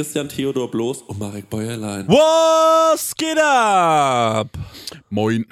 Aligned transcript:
Christian 0.00 0.30
Theodor 0.30 0.70
Bloß 0.70 1.02
und 1.02 1.18
Marek 1.18 1.50
Bäuerlein. 1.50 2.08
Was 2.08 3.14
geht 3.14 3.38
ab? 3.38 4.48
Moin. 5.10 5.44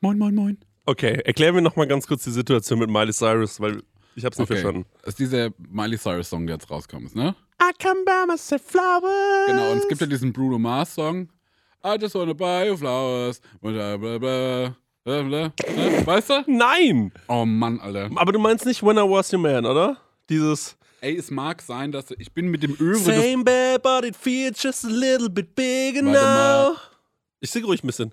Moin, 0.00 0.16
moin, 0.16 0.34
moin. 0.34 0.58
Okay, 0.86 1.20
erklären 1.26 1.54
wir 1.54 1.60
nochmal 1.60 1.86
ganz 1.86 2.06
kurz 2.06 2.24
die 2.24 2.30
Situation 2.30 2.78
mit 2.78 2.88
Miley 2.88 3.12
Cyrus, 3.12 3.60
weil 3.60 3.82
ich 4.16 4.24
hab's 4.24 4.38
nicht 4.38 4.50
Okay. 4.50 4.58
verstanden. 4.62 4.86
Das 5.02 5.08
ist 5.10 5.18
dieser 5.18 5.50
Miley 5.58 5.98
Cyrus 5.98 6.30
Song, 6.30 6.46
der 6.46 6.56
jetzt 6.56 6.70
rauskommt, 6.70 7.04
ist, 7.08 7.14
ne? 7.14 7.34
I 7.62 7.72
can 7.78 8.02
buy 8.06 8.24
myself 8.26 8.62
flowers. 8.62 9.48
Genau, 9.48 9.70
und 9.72 9.78
es 9.82 9.88
gibt 9.88 10.00
ja 10.00 10.06
diesen 10.06 10.32
Bruno 10.32 10.58
Mars 10.58 10.94
Song. 10.94 11.28
I 11.84 11.98
just 12.00 12.14
wanna 12.14 12.32
buy 12.32 12.68
you 12.68 12.78
flowers. 12.78 13.42
Bla, 13.60 13.98
bla, 13.98 14.16
bla, 14.16 14.74
bla, 15.04 15.22
bla. 15.22 15.42
Ne? 15.76 16.06
Weißt 16.06 16.30
du? 16.30 16.42
Nein! 16.46 17.12
Oh 17.28 17.44
Mann, 17.44 17.78
Alter. 17.80 18.08
Aber 18.16 18.32
du 18.32 18.38
meinst 18.38 18.64
nicht 18.64 18.82
When 18.82 18.96
I 18.96 19.00
Was 19.00 19.30
Your 19.30 19.40
Man, 19.40 19.66
oder? 19.66 19.98
Dieses 20.30 20.78
Ey, 21.02 21.16
es 21.16 21.30
mag 21.30 21.62
sein, 21.62 21.92
dass 21.92 22.10
ich 22.18 22.32
bin 22.32 22.48
mit 22.48 22.62
dem 22.62 22.76
Övre 22.78 22.98
Same 23.14 23.42
bed, 23.44 23.82
but 23.82 24.04
it 24.04 24.16
feels 24.16 24.62
just 24.62 24.84
a 24.84 24.88
little 24.88 25.30
bit 25.30 25.54
bigger 25.54 26.04
Warte 26.04 26.12
mal. 26.20 26.70
now. 26.72 26.76
Ich 27.40 27.50
sing 27.50 27.64
ruhig 27.64 27.82
ein 27.82 27.86
bisschen. 27.86 28.12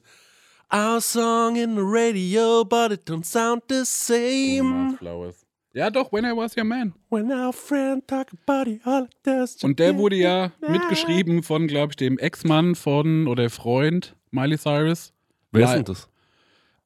Our 0.74 1.02
song 1.02 1.56
in 1.58 1.76
the 1.76 1.82
radio, 1.82 2.64
but 2.64 2.92
it 2.92 3.08
don't 3.10 3.26
sound 3.26 3.64
the 3.70 3.84
same. 3.86 4.96
Flowers. 4.98 5.46
Ja, 5.74 5.90
doch, 5.90 6.12
When 6.12 6.26
I 6.26 6.32
Was 6.36 6.56
Your 6.58 6.64
Man. 6.64 6.94
When 7.10 7.32
our 7.32 7.54
friend 7.54 8.08
talk 8.08 8.28
about 8.46 8.70
it, 8.70 8.82
all 8.86 9.04
it 9.04 9.16
does 9.24 9.64
Und 9.64 9.80
der 9.80 9.98
wurde 9.98 10.16
ja 10.16 10.52
mitgeschrieben 10.68 11.44
von, 11.44 11.68
glaube 11.68 11.92
ich, 11.92 11.98
dem 11.98 12.18
Ex-Mann 12.18 12.76
von 12.76 13.28
oder 13.28 13.50
Freund 13.50 14.16
Miley 14.32 14.58
Cyrus. 14.58 15.14
Wer 15.52 15.66
ist 15.68 15.74
denn 15.74 15.84
das? 15.86 16.10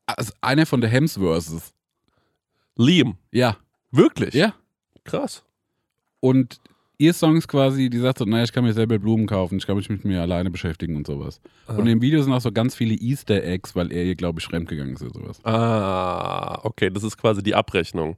Also 0.07 0.33
einer 0.41 0.65
von 0.65 0.81
der 0.81 0.89
Hemsworths. 0.89 1.73
Liam. 2.75 3.17
Ja, 3.31 3.57
Wirklich? 3.91 4.33
ja. 4.33 4.53
Krass. 5.03 5.43
Und 6.21 6.61
ihr 6.97 7.13
Song 7.13 7.35
ist 7.35 7.47
quasi, 7.47 7.89
die 7.89 7.97
sagt 7.97 8.19
so, 8.19 8.25
naja, 8.25 8.43
ich 8.43 8.53
kann 8.53 8.63
mir 8.63 8.73
selber 8.73 8.99
Blumen 8.99 9.25
kaufen, 9.25 9.57
ich 9.57 9.67
kann 9.67 9.75
mich 9.75 9.89
mit 9.89 10.05
mir 10.05 10.21
alleine 10.21 10.51
beschäftigen 10.51 10.95
und 10.95 11.07
sowas. 11.07 11.41
Und 11.67 11.87
im 11.87 12.01
Video 12.01 12.21
sind 12.21 12.31
auch 12.31 12.41
so 12.41 12.51
ganz 12.51 12.75
viele 12.75 12.93
Easter 12.93 13.43
Eggs, 13.43 13.75
weil 13.75 13.91
er 13.91 14.05
ihr, 14.05 14.15
glaube 14.15 14.39
ich, 14.39 14.45
fremdgegangen 14.45 14.93
ist 14.93 15.01
oder 15.01 15.13
sowas. 15.13 15.43
Ah, 15.43 16.59
okay, 16.63 16.89
das 16.89 17.03
ist 17.03 17.17
quasi 17.17 17.43
die 17.43 17.55
Abrechnung. 17.55 18.17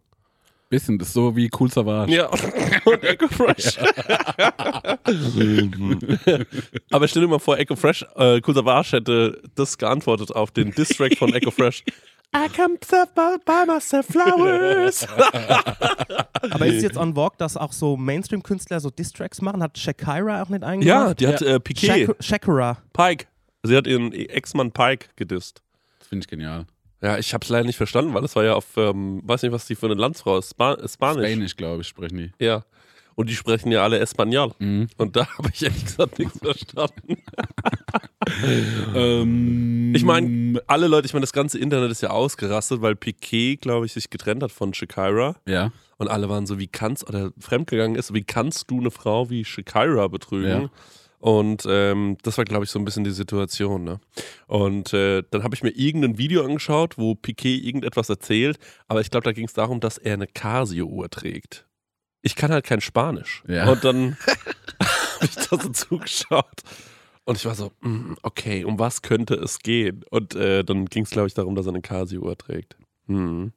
Bisschen, 0.69 0.97
das 0.97 1.09
ist 1.09 1.13
so 1.13 1.35
wie 1.35 1.49
Cool 1.57 1.71
Savage. 1.71 2.11
Ja, 2.11 2.27
und 2.85 3.03
Echo 3.03 3.27
Fresh. 3.27 3.77
Aber 6.91 7.07
stell 7.07 7.21
dir 7.21 7.27
mal 7.27 7.39
vor, 7.39 7.59
Echo 7.59 7.75
Fresh, 7.75 8.03
äh, 8.15 8.41
Cool 8.45 8.55
Savage 8.55 8.97
hätte 8.97 9.41
das 9.55 9.77
geantwortet 9.77 10.35
auf 10.35 10.51
den 10.51 10.71
Distrack 10.71 11.17
von 11.17 11.33
Echo 11.33 11.51
Fresh. 11.51 11.83
I 12.35 12.47
come 12.49 12.77
buy 13.45 13.65
myself 13.65 14.07
flowers. 14.07 15.07
Aber 16.51 16.65
ist 16.65 16.77
es 16.77 16.83
jetzt 16.83 16.97
on 16.97 17.13
vogue, 17.13 17.35
dass 17.37 17.57
auch 17.57 17.71
so 17.71 17.95
Mainstream-Künstler 17.95 18.79
so 18.79 18.89
Distracks 18.89 19.41
machen? 19.41 19.61
Hat 19.61 19.77
Shakira 19.77 20.41
auch 20.41 20.49
nicht 20.49 20.61
ja, 20.61 20.67
eingemacht? 20.67 21.19
die 21.19 21.27
hat 21.27 21.41
äh, 21.41 21.59
Piquet, 21.59 22.05
Shak 22.05 22.23
Shakira. 22.23 22.77
Pike. 22.91 23.27
Sie 23.63 23.77
hat 23.77 23.87
ihren 23.87 24.11
Ex-Mann 24.11 24.71
Pike 24.71 25.07
gedisst. 25.15 25.61
Das 25.99 26.07
finde 26.07 26.23
ich 26.23 26.27
genial. 26.27 26.65
Ja, 27.01 27.17
ich 27.17 27.33
hab's 27.33 27.49
leider 27.49 27.65
nicht 27.65 27.77
verstanden, 27.77 28.13
weil 28.13 28.21
das 28.21 28.35
war 28.35 28.43
ja 28.43 28.55
auf, 28.55 28.77
ähm, 28.77 29.21
weiß 29.23 29.43
nicht, 29.43 29.51
was 29.51 29.65
die 29.65 29.75
für 29.75 29.85
eine 29.85 29.95
Landsfrau 29.95 30.37
ist. 30.37 30.51
Spa 30.51 30.77
Spanisch. 30.87 31.29
Spanisch, 31.29 31.55
glaube 31.55 31.81
ich, 31.81 31.87
sprechen 31.87 32.17
die. 32.17 32.31
Ja. 32.39 32.63
Und 33.15 33.29
die 33.29 33.35
sprechen 33.35 33.71
ja 33.71 33.83
alle 33.83 33.99
Espanol. 33.99 34.53
Mhm. 34.59 34.87
Und 34.97 35.15
da 35.15 35.27
habe 35.37 35.49
ich 35.53 35.63
ehrlich 35.63 35.85
gesagt 35.85 36.17
nichts 36.17 36.39
verstanden. 36.39 37.17
Ähm, 38.95 39.93
Ich 39.95 40.03
meine, 40.03 40.61
alle 40.67 40.87
Leute, 40.87 41.05
ich 41.05 41.13
meine, 41.13 41.23
das 41.23 41.33
ganze 41.33 41.59
Internet 41.59 41.91
ist 41.91 42.01
ja 42.01 42.09
ausgerastet, 42.09 42.81
weil 42.81 42.95
Piquet, 42.95 43.57
glaube 43.57 43.85
ich, 43.85 43.93
sich 43.93 44.09
getrennt 44.09 44.43
hat 44.43 44.51
von 44.51 44.73
Shakira. 44.73 45.35
Ja, 45.47 45.71
Und 45.97 46.07
alle 46.09 46.29
waren 46.29 46.45
so, 46.45 46.59
wie 46.59 46.67
kannst, 46.67 47.07
oder 47.07 47.31
fremdgegangen 47.39 47.95
ist, 47.95 48.13
wie 48.13 48.23
kannst 48.23 48.69
du 48.69 48.79
eine 48.79 48.91
Frau 48.91 49.29
wie 49.29 49.45
Shakira 49.45 50.07
betrügen? 50.07 50.63
Ja. 50.63 50.69
Und 51.19 51.65
ähm, 51.69 52.17
das 52.23 52.37
war, 52.37 52.43
glaube 52.43 52.65
ich, 52.65 52.69
so 52.71 52.79
ein 52.79 52.83
bisschen 52.85 53.05
die 53.05 53.11
Situation. 53.11 53.85
Ne? 53.85 53.99
Und 54.47 54.93
äh, 54.93 55.23
dann 55.31 55.43
habe 55.43 55.55
ich 55.55 55.63
mir 55.63 55.69
irgendein 55.69 56.17
Video 56.17 56.43
angeschaut, 56.43 56.97
wo 56.97 57.15
Piquet 57.15 57.63
irgendetwas 57.63 58.09
erzählt, 58.09 58.57
aber 58.89 58.99
ich 58.99 59.09
glaube, 59.09 59.23
da 59.23 59.31
ging 59.31 59.45
es 59.45 59.53
darum, 59.53 59.79
dass 59.79 59.97
er 59.97 60.15
eine 60.15 60.27
Casio-Uhr 60.27 61.09
trägt. 61.09 61.65
Ich 62.23 62.35
kann 62.35 62.51
halt 62.51 62.65
kein 62.65 62.81
Spanisch. 62.81 63.41
Ja. 63.47 63.69
Und 63.71 63.83
dann 63.85 64.17
habe 65.15 65.25
ich 65.25 65.35
da 65.35 65.57
so 65.57 65.69
zugeschaut. 65.69 66.61
Und 67.25 67.37
ich 67.37 67.45
war 67.45 67.55
so, 67.55 67.71
mm, 67.81 68.13
okay, 68.21 68.65
um 68.65 68.79
was 68.79 69.01
könnte 69.01 69.35
es 69.35 69.59
gehen? 69.59 70.03
Und 70.09 70.35
äh, 70.35 70.63
dann 70.63 70.85
ging 70.85 71.03
es, 71.03 71.09
glaube 71.11 71.27
ich, 71.27 71.33
darum, 71.33 71.55
dass 71.55 71.65
er 71.65 71.69
eine 71.71 71.81
Casio-Uhr 71.81 72.37
trägt. 72.37 72.75
Hm. 73.07 73.53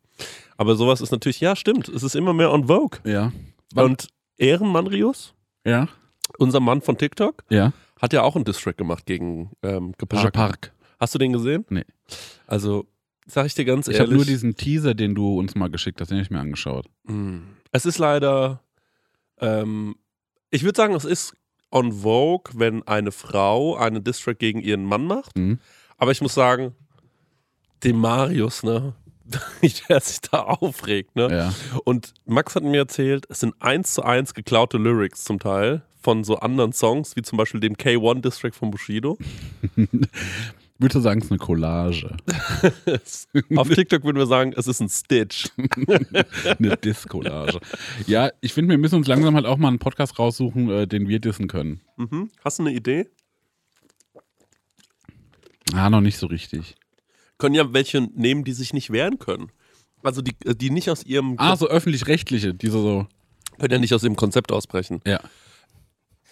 Aber 0.57 0.77
sowas 0.77 1.01
ist 1.01 1.11
natürlich, 1.11 1.41
ja, 1.41 1.57
stimmt, 1.57 1.89
es 1.89 2.03
ist 2.03 2.15
immer 2.17 2.33
mehr 2.33 2.53
on 2.53 2.69
Vogue. 2.69 2.99
ja. 3.05 3.33
Und 3.75 4.09
Ehrenmann 4.39 4.87
Rios, 4.87 5.35
Ja, 5.65 5.89
unser 6.39 6.61
Mann 6.61 6.81
von 6.81 6.97
TikTok, 6.97 7.43
ja. 7.49 7.73
hat 8.01 8.13
ja 8.13 8.23
auch 8.23 8.37
einen 8.37 8.45
Distrack 8.45 8.77
gemacht 8.77 9.05
gegen 9.07 9.51
ähm, 9.63 9.93
Gepark. 9.99 10.25
Gepark. 10.27 10.73
Hast 11.01 11.15
du 11.15 11.19
den 11.19 11.33
gesehen? 11.33 11.65
Nee. 11.69 11.85
Also, 12.47 12.87
sag 13.27 13.47
ich 13.47 13.55
dir 13.55 13.65
ganz 13.65 13.89
Ich 13.89 13.95
ehrlich. 13.95 14.09
habe 14.09 14.17
nur 14.17 14.25
diesen 14.25 14.55
Teaser, 14.55 14.95
den 14.95 15.15
du 15.15 15.39
uns 15.39 15.55
mal 15.57 15.69
geschickt 15.69 16.01
hast, 16.01 16.11
den 16.11 16.17
habe 16.19 16.23
ich 16.25 16.31
mir 16.31 16.39
angeschaut. 16.41 16.87
Mm. 17.05 17.39
Es 17.73 17.85
ist 17.87 17.99
leider, 17.99 18.63
ähm, 19.41 19.97
ich 20.51 20.63
würde 20.63 20.77
sagen, 20.77 20.95
es 20.95 21.05
ist 21.05 21.35
on 21.71 21.93
Vogue, 21.93 22.53
wenn 22.55 22.87
eine 22.87 23.13
Frau 23.13 23.77
einen 23.77 24.05
Distrack 24.05 24.39
gegen 24.39 24.61
ihren 24.61 24.85
Mann 24.85 25.07
macht. 25.07 25.37
Mhm. 25.37 25.59
Aber 25.99 26.13
ich 26.13 26.21
muss 26.21 26.35
sagen, 26.35 26.75
dem 27.85 27.99
Marius, 27.99 28.63
ne, 28.63 28.95
der 29.89 30.01
sich 30.01 30.21
da 30.21 30.43
aufregt, 30.43 31.17
ne? 31.17 31.29
Ja. 31.31 31.55
Und 31.85 32.15
Max 32.25 32.55
hat 32.55 32.63
mir 32.63 32.79
erzählt, 32.79 33.27
es 33.29 33.41
sind 33.41 33.55
eins 33.61 33.95
zu 33.95 34.03
eins 34.03 34.35
geklaute 34.35 34.79
Lyrics 34.79 35.25
zum 35.25 35.39
Teil 35.39 35.83
von 36.01 36.23
so 36.23 36.37
anderen 36.37 36.73
Songs, 36.73 37.17
wie 37.17 37.23
zum 37.23 37.37
Beispiel 37.37 37.61
dem 37.61 37.75
K1-Distrack 37.75 38.55
von 38.55 38.71
Bushido. 38.71 39.19
Würdest 40.79 40.97
du 40.97 41.01
sagen, 41.01 41.21
es 41.21 41.27
ist 41.27 41.31
eine 41.33 41.39
Collage? 41.39 42.17
Auf 43.57 43.69
TikTok 43.71 44.05
würden 44.05 44.19
wir 44.19 44.27
sagen, 44.27 44.53
es 44.57 44.67
ist 44.67 44.81
ein 44.81 44.91
Stitch. 44.91 45.47
eine 46.59 46.77
Diss-Collage. 46.77 47.61
Ja, 48.07 48.31
ich 48.43 48.53
finde, 48.53 48.73
wir 48.73 48.79
müssen 48.79 48.97
uns 48.97 49.07
langsam 49.07 49.35
halt 49.35 49.47
auch 49.47 49.57
mal 49.57 49.69
einen 49.69 49.79
Podcast 49.79 50.19
raussuchen, 50.19 50.69
äh, 50.69 50.87
den 50.87 51.09
wir 51.09 51.19
dissen 51.19 51.49
können. 51.49 51.81
Mhm. 51.97 52.31
Hast 52.45 52.59
du 52.59 52.65
eine 52.65 52.73
Idee? 52.75 53.09
Ah, 55.73 55.89
noch 55.89 56.03
nicht 56.03 56.19
so 56.19 56.27
richtig. 56.27 56.75
Können 57.39 57.55
ja 57.55 57.73
welche 57.73 58.03
nehmen, 58.03 58.45
die 58.45 58.53
sich 58.53 58.75
nicht 58.75 58.91
wehren 58.91 59.19
können. 59.19 59.51
Also 60.03 60.21
die, 60.23 60.37
die 60.57 60.71
nicht 60.71 60.91
aus 60.91 61.05
ihrem 61.05 61.37
Ah, 61.39 61.57
so 61.57 61.69
öffentlich-rechtliche, 61.69 62.53
diese 62.55 62.81
so. 62.81 63.07
können 63.59 63.73
ja 63.73 63.79
nicht 63.79 63.95
aus 63.95 64.03
ihrem 64.05 64.17
Konzept 64.17 64.53
ausbrechen. 64.53 65.01
Ja. 65.07 65.21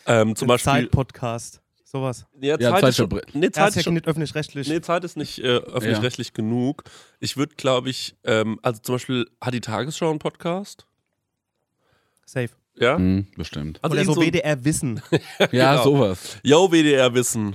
Ähm, 0.06 0.37
zum 0.37 0.49
Beispiel. 0.49 0.72
Zeit-Podcast. 0.72 1.60
Sowas. 1.94 2.27
Ja, 2.41 2.56
Ja, 2.59 2.72
Zeit, 2.72 2.81
Zeit 2.81 2.88
ist 2.91 2.97
schon, 2.97 3.09
nee, 3.34 3.50
Zeit 3.53 3.69
ist 3.69 3.75
ja 3.77 3.78
ist 3.78 3.84
schon, 3.84 3.94
nicht 3.94 4.09
öffentlich-rechtlich. 4.09 4.66
nee, 4.69 4.81
Zeit 4.81 5.05
ist 5.05 5.16
nicht 5.16 5.38
äh, 5.38 5.59
öffentlich-rechtlich 5.59 6.32
genug. 6.32 6.82
Ich 7.21 7.37
würde, 7.37 7.55
glaube 7.55 7.88
ich, 7.88 8.16
ähm, 8.25 8.59
also 8.62 8.81
zum 8.82 8.97
Beispiel, 8.97 9.31
hat 9.41 9.55
die 9.55 9.60
Tagesschau 9.60 10.10
einen 10.10 10.19
Podcast? 10.19 10.88
Safe. 12.27 12.50
Ja? 12.75 12.97
Hm, 12.97 13.28
bestimmt. 13.37 13.78
Also 13.81 13.94
Oder 13.94 14.04
so 14.06 14.16
WDR-Wissen. 14.21 15.03
Ja, 15.53 15.77
genau. 15.77 15.84
sowas. 15.84 16.37
Yo, 16.43 16.72
WDR-Wissen. 16.72 17.54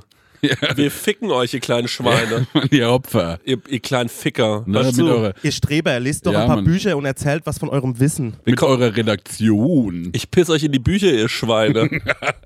Wir 0.76 0.92
ficken 0.92 1.32
euch, 1.32 1.54
ihr 1.54 1.60
kleinen 1.60 1.88
Schweine. 1.88 2.48
Die 2.72 2.84
Opfer. 2.86 3.40
Ihr, 3.46 3.58
ihr 3.68 3.80
kleinen 3.80 4.10
Ficker. 4.10 4.64
Ne, 4.66 4.80
Weißt 4.80 4.98
du? 5.00 5.08
eurer, 5.10 5.34
Ihr 5.44 5.52
Streber, 5.52 6.00
lest 6.00 6.26
doch 6.26 6.34
Ja, 6.34 6.42
ein 6.42 6.48
paar 6.48 6.56
Mann. 6.58 6.66
Bücher 6.66 6.96
und 6.98 7.06
erzählt 7.06 7.44
was 7.46 7.58
von 7.60 7.70
eurem 7.70 8.00
Wissen. 8.00 8.36
mit 8.46 8.62
eurer 8.62 8.96
Redaktion. 8.96 10.10
Ich 10.14 10.30
piss 10.32 10.50
euch 10.50 10.64
in 10.64 10.72
die 10.72 10.80
Bücher, 10.80 11.12
ihr 11.12 11.30
Schweine. 11.30 11.90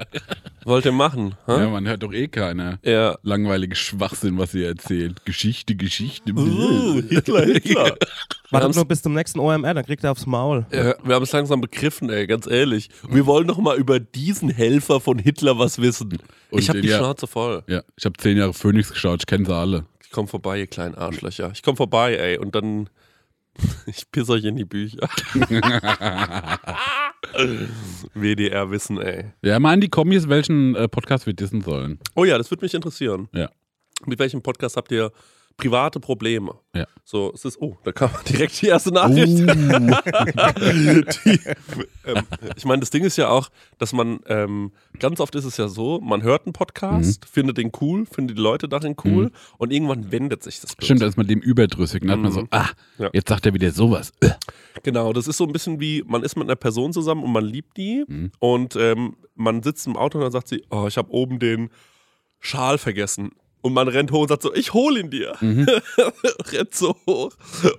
Wollt 0.65 0.85
ihr 0.85 0.91
machen? 0.93 1.35
Ja, 1.47 1.59
Hä? 1.59 1.67
man 1.67 1.85
hört 1.87 2.03
doch 2.03 2.13
eh 2.13 2.27
keiner. 2.29 2.79
Ja. 2.83 3.17
Langweilige 3.23 3.75
Schwachsinn, 3.75 4.37
was 4.37 4.53
ihr 4.53 4.67
erzählt. 4.67 5.25
Geschichte, 5.25 5.75
Geschichte. 5.75 6.31
Uh, 6.33 7.01
Hitler, 7.09 7.45
Hitler. 7.45 7.95
Wartet 8.53 8.63
haben's- 8.65 8.75
nur 8.77 8.85
bis 8.85 9.01
zum 9.01 9.13
nächsten 9.13 9.39
OMR, 9.39 9.73
dann 9.73 9.85
kriegt 9.85 10.03
er 10.03 10.11
aufs 10.11 10.25
Maul. 10.25 10.65
Ja, 10.71 10.95
wir 11.03 11.15
haben 11.15 11.23
es 11.23 11.31
langsam 11.31 11.59
begriffen, 11.61 12.09
ey, 12.09 12.25
ganz 12.27 12.47
ehrlich. 12.47 12.89
Wir 13.09 13.25
wollen 13.25 13.47
noch 13.47 13.57
mal 13.57 13.77
über 13.77 13.99
diesen 13.99 14.49
Helfer 14.49 14.99
von 14.99 15.19
Hitler 15.19 15.57
was 15.59 15.79
wissen. 15.81 16.17
Und 16.51 16.59
ich 16.59 16.69
habe 16.69 16.81
die 16.81 16.87
Schnauze 16.89 17.27
voll. 17.27 17.63
Ja, 17.67 17.81
ich 17.97 18.05
habe 18.05 18.15
zehn 18.17 18.37
Jahre 18.37 18.53
Phoenix 18.53 18.89
geschaut, 18.91 19.21
ich 19.21 19.25
kenne 19.27 19.45
sie 19.45 19.53
alle. 19.55 19.85
Ich 20.03 20.11
komm 20.11 20.27
vorbei, 20.27 20.59
ihr 20.59 20.67
kleinen 20.67 20.95
Arschlöcher. 20.95 21.51
Ich 21.53 21.63
komm 21.63 21.75
vorbei, 21.75 22.15
ey, 22.15 22.37
und 22.37 22.53
dann 22.55 22.89
ich 23.85 24.09
piss 24.11 24.29
euch 24.29 24.43
in 24.45 24.55
die 24.55 24.65
Bücher. 24.65 25.07
WDR 28.13 28.69
wissen, 28.71 28.99
ey. 29.01 29.25
Ja, 29.41 29.59
mal 29.59 29.73
an 29.73 29.81
die 29.81 29.89
Kommis, 29.89 30.27
welchen 30.29 30.75
äh, 30.75 30.87
Podcast 30.87 31.25
wir 31.25 31.33
dissen 31.33 31.61
sollen. 31.61 31.99
Oh 32.15 32.25
ja, 32.25 32.37
das 32.37 32.49
würde 32.51 32.65
mich 32.65 32.73
interessieren. 32.73 33.29
Ja. 33.33 33.49
Mit 34.05 34.19
welchem 34.19 34.41
Podcast 34.41 34.75
habt 34.77 34.91
ihr 34.91 35.11
private 35.57 35.99
Probleme. 35.99 36.55
Ja. 36.75 36.85
So, 37.03 37.31
es 37.33 37.45
ist, 37.45 37.61
oh, 37.61 37.77
da 37.83 37.91
kam 37.91 38.09
direkt 38.29 38.61
die 38.61 38.67
erste 38.67 38.91
Nachricht. 38.91 39.39
Uh, 39.39 39.45
die, 41.25 41.39
ähm, 42.05 42.23
ich 42.55 42.65
meine, 42.65 42.79
das 42.79 42.89
Ding 42.89 43.03
ist 43.03 43.17
ja 43.17 43.29
auch, 43.29 43.49
dass 43.77 43.93
man, 43.93 44.19
ähm, 44.27 44.71
ganz 44.99 45.19
oft 45.19 45.35
ist 45.35 45.45
es 45.45 45.57
ja 45.57 45.67
so, 45.67 45.99
man 46.01 46.23
hört 46.23 46.45
einen 46.45 46.53
Podcast, 46.53 47.25
findet 47.25 47.57
den 47.57 47.71
cool, 47.81 48.05
findet 48.05 48.37
die 48.37 48.41
Leute 48.41 48.67
darin 48.67 48.95
cool 49.03 49.31
und 49.57 49.71
irgendwann 49.71 50.11
wendet 50.11 50.43
sich 50.43 50.59
das. 50.59 50.75
stimmt, 50.79 51.01
da 51.01 51.07
ist 51.07 51.17
man 51.17 51.27
dem 51.27 51.39
überdrüssig. 51.39 52.01
Dann 52.01 52.11
hat 52.11 52.19
man 52.19 52.31
so, 52.31 52.47
ah, 52.51 52.69
Ja. 52.97 53.09
jetzt 53.13 53.29
sagt 53.29 53.45
er 53.45 53.53
wieder 53.53 53.71
sowas. 53.71 54.11
Genau, 54.83 55.13
das 55.13 55.27
ist 55.27 55.37
so 55.37 55.45
ein 55.45 55.51
bisschen 55.53 55.79
wie, 55.79 56.03
man 56.05 56.23
ist 56.23 56.35
mit 56.35 56.45
einer 56.47 56.55
Person 56.55 56.93
zusammen 56.93 57.23
und 57.23 57.31
man 57.31 57.45
liebt 57.45 57.77
die 57.77 58.05
und 58.39 58.75
ähm, 58.75 59.15
man 59.35 59.61
sitzt 59.63 59.87
im 59.87 59.95
Auto 59.97 60.17
und 60.17 60.23
dann 60.23 60.31
sagt 60.31 60.47
sie, 60.47 60.63
oh, 60.69 60.85
ich 60.87 60.97
habe 60.97 61.11
oben 61.11 61.39
den 61.39 61.69
Schal 62.39 62.77
vergessen. 62.77 63.31
Und 63.63 63.73
man 63.73 63.87
rennt 63.87 64.11
hoch 64.11 64.21
und 64.21 64.27
sagt 64.27 64.43
so, 64.43 64.53
ich 64.53 64.73
hol 64.73 64.97
ihn 64.97 65.09
dir. 65.09 65.33
rennt 65.41 66.75
so 66.75 66.95
hoch. 67.07 67.31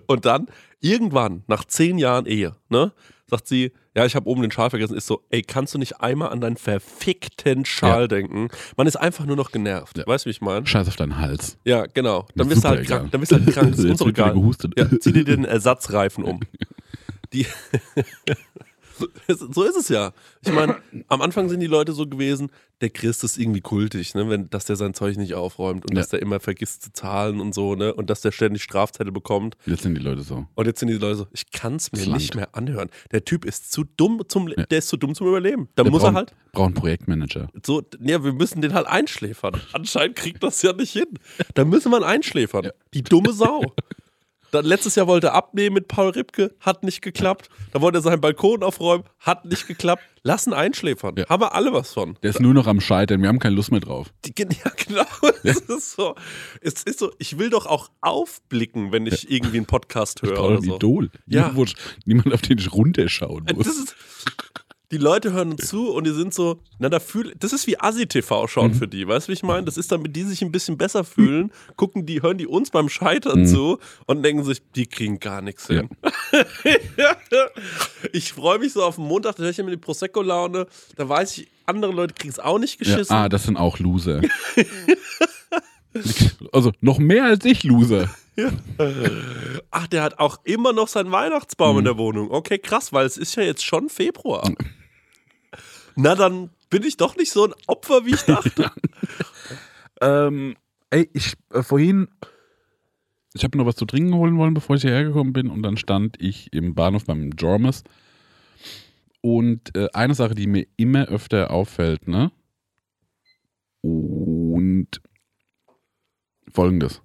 Und 0.07 0.25
dann, 0.25 0.49
irgendwann, 0.81 1.45
nach 1.47 1.65
zehn 1.65 1.99
Jahren 1.99 2.27
Ehe, 2.27 2.57
ne, 2.69 2.93
sagt 3.27 3.47
sie, 3.47 3.71
ja, 3.95 4.05
ich 4.05 4.17
habe 4.17 4.29
oben 4.29 4.43
den 4.43 4.51
Schal 4.51 4.71
vergessen. 4.71 4.97
Ist 4.97 5.07
so, 5.07 5.23
ey, 5.31 5.43
kannst 5.43 5.73
du 5.75 5.79
nicht 5.79 6.01
einmal 6.01 6.31
an 6.31 6.41
deinen 6.41 6.57
verfickten 6.57 7.65
Schal 7.65 8.03
Ja. 8.03 8.09
denken? 8.09 8.49
Man 8.77 8.87
ist 8.89 8.97
einfach 8.97 9.25
nur 9.25 9.37
noch 9.37 9.53
genervt. 9.53 9.99
Ja. 9.99 10.07
Weißt 10.07 10.25
du, 10.25 10.29
wie 10.29 10.33
ich 10.33 10.41
meine? 10.41 10.67
Scheiß 10.67 10.89
auf 10.89 10.97
deinen 10.97 11.19
Hals. 11.19 11.59
Ja, 11.65 11.87
genau. 11.87 12.27
Dann 12.35 12.49
Ist 12.49 12.55
bist 12.55 12.65
du 12.65 12.69
super 12.69 12.69
halt 12.77 12.81
egal. 12.87 12.99
krank. 12.99 13.13
Dann 13.13 13.21
bist 13.21 13.33
du 13.33 13.37
halt 13.37 13.47
krank. 13.53 13.71
Das 13.77 13.79
ist 13.85 13.91
uns 13.91 13.99
doch 14.01 14.09
egal. 14.09 14.35
Ja, 14.77 14.99
zieh 15.01 15.13
dir 15.13 15.25
den 15.25 15.45
Ersatzreifen 15.45 16.25
um. 16.25 16.41
Die 17.33 17.47
so 19.29 19.63
ist 19.65 19.77
es 19.77 19.89
ja. 19.89 20.13
Ich 20.45 20.53
meine, 20.53 20.77
am 21.09 21.21
Anfang 21.23 21.49
sind 21.49 21.61
die 21.61 21.67
Leute 21.67 21.93
so 21.93 22.07
gewesen, 22.07 22.51
der 22.81 22.91
Christ 22.91 23.25
ist 23.25 23.39
irgendwie 23.39 23.61
kultig, 23.61 24.15
ne? 24.15 24.29
Wenn, 24.29 24.51
dass 24.51 24.65
der 24.67 24.77
sein 24.77 24.95
Zeug 24.95 25.17
nicht 25.17 25.35
aufräumt 25.35 25.85
und 25.85 25.95
Ja. 25.95 26.01
dass 26.01 26.09
der 26.11 26.21
immer 26.21 26.41
vergisst 26.41 26.83
zu 26.83 26.93
zahlen 26.93 27.41
und 27.41 27.55
so, 27.55 27.75
ne? 27.77 27.95
Und 27.95 28.11
dass 28.11 28.21
der 28.21 28.33
ständig 28.33 28.63
Strafzettel 28.63 29.13
bekommt. 29.13 29.57
Jetzt 29.65 29.83
sind 29.85 29.95
die 29.95 30.01
Leute 30.03 30.23
so. 30.23 30.47
Und 30.55 30.67
jetzt 30.67 30.81
sind 30.81 30.89
die 30.89 30.95
Leute 30.99 31.17
so, 31.17 31.27
ich 31.33 31.51
kann 31.51 31.77
es 31.77 31.93
mir 31.93 32.01
Land. 32.05 32.15
nicht 32.19 32.35
mehr 32.35 32.49
anhören. 32.53 32.91
Der 33.13 33.25
Typ 33.25 33.45
ist 33.45 33.73
zu 33.73 33.85
dumm 33.97 34.23
zum, 34.29 34.49
Ja. 34.49 34.67
der 34.67 34.79
ist 34.79 34.89
zu 34.89 34.97
dumm 34.97 35.15
zum 35.15 35.29
Überleben. 35.29 35.69
Da 35.77 35.85
muss 35.85 36.03
braucht, 36.03 36.13
er 36.13 36.15
halt 36.17 36.35
Braucht 36.53 36.67
einen 36.67 36.75
Projektmanager. 36.75 37.49
so, 37.65 37.83
ja, 38.01 38.23
wir 38.23 38.33
müssen 38.33 38.61
den 38.61 38.75
halt 38.75 38.87
einschläfern. 38.87 39.61
Anscheinend 39.73 40.17
kriegt 40.17 40.43
das 40.43 40.61
ja 40.63 40.73
nicht 40.73 40.93
hin. 40.93 41.07
Da 41.55 41.65
müssen 41.65 41.91
wir 41.93 41.99
ihn 41.99 42.05
einschläfern. 42.05 42.71
Die 42.93 43.03
dumme 43.03 43.33
Sau. 43.33 43.63
Dann, 44.55 44.65
letztes 44.65 44.95
Jahr 44.95 45.07
wollte 45.07 45.27
er 45.29 45.35
abnehmen 45.35 45.75
mit 45.75 45.89
Paul 45.89 46.11
Ripke, 46.11 46.55
hat 46.61 46.83
nicht 46.85 47.03
geklappt. 47.03 47.49
Da 47.73 47.81
wollte 47.81 47.99
er 47.99 48.03
seinen 48.03 48.21
Balkon 48.21 48.63
aufräumen, 48.63 49.05
hat 49.21 49.45
nicht 49.45 49.67
geklappt. 49.67 50.03
Lassen 50.23 50.55
einschläfern. 50.55 51.17
Ja. 51.19 51.29
Haben 51.29 51.43
wir 51.43 51.55
alle 51.55 51.73
was 51.75 51.93
von. 51.93 52.17
Der 52.23 52.31
ist 52.31 52.41
nur 52.41 52.55
noch 52.55 52.67
am 52.67 52.81
Scheitern. 52.81 53.21
Wir 53.21 53.29
haben 53.29 53.39
keine 53.41 53.55
Lust 53.57 53.71
mehr 53.71 53.81
drauf. 53.81 54.11
Die, 54.25 54.33
ja, 54.39 54.71
genau. 54.87 55.05
Es 55.43 55.59
ist 55.61 55.93
so. 55.93 56.15
Es 56.63 56.83
ist 56.85 56.99
so, 56.99 57.13
ich 57.19 57.39
will 57.39 57.51
doch 57.51 57.67
auch 57.67 57.91
aufblicken, 58.01 58.91
wenn 58.93 59.05
ich 59.07 59.31
irgendwie 59.31 59.59
einen 59.59 59.67
Podcast 59.67 60.21
Ich 60.23 60.29
höre. 60.31 60.37
brauche 60.37 60.47
Oder 60.53 60.57
ein 60.59 60.63
so. 60.63 60.77
Idol. 60.77 61.11
Ja. 61.27 61.41
Niemand, 61.49 61.57
wo 61.57 61.65
ich- 61.65 61.75
niemand, 62.07 62.33
auf 62.33 62.41
den 62.43 62.57
ich 62.59 62.73
runterschauen 62.73 63.45
Das 63.47 63.57
muss. 63.57 63.67
ist, 63.67 63.97
die 64.93 64.99
Leute 64.99 65.33
hören 65.33 65.53
uns 65.53 65.67
zu 65.67 65.91
und 65.91 66.07
die 66.07 66.13
sind 66.13 66.33
so, 66.35 66.61
na, 66.79 66.89
da 66.89 67.01
fühl, 67.01 67.35
das 67.41 67.53
ist 67.53 67.67
wie 67.67 67.81
Asi-TV 67.81 68.47
schauen 68.47 68.71
Mhm. 68.73 68.75
für 68.75 68.87
die, 68.87 69.09
weißt 69.09 69.27
du, 69.27 69.31
wie 69.31 69.35
ich 69.35 69.43
meine? 69.43 69.65
Das 69.65 69.77
ist, 69.77 69.91
damit 69.91 70.15
die 70.15 70.23
sich 70.23 70.43
ein 70.43 70.53
bisschen 70.53 70.77
besser 70.79 71.05
fühlen, 71.05 71.51
gucken 71.77 72.07
die, 72.07 72.23
hören 72.23 72.39
die 72.39 72.47
uns 72.47 72.71
beim 72.71 72.89
Scheitern 72.89 73.41
Mhm. 73.41 73.47
zu 73.47 73.79
und 74.07 74.23
denken 74.23 74.45
sich, 74.45 74.61
die 74.77 74.87
kriegen 74.87 75.19
gar 75.21 75.41
nichts 75.41 75.67
hin. 75.67 75.89
ich 78.13 78.33
freue 78.33 78.59
mich 78.59 78.73
so 78.73 78.83
auf 78.83 78.97
den 78.97 79.05
Montag, 79.07 79.37
da 79.37 79.43
höre 79.45 79.51
ich 79.51 79.59
immer 79.59 79.71
die 79.71 79.77
Prosecco-Laune, 79.77 80.67
da 80.97 81.09
weiß 81.09 81.39
ich, 81.39 81.49
andere 81.67 81.93
Leute 81.93 82.15
kriegen 82.15 82.31
es 82.31 82.39
auch 82.39 82.59
nicht 82.59 82.75
Ja, 82.75 82.79
geschissen. 82.95 83.17
ah, 83.17 83.29
das 83.29 83.45
sind 83.45 83.57
auch 83.57 83.79
Loser. 83.79 84.21
also 86.53 86.73
noch 86.81 86.99
mehr 86.99 87.25
als 87.25 87.45
ich 87.45 87.63
Loser. 87.65 88.09
Ach, 89.71 89.87
der 89.87 90.03
hat 90.03 90.19
auch 90.19 90.39
immer 90.45 90.73
noch 90.73 90.89
seinen 90.89 91.13
Weihnachtsbaum 91.13 91.75
Mhm. 91.75 91.79
in 91.81 91.85
der 91.85 91.99
Wohnung. 91.99 92.31
Okay, 92.31 92.59
krass, 92.59 92.93
weil 92.93 93.07
es 93.07 93.17
ist 93.17 93.37
ja 93.37 93.43
jetzt 93.43 93.65
schon 93.65 93.89
Februar. 93.89 94.51
Na, 95.97 96.15
dann 96.15 96.51
bin 96.71 96.83
ich 96.83 96.97
doch 96.97 97.17
nicht 97.17 97.31
so 97.31 97.47
ein 97.47 97.55
Opfer, 97.67 98.05
wie 98.05 98.15
ich 98.15 98.23
dachte. 98.27 98.71
Ähm, 100.01 100.57
ey, 100.91 101.09
ich 101.13 101.35
äh, 101.53 101.63
vorhin, 101.63 102.09
ich 103.35 103.45
habe 103.45 103.57
noch 103.57 103.67
was 103.67 103.77
zu 103.77 103.85
trinken 103.87 104.15
holen 104.15 104.37
wollen, 104.39 104.55
bevor 104.55 104.77
ich 104.77 104.83
hierher 104.83 105.05
gekommen 105.05 105.33
bin 105.33 105.49
und 105.51 105.63
dann 105.63 105.77
stand 105.77 106.21
ich 106.21 106.53
im 106.53 106.75
Bahnhof 106.75 107.05
beim 107.05 107.31
Jormes 107.31 107.85
und 109.21 109.77
äh, 109.77 109.89
eine 109.93 110.15
Sache, 110.15 110.35
die 110.35 110.47
mir 110.49 110.67
immer 110.77 111.07
öfter 111.07 111.51
auffällt, 111.53 112.09
ne? 112.09 112.33
Und 113.83 114.89
folgendes. 116.53 117.03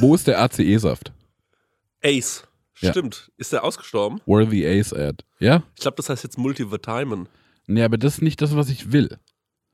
Wo 0.00 0.14
ist 0.14 0.26
der 0.26 0.40
ACE-Saft? 0.40 1.12
Ace. 2.02 2.46
Ja. 2.80 2.90
Stimmt. 2.92 3.30
Ist 3.36 3.52
der 3.52 3.62
ausgestorben? 3.64 4.20
Where 4.24 4.48
the 4.48 4.66
Ace 4.66 4.94
at? 4.94 5.24
Ja? 5.38 5.62
Ich 5.74 5.82
glaube, 5.82 5.96
das 5.96 6.08
heißt 6.08 6.24
jetzt 6.24 6.38
Multivitamin. 6.38 7.28
Nee, 7.66 7.82
aber 7.82 7.98
das 7.98 8.14
ist 8.14 8.22
nicht 8.22 8.40
das, 8.40 8.56
was 8.56 8.70
ich 8.70 8.92
will. 8.92 9.18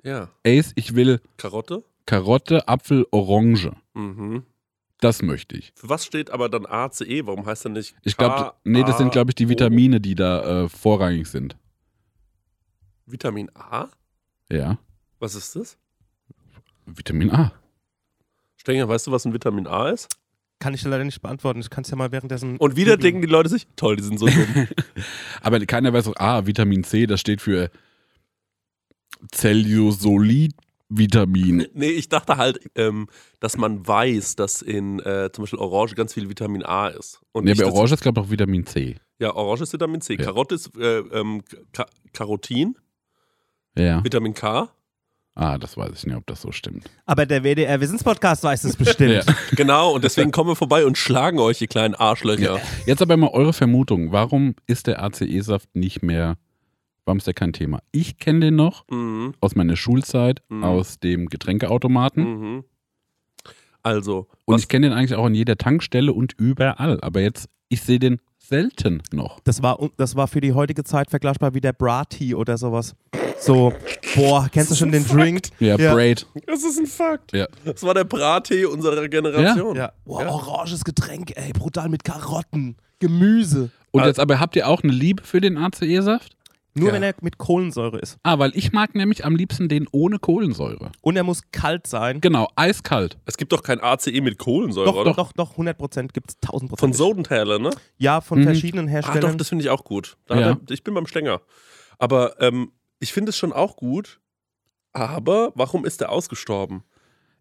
Ja. 0.03 0.31
Ace, 0.45 0.73
ich 0.75 0.97
will 0.97 1.21
Karotte? 1.37 1.85
Karotte, 2.07 2.67
Apfel, 2.67 3.07
Orange. 3.13 3.73
Mhm. 3.95 4.45
Das 5.01 5.23
möchte 5.23 5.57
ich. 5.57 5.73
Für 5.77 5.89
was 5.89 6.05
steht 6.05 6.31
aber 6.31 6.49
dann 6.49 6.67
ACE? 6.67 7.27
Warum 7.27 7.47
heißt 7.47 7.67
er 7.67 7.71
nicht? 7.71 7.95
Ich 8.03 8.17
glaube, 8.17 8.55
nee, 8.65 8.83
das 8.83 8.99
sind, 8.99 9.13
glaube 9.13 9.31
ich, 9.31 9.35
die 9.37 9.49
Vitamine, 9.49 10.01
die 10.01 10.15
da 10.15 10.65
äh, 10.65 10.69
vorrangig 10.69 11.29
sind. 11.29 11.57
Vitamin 13.05 13.51
A? 13.55 13.89
Ja. 14.51 14.79
Was 15.21 15.35
ist 15.37 15.55
das? 15.55 15.79
Vitamin 16.87 17.31
A. 17.31 17.53
Stenger, 18.67 18.89
weißt 18.89 19.07
du, 19.07 19.13
was 19.13 19.25
ein 19.25 19.33
Vitamin 19.33 19.69
A 19.69 19.91
ist? 19.91 20.09
Kann 20.59 20.75
ich 20.75 20.83
leider 20.83 21.05
nicht 21.05 21.23
beantworten. 21.23 21.61
Ich 21.61 21.71
kann 21.71 21.85
es 21.85 21.91
ja 21.91 21.97
mal 21.97 22.11
währenddessen. 22.11 22.57
Und 22.57 22.75
wieder 22.75 22.97
denken 22.97 23.21
die 23.21 23.29
Leute 23.29 23.49
sich, 23.49 23.69
toll, 23.77 23.95
die 23.95 24.03
sind 24.03 24.19
so 24.19 24.27
dumm. 24.27 24.67
Aber 25.41 25.61
keiner 25.67 25.93
weiß 25.93 26.09
auch, 26.09 26.17
ah, 26.17 26.47
Vitamin 26.49 26.83
C, 26.83 27.07
das 27.07 27.21
steht 27.21 27.41
für 27.41 27.71
Cellulolid-Vitamin. 29.33 31.69
nee, 31.75 31.91
ich 31.91 32.09
dachte 32.09 32.39
halt, 32.39 32.59
ähm, 32.75 33.07
dass 33.39 33.57
man 33.57 33.87
weiß, 33.87 34.35
dass 34.35 34.63
in 34.63 34.99
äh, 35.01 35.31
zum 35.33 35.45
Beispiel 35.45 35.61
Orange 35.61 35.95
ganz 35.95 36.15
viel 36.15 36.29
Vitamin 36.29 36.65
A 36.65 36.89
ist. 36.89 37.21
Und 37.31 37.45
Nee, 37.45 37.53
aber 37.53 37.63
dass- 37.65 37.73
Orange 37.73 37.95
ist, 37.95 38.01
glaube 38.03 38.21
ich, 38.21 38.27
auch 38.27 38.31
Vitamin 38.31 38.67
C. 38.67 38.97
Ja, 39.21 39.33
Orange 39.35 39.63
ist 39.63 39.73
Vitamin 39.73 40.01
C. 40.01 40.15
Ja. 40.15 40.25
Karotte 40.25 40.57
ist 40.57 40.77
äh, 40.77 40.99
ähm, 40.99 41.45
Ka 41.73 41.87
Karotin, 42.13 42.77
Ja. 43.77 44.03
Vitamin 44.03 44.35
K. 44.35 44.71
Ah, 45.39 45.59
das 45.59 45.77
weiß 45.77 45.91
ich 45.95 46.07
nicht, 46.07 46.17
ob 46.17 46.27
das 46.27 46.41
so 46.41 46.51
stimmt. 46.51 46.89
Aber 47.05 47.27
der 47.27 47.43
WDR 47.45 47.79
Wissenspodcast 47.79 48.43
weiß 48.43 48.65
es 48.65 48.75
bestimmt. 48.75 49.25
Ja. 49.27 49.35
Genau, 49.55 49.95
und 49.95 50.03
deswegen 50.03 50.31
kommen 50.31 50.49
wir 50.51 50.57
vorbei 50.57 50.87
und 50.87 50.97
schlagen 50.97 51.39
euch, 51.39 51.59
die 51.59 51.67
kleinen 51.67 51.95
Arschlöcher. 51.95 52.59
Jetzt 52.87 53.03
aber 53.03 53.17
mal 53.19 53.29
eure 53.29 53.53
Vermutung. 53.53 54.13
Warum 54.13 54.55
ist 54.67 54.87
der 54.87 55.03
ACE-Saft 55.03 55.69
nicht 55.77 56.03
mehr, 56.03 56.39
warum 57.05 57.19
ist 57.19 57.27
der 57.27 57.35
kein 57.35 57.53
Thema? 57.53 57.81
Ich 57.93 58.17
kenne 58.19 58.41
den 58.41 58.57
noch 58.57 58.87
Mhm. 58.91 59.35
aus 59.41 59.55
meiner 59.55 59.77
Schulzeit, 59.77 60.41
Mhm. 60.49 60.65
aus 60.65 61.01
dem 61.01 61.27
Getränkeautomaten. 61.29 62.25
Mhm. 62.57 62.65
Also, 63.83 64.27
Und 64.47 64.59
ich 64.59 64.69
kenne 64.69 64.89
den 64.89 64.97
eigentlich 64.97 65.15
auch 65.15 65.27
an 65.27 65.35
jeder 65.35 65.57
Tankstelle 65.57 66.13
und 66.13 66.33
überall. 66.39 67.01
Aber 67.03 67.21
jetzt, 67.21 67.49
ich 67.69 67.83
sehe 67.83 67.99
den 67.99 68.21
selten 68.39 69.03
noch. 69.13 69.41
Das 69.41 69.63
war, 69.63 69.79
das 69.97 70.17
war 70.17 70.29
für 70.29 70.41
die 70.41 70.55
heutige 70.55 70.83
Zeit 70.83 71.11
vergleichbar 71.11 71.55
wie 71.55 71.61
der 71.61 71.73
Brati 71.73 72.35
oder 72.35 72.59
sowas. 72.59 72.95
So, 73.39 73.73
boah, 74.17 74.49
kennst 74.51 74.71
du 74.71 74.75
schon 74.75 74.91
den 74.93 75.07
Drink? 75.07 75.49
Ja, 75.61 75.77
Ja. 75.77 75.95
Braid. 75.95 76.27
das 76.47 76.65
ist 76.65 76.79
ein 76.79 76.87
Fakt. 76.87 77.33
Ja. 77.33 77.47
Das 77.65 77.83
war 77.83 77.95
der 77.95 78.05
Brattee 78.05 78.65
unserer 78.65 79.09
Generation. 79.09 79.77
Ja. 79.77 79.93
Boah, 80.05 80.23
Ja. 80.23 80.29
oranges 80.31 80.85
Getränk, 80.85 81.33
ey, 81.37 81.53
brutal 81.53 81.89
mit 81.89 82.03
Karotten, 82.05 82.77
Gemüse. 82.99 83.71
Und 83.93 84.03
Ah. 84.03 84.07
jetzt 84.07 84.19
aber 84.21 84.41
habt 84.41 84.57
ihr 84.57 84.67
auch 84.69 84.83
eine 84.83 84.93
Liebe 84.93 85.23
für 85.23 85.41
den 85.41 85.59
ACE-Saft? 85.59 86.33
Nur 86.79 86.89
Ja. 86.89 86.95
wenn 86.95 87.03
er 87.03 87.15
mit 87.23 87.39
Kohlensäure 87.39 87.99
ist. 87.99 88.19
Ah, 88.23 88.39
weil 88.39 88.53
ich 88.55 88.73
mag 88.73 88.95
nämlich 88.95 89.25
am 89.25 89.35
liebsten 89.35 89.69
den 89.69 89.87
ohne 89.93 90.19
Kohlensäure. 90.19 90.91
Und 91.01 91.17
er 91.17 91.23
muss 91.23 91.41
kalt 91.51 91.87
sein. 91.87 92.21
Genau, 92.21 92.49
eiskalt. 92.55 93.17
Es 93.25 93.39
gibt 93.39 93.53
doch 93.53 93.63
kein 93.63 93.81
ACE 93.81 94.21
mit 94.21 94.37
Kohlensäure, 94.39 94.85
Doch, 94.87 94.97
oder? 94.97 95.05
doch, 95.15 95.33
doch, 95.33 95.33
doch, 95.33 95.57
100% 95.57 96.13
gibt 96.13 96.31
es 96.33 96.37
1000%. 96.41 96.79
Von 96.81 96.93
Sodenthaler, 96.93 97.59
ne? 97.59 97.71
Ja, 97.97 98.21
von 98.21 98.41
Mhm. 98.41 98.45
verschiedenen 98.45 98.89
Ah, 98.89 98.91
Herstellern. 98.91 99.31
doch, 99.33 99.37
das 99.39 99.49
finde 99.49 99.65
ich 99.65 99.71
auch 99.71 99.85
gut. 99.85 100.17
Da 100.27 100.35
Ja. 100.39 100.47
er, 100.51 100.59
ich 100.69 100.85
bin 100.85 100.93
beim 100.93 101.07
Stenger. 101.07 101.41
Aber 101.99 102.39
ähm, 102.43 102.73
ich 103.01 103.13
finde 103.13 103.31
es 103.31 103.37
schon 103.37 103.53
auch 103.53 103.77
gut. 103.77 104.21
Aber 104.93 105.53
warum 105.55 105.85
ist 105.85 106.01
der 106.01 106.11
ausgestorben? 106.11 106.83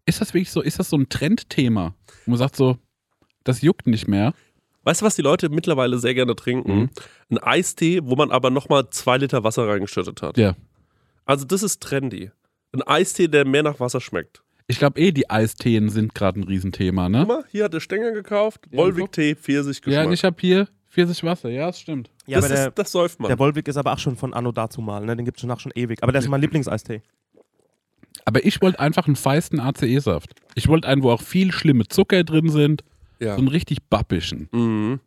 Ist 0.04 0.20
das 0.20 0.34
wirklich 0.34 0.50
so, 0.50 0.60
ist 0.60 0.78
das 0.78 0.90
so 0.90 0.96
ein 0.96 1.08
Trendthema? 1.08 1.94
Wo 2.24 2.32
man 2.32 2.38
sagt 2.38 2.56
so, 2.56 2.78
das 3.44 3.62
juckt 3.62 3.86
nicht 3.86 4.06
mehr. 4.06 4.34
Weißt 4.84 5.00
du, 5.00 5.06
was 5.06 5.16
die 5.16 5.22
Leute 5.22 5.48
mittlerweile 5.48 5.98
sehr 5.98 6.14
gerne 6.14 6.36
trinken? 6.36 6.76
Mhm. 6.76 6.90
Ein 7.30 7.38
Eistee, 7.38 8.00
wo 8.04 8.14
man 8.14 8.30
aber 8.30 8.50
nochmal 8.50 8.90
zwei 8.90 9.16
Liter 9.16 9.42
Wasser 9.42 9.66
reingeschüttet 9.66 10.22
hat. 10.22 10.36
Ja. 10.38 10.54
Also 11.24 11.44
das 11.44 11.62
ist 11.62 11.82
trendy. 11.82 12.30
Ein 12.72 12.82
Eistee, 12.82 13.26
der 13.26 13.46
mehr 13.46 13.62
nach 13.62 13.80
Wasser 13.80 14.00
schmeckt. 14.00 14.42
Ich 14.68 14.78
glaube 14.78 15.00
eh, 15.00 15.12
die 15.12 15.30
Eisteen 15.30 15.88
sind 15.88 16.14
gerade 16.14 16.40
ein 16.40 16.44
Riesenthema, 16.44 17.08
ne? 17.08 17.20
Guck 17.20 17.28
mal, 17.28 17.44
hier 17.50 17.64
hat 17.64 17.74
der 17.74 17.80
Stenger 17.80 18.12
gekauft. 18.12 18.66
Wolwig-Tee, 18.70 19.36
Pfirsichgeschmack. 19.36 20.06
Ja, 20.06 20.10
ich 20.12 20.24
habe 20.24 20.36
hier 20.40 20.68
Pfirsich 20.96 21.22
Wasser, 21.24 21.50
ja, 21.50 21.66
das 21.66 21.78
stimmt. 21.78 22.10
ja, 22.26 22.36
das, 22.40 22.46
aber 22.46 22.54
der, 22.54 22.66
ist, 22.68 22.78
das 22.78 22.90
säuft 22.92 23.20
man. 23.20 23.28
der 23.28 23.38
Wolwig 23.38 23.68
ist 23.68 23.76
aber 23.76 23.92
auch 23.92 23.98
schon 23.98 24.16
von 24.16 24.32
Anno 24.32 24.50
dazu 24.50 24.80
mal, 24.80 25.04
ne? 25.04 25.14
Den 25.14 25.26
gibt 25.26 25.36
es 25.36 25.40
schon 25.42 25.48
nach 25.48 25.60
schon 25.60 25.72
ewig. 25.74 26.02
Aber 26.02 26.10
der 26.10 26.22
ist 26.22 26.28
mein 26.28 26.40
Lieblingseistee. 26.40 27.02
Aber 28.24 28.44
ich 28.44 28.60
wollte 28.62 28.80
einfach 28.80 29.06
einen 29.06 29.16
feisten 29.16 29.60
ACE-Saft. 29.60 30.34
Ich 30.54 30.68
wollte 30.68 30.88
einen, 30.88 31.02
wo 31.02 31.10
auch 31.10 31.20
viel 31.22 31.52
schlimme 31.52 31.86
Zucker 31.86 32.24
drin 32.24 32.48
sind. 32.48 32.82
Ja. 33.20 33.34
So 33.34 33.38
einen 33.40 33.48
richtig 33.48 33.82
bappischen. 33.90 34.48
Mhm. 34.52 35.00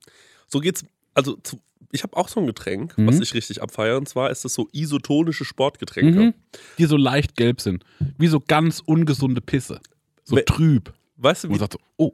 So 0.48 0.60
geht's. 0.60 0.86
Also, 1.16 1.36
zu, 1.44 1.60
ich 1.92 2.04
habe 2.04 2.16
auch 2.16 2.28
so 2.28 2.40
ein 2.40 2.46
Getränk, 2.46 2.98
Mhm. 2.98 3.08
was 3.08 3.20
ich 3.20 3.34
richtig 3.34 3.62
abfeiere. 3.62 3.98
Und 3.98 4.08
zwar 4.08 4.30
ist 4.30 4.46
es 4.46 4.54
so 4.54 4.68
isotonische 4.72 5.44
Sportgetränke. 5.44 6.20
Mhm. 6.20 6.34
Die 6.78 6.86
so 6.86 6.98
leicht 6.98 7.36
gelb 7.36 7.62
sind. 7.62 7.84
Wie 8.20 8.28
so 8.28 8.40
ganz 8.40 8.82
ungesunde 8.86 9.42
Pisse. 9.42 9.82
So 10.24 10.36
We- 10.36 10.46
trüb. 10.46 10.94
Weißt 11.18 11.44
du, 11.46 11.50
wie, 11.50 11.58
sagt 11.58 11.74
so, 11.74 11.80
oh, 11.98 12.12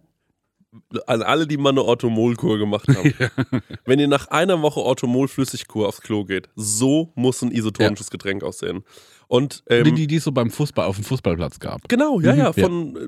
an 1.08 1.22
alle, 1.22 1.48
die 1.48 1.58
mal 1.58 1.70
eine 1.70 1.84
Orthomol-Kur 1.84 2.58
gemacht 2.58 2.88
haben. 2.88 3.13
Wenn 3.86 4.00
ihr 4.00 4.08
nach 4.08 4.27
einer 4.27 4.62
Woche 4.62 4.79
Orthomol-Flüssigkur 4.82 5.88
aufs 5.88 6.01
Klo 6.01 6.24
geht, 6.25 6.50
so 6.55 7.12
muss 7.15 7.41
ein 7.41 7.51
isotonisches 7.51 8.10
Getränk 8.10 8.44
aussehen. 8.44 8.84
Und 9.27 9.63
ähm, 9.70 9.84
die, 9.86 9.91
die, 9.94 10.08
die 10.08 10.15
es 10.17 10.24
so 10.24 10.32
beim 10.32 10.50
Fußball 10.51 10.86
auf 10.86 10.96
dem 10.96 11.03
Fußballplatz 11.05 11.60
gab. 11.60 11.88
genau, 11.89 12.20
ja, 12.20 12.34
Mhm, 12.34 12.39
ja, 12.39 12.46
ja. 12.46 12.53
von 12.53 12.96
äh, 12.96 13.08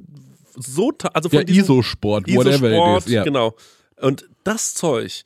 so, 0.55 0.91
also 1.13 1.29
von 1.29 1.39
Ja, 1.39 1.47
Isosport, 1.47 2.27
whatever 2.33 2.69
Isosport, 2.69 3.01
it 3.03 3.07
is. 3.07 3.13
Ja. 3.13 3.23
genau. 3.23 3.55
Und 3.99 4.27
das 4.43 4.73
Zeug 4.73 5.23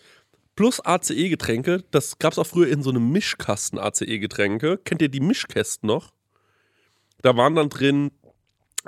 plus 0.55 0.79
ACE-Getränke, 0.86 1.83
das 1.91 2.19
gab 2.19 2.33
es 2.33 2.39
auch 2.39 2.45
früher 2.48 2.67
in 2.67 2.83
so 2.83 2.89
einem 2.89 3.12
Mischkasten 3.12 3.79
ACE-Getränke. 3.79 4.77
Kennt 4.83 5.01
ihr 5.01 5.10
die 5.10 5.21
Mischkästen 5.21 5.88
noch? 5.88 6.12
Da 7.21 7.36
waren 7.38 7.55
dann 7.55 7.69
drin 7.69 8.12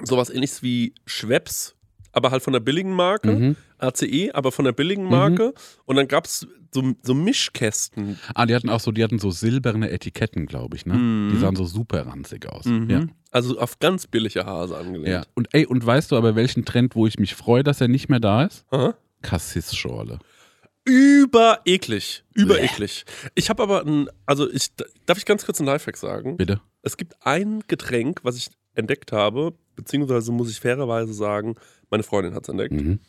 sowas 0.04 0.30
ähnliches 0.30 0.62
wie 0.64 0.94
Schweppes, 1.06 1.76
aber 2.14 2.32
halt 2.32 2.42
von 2.44 2.54
der 2.54 2.62
billigen 2.62 2.94
Marke. 2.94 3.32
Mhm. 3.32 3.56
ACE, 3.80 4.32
aber 4.34 4.52
von 4.54 4.64
der 4.64 4.72
billigen 4.72 5.04
Marke. 5.04 5.54
Und 5.86 5.98
dann 5.98 6.08
gab 6.08 6.26
es 6.26 6.48
so, 6.74 6.94
so 7.02 7.14
Mischkästen. 7.14 8.18
Ah, 8.34 8.46
die 8.46 8.56
hatten 8.56 8.70
auch 8.70 8.80
so, 8.80 8.92
die 8.92 9.04
hatten 9.04 9.20
so 9.20 9.30
silberne 9.30 9.92
Etiketten, 9.92 10.46
glaube 10.46 10.78
ich, 10.78 10.86
ne? 10.86 10.94
Mhm. 10.94 11.32
Die 11.34 11.40
sahen 11.40 11.56
so 11.56 11.66
super 11.66 12.08
ranzig 12.08 12.48
aus. 12.48 12.66
Ja. 12.66 13.06
Also 13.32 13.60
auf 13.60 13.80
ganz 13.80 14.08
billige 14.08 14.46
Hase 14.46 14.78
angelehnt. 14.78 15.08
ja. 15.10 15.24
Und 15.34 15.50
ey, 15.52 15.66
und 15.66 15.86
weißt 15.86 16.12
du 16.12 16.16
aber 16.16 16.36
welchen 16.36 16.66
Trend, 16.66 16.96
wo 16.96 17.06
ich 17.08 17.20
mich 17.20 17.36
freue, 17.36 17.64
dass 17.64 17.82
er 17.82 17.88
nicht 17.90 18.08
mehr 18.10 18.20
da 18.20 18.44
ist? 18.46 18.66
Cassis-Schorle. 19.22 20.20
Übereklig. 20.86 22.24
Übereklig. 22.34 23.06
Ich 23.36 23.50
habe 23.50 23.64
aber 23.64 23.86
ein, 23.86 24.10
also 24.26 24.50
ich, 24.52 24.68
darf 25.06 25.18
ich 25.18 25.26
ganz 25.26 25.46
kurz 25.46 25.60
einen 25.60 25.68
Lifehack 25.68 25.98
sagen? 25.98 26.38
Bitte? 26.38 26.62
Es 26.82 26.98
gibt 26.98 27.16
ein 27.26 27.64
Getränk, 27.68 28.20
was 28.24 28.36
ich 28.36 28.50
entdeckt 28.76 29.12
habe, 29.12 29.54
beziehungsweise 29.76 30.32
muss 30.32 30.50
ich 30.50 30.60
fairerweise 30.60 31.14
sagen, 31.14 31.56
meine 31.94 32.04
Freundin 32.04 32.34
hat 32.34 32.44
es 32.44 32.50
entdeckt. 32.50 32.74
Mhm. 32.74 33.00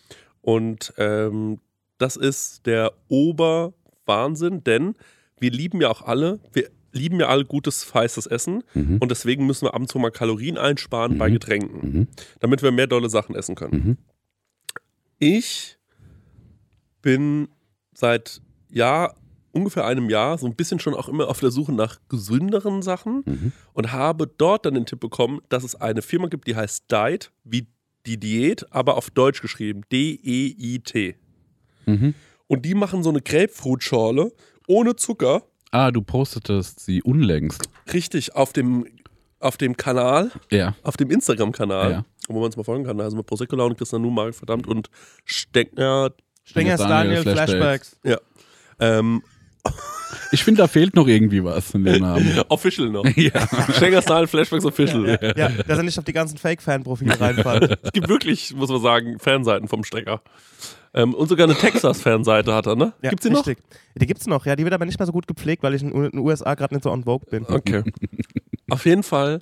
Und 0.43 0.93
ähm, 0.99 1.59
das 1.99 2.17
ist 2.17 2.67
der 2.67 2.93
Oberwahnsinn, 3.09 4.63
denn 4.65 4.95
wir 5.41 5.51
lieben 5.51 5.81
ja 5.81 5.89
auch 5.91 6.03
alle, 6.03 6.39
wir 6.53 6.69
lieben 6.93 7.19
ja 7.19 7.27
alle 7.29 7.45
gutes, 7.45 7.83
feistes 7.83 8.27
Essen 8.27 8.63
Mhm. 8.75 8.99
und 8.99 9.11
deswegen 9.11 9.47
müssen 9.47 9.67
wir 9.67 9.75
ab 9.75 9.81
und 9.81 9.89
zu 9.91 9.99
mal 9.99 10.11
Kalorien 10.11 10.59
einsparen 10.59 11.19
bei 11.19 11.29
Mhm. 11.29 11.33
Getränken, 11.33 11.79
Mhm. 11.93 12.09
damit 12.41 12.63
wir 12.63 12.71
mehr 12.73 12.87
dolle 12.87 13.09
Sachen 13.09 13.35
essen 13.35 13.55
können. 13.55 13.73
Mhm. 13.85 13.97
Ich 15.19 15.79
bin 17.03 17.49
seit 17.95 18.41
ja 18.71 19.13
ungefähr 19.53 19.87
einem 19.87 20.11
Jahr 20.11 20.37
so 20.37 20.47
ein 20.47 20.57
bisschen 20.57 20.81
schon 20.81 20.95
auch 20.95 21.09
immer 21.09 21.29
auf 21.29 21.39
der 21.41 21.51
Suche 21.53 21.73
nach 21.73 21.99
gesünderen 22.09 22.83
Sachen 22.83 23.23
Mhm. 23.25 23.53
und 23.73 23.93
habe 23.93 24.27
dort 24.27 24.67
dann 24.67 24.75
den 24.75 24.85
Tipp 24.87 25.01
bekommen, 25.01 25.41
dass 25.49 25.63
es 25.65 25.75
eine 25.77 26.03
Firma 26.03 26.27
gibt, 26.27 26.47
die 26.49 26.57
heißt 26.57 26.91
Diet, 26.91 27.31
wie 27.45 27.67
die 28.07 28.19
Diät, 28.19 28.71
aber 28.73 28.97
auf 28.97 29.11
Deutsch 29.11 29.41
geschrieben, 29.43 29.83
D-E-I-T. 29.93 31.17
Mhm. 31.87 32.15
Und 32.47 32.65
die 32.65 32.75
machen 32.75 33.03
so 33.03 33.11
eine 33.11 33.21
Grapefruitschorle 33.21 34.33
ohne 34.67 34.97
Zucker, 34.97 35.43
Ah, 35.71 35.91
du 35.91 36.03
postetest 36.03 36.81
sie 36.81 37.03
unlängst. 37.03 37.69
richtig 37.93 38.35
auf 38.37 38.53
dem, 38.53 38.87
auf 39.41 39.57
dem 39.57 39.77
Kanal, 39.77 40.31
Ja. 40.51 40.77
auf 40.83 40.97
dem 40.97 41.11
Instagram-Kanal, 41.11 41.91
Ja. 41.91 42.05
wo 42.29 42.35
man 42.35 42.45
uns 42.45 42.57
mal 42.57 42.63
folgen 42.65 42.85
kann. 42.85 42.97
Da 42.99 43.05
heißen 43.05 43.19
wir 43.19 43.25
Prosecco 43.25 43.57
und 43.65 43.77
Christian 43.77 44.03
Numark, 44.03 44.35
verdammt, 44.35 44.67
und 44.69 44.89
Steckner. 45.25 46.13
Stengers 46.45 46.81
Daniel, 46.81 47.25
Daniel, 47.25 47.35
Flashbacks. 47.35 47.97
Flashbacks. 48.03 48.23
Ähm, 48.81 49.23
Ich 50.33 50.43
finde, 50.43 50.63
da 50.63 50.69
fehlt 50.69 50.97
noch 50.97 51.07
irgendwie 51.07 51.45
was 51.45 51.75
in 51.75 51.85
dem 51.85 52.03
Namen. 52.03 52.43
official 52.49 52.89
noch. 52.91 53.05
ja. 53.17 53.47
Steckers 53.73 54.05
Style 54.05 54.27
Flashbacks 54.27 54.65
Official. 54.65 55.19
Ja, 55.37 55.49
dass 55.49 55.79
er 55.79 55.85
nicht 55.85 55.99
auf 55.99 56.05
die 56.05 56.13
ganzen 56.13 56.39
Fake-Fan-Profile 56.39 57.21
reinfällt. 57.21 57.79
Es 57.83 57.93
gibt 57.93 58.09
wirklich, 58.09 58.55
muss 58.55 58.69
man 58.69 58.81
sagen, 58.81 59.19
Fanseiten 59.19 59.69
vom 59.69 59.85
Stecker. 59.85 60.23
Ähm, 60.93 61.15
und 61.15 61.29
sogar 61.29 61.47
eine 61.47 61.57
Texas-Fanseite 61.57 62.53
hat 62.55 62.67
er, 62.67 62.77
ne? 62.77 62.93
Ja, 63.03 63.11
Gibt's 63.11 63.27
die 63.27 63.31
noch? 63.31 63.47
richtig. 63.47 63.65
Die 63.95 64.07
gibt's 64.07 64.27
noch, 64.27 64.47
ja. 64.47 64.57
Die 64.57 64.65
wird 64.65 64.75
aber 64.75 64.87
nicht 64.87 64.99
mehr 64.99 65.07
so 65.07 65.13
gut 65.13 65.27
gepflegt, 65.27 65.63
weil 65.63 65.75
ich 65.75 65.83
in 65.83 65.93
in 65.93 66.11
den 66.11 66.19
USA 66.19 66.55
gerade 66.55 66.75
nicht 66.75 66.85
so 66.85 66.91
on 66.91 67.05
Vogue 67.05 67.29
bin. 67.31 67.45
Okay. 67.47 67.83
auf 68.71 68.85
jeden 68.87 69.03
Fall, 69.03 69.41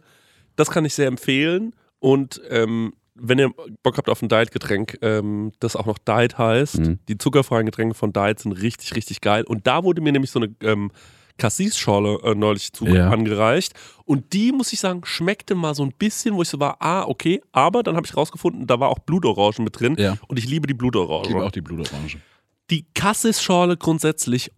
das 0.57 0.71
kann 0.71 0.85
ich 0.85 0.95
sehr 0.95 1.07
empfehlen. 1.09 1.75
Und 2.01 2.41
ähm, 2.51 2.93
wenn 3.15 3.39
ihr 3.39 3.51
Bock 3.83 3.99
habt 3.99 4.09
auf 4.09 4.23
ein 4.23 4.29
Diet-Getränk, 4.29 4.99
ähm, 5.03 5.53
das 5.61 5.77
auch 5.77 5.87
noch 5.87 5.99
Diet 5.99 6.39
heißt, 6.39 6.79
Mhm. 6.79 6.99
die 7.09 7.19
zuckerfreien 7.19 7.67
Getränke 7.67 7.95
von 7.95 8.13
Diet 8.13 8.39
sind 8.41 8.53
richtig, 8.53 8.95
richtig 8.97 9.21
geil. 9.21 9.45
Und 9.47 9.67
da 9.67 9.85
wurde 9.85 10.01
mir 10.01 10.13
nämlich 10.13 10.31
so 10.31 10.41
eine 10.41 10.55
ähm, 10.63 10.91
Cassis-Schorle 11.39 12.19
äh, 12.25 12.35
neulich 12.35 12.73
zu 12.73 12.87
Ja. 12.87 13.11
angereicht. 13.11 13.73
Und 14.05 14.33
die, 14.33 14.53
muss 14.53 14.73
ich 14.73 14.81
sagen, 14.81 15.01
schmeckte 15.05 15.55
mal 15.55 15.75
so 15.75 15.83
ein 15.83 15.93
bisschen, 15.99 16.35
wo 16.35 16.43
ich 16.43 16.49
so 16.49 16.61
war, 16.61 16.77
ah, 16.81 17.05
okay. 17.05 17.41
Aber 17.53 17.83
dann 17.83 17.97
habe 17.97 18.07
ich 18.07 18.17
rausgefunden, 18.17 18.67
da 18.67 18.79
war 18.81 18.89
auch 18.91 18.99
Blutorange 19.01 19.57
mit 19.65 19.79
drin. 19.81 19.97
Ja. 19.99 20.17
Und 20.29 20.39
ich 20.39 20.47
liebe 20.49 20.67
die 20.67 20.73
Ich 20.73 20.79
Blutorange. 20.79 21.29
liebe 21.29 21.45
auch 21.45 21.51
die 21.51 21.61
Blutorange. 21.61 22.21
die 22.71 22.87
Cassis-Schorle 22.95 23.77
grundsätzlich 23.77 24.51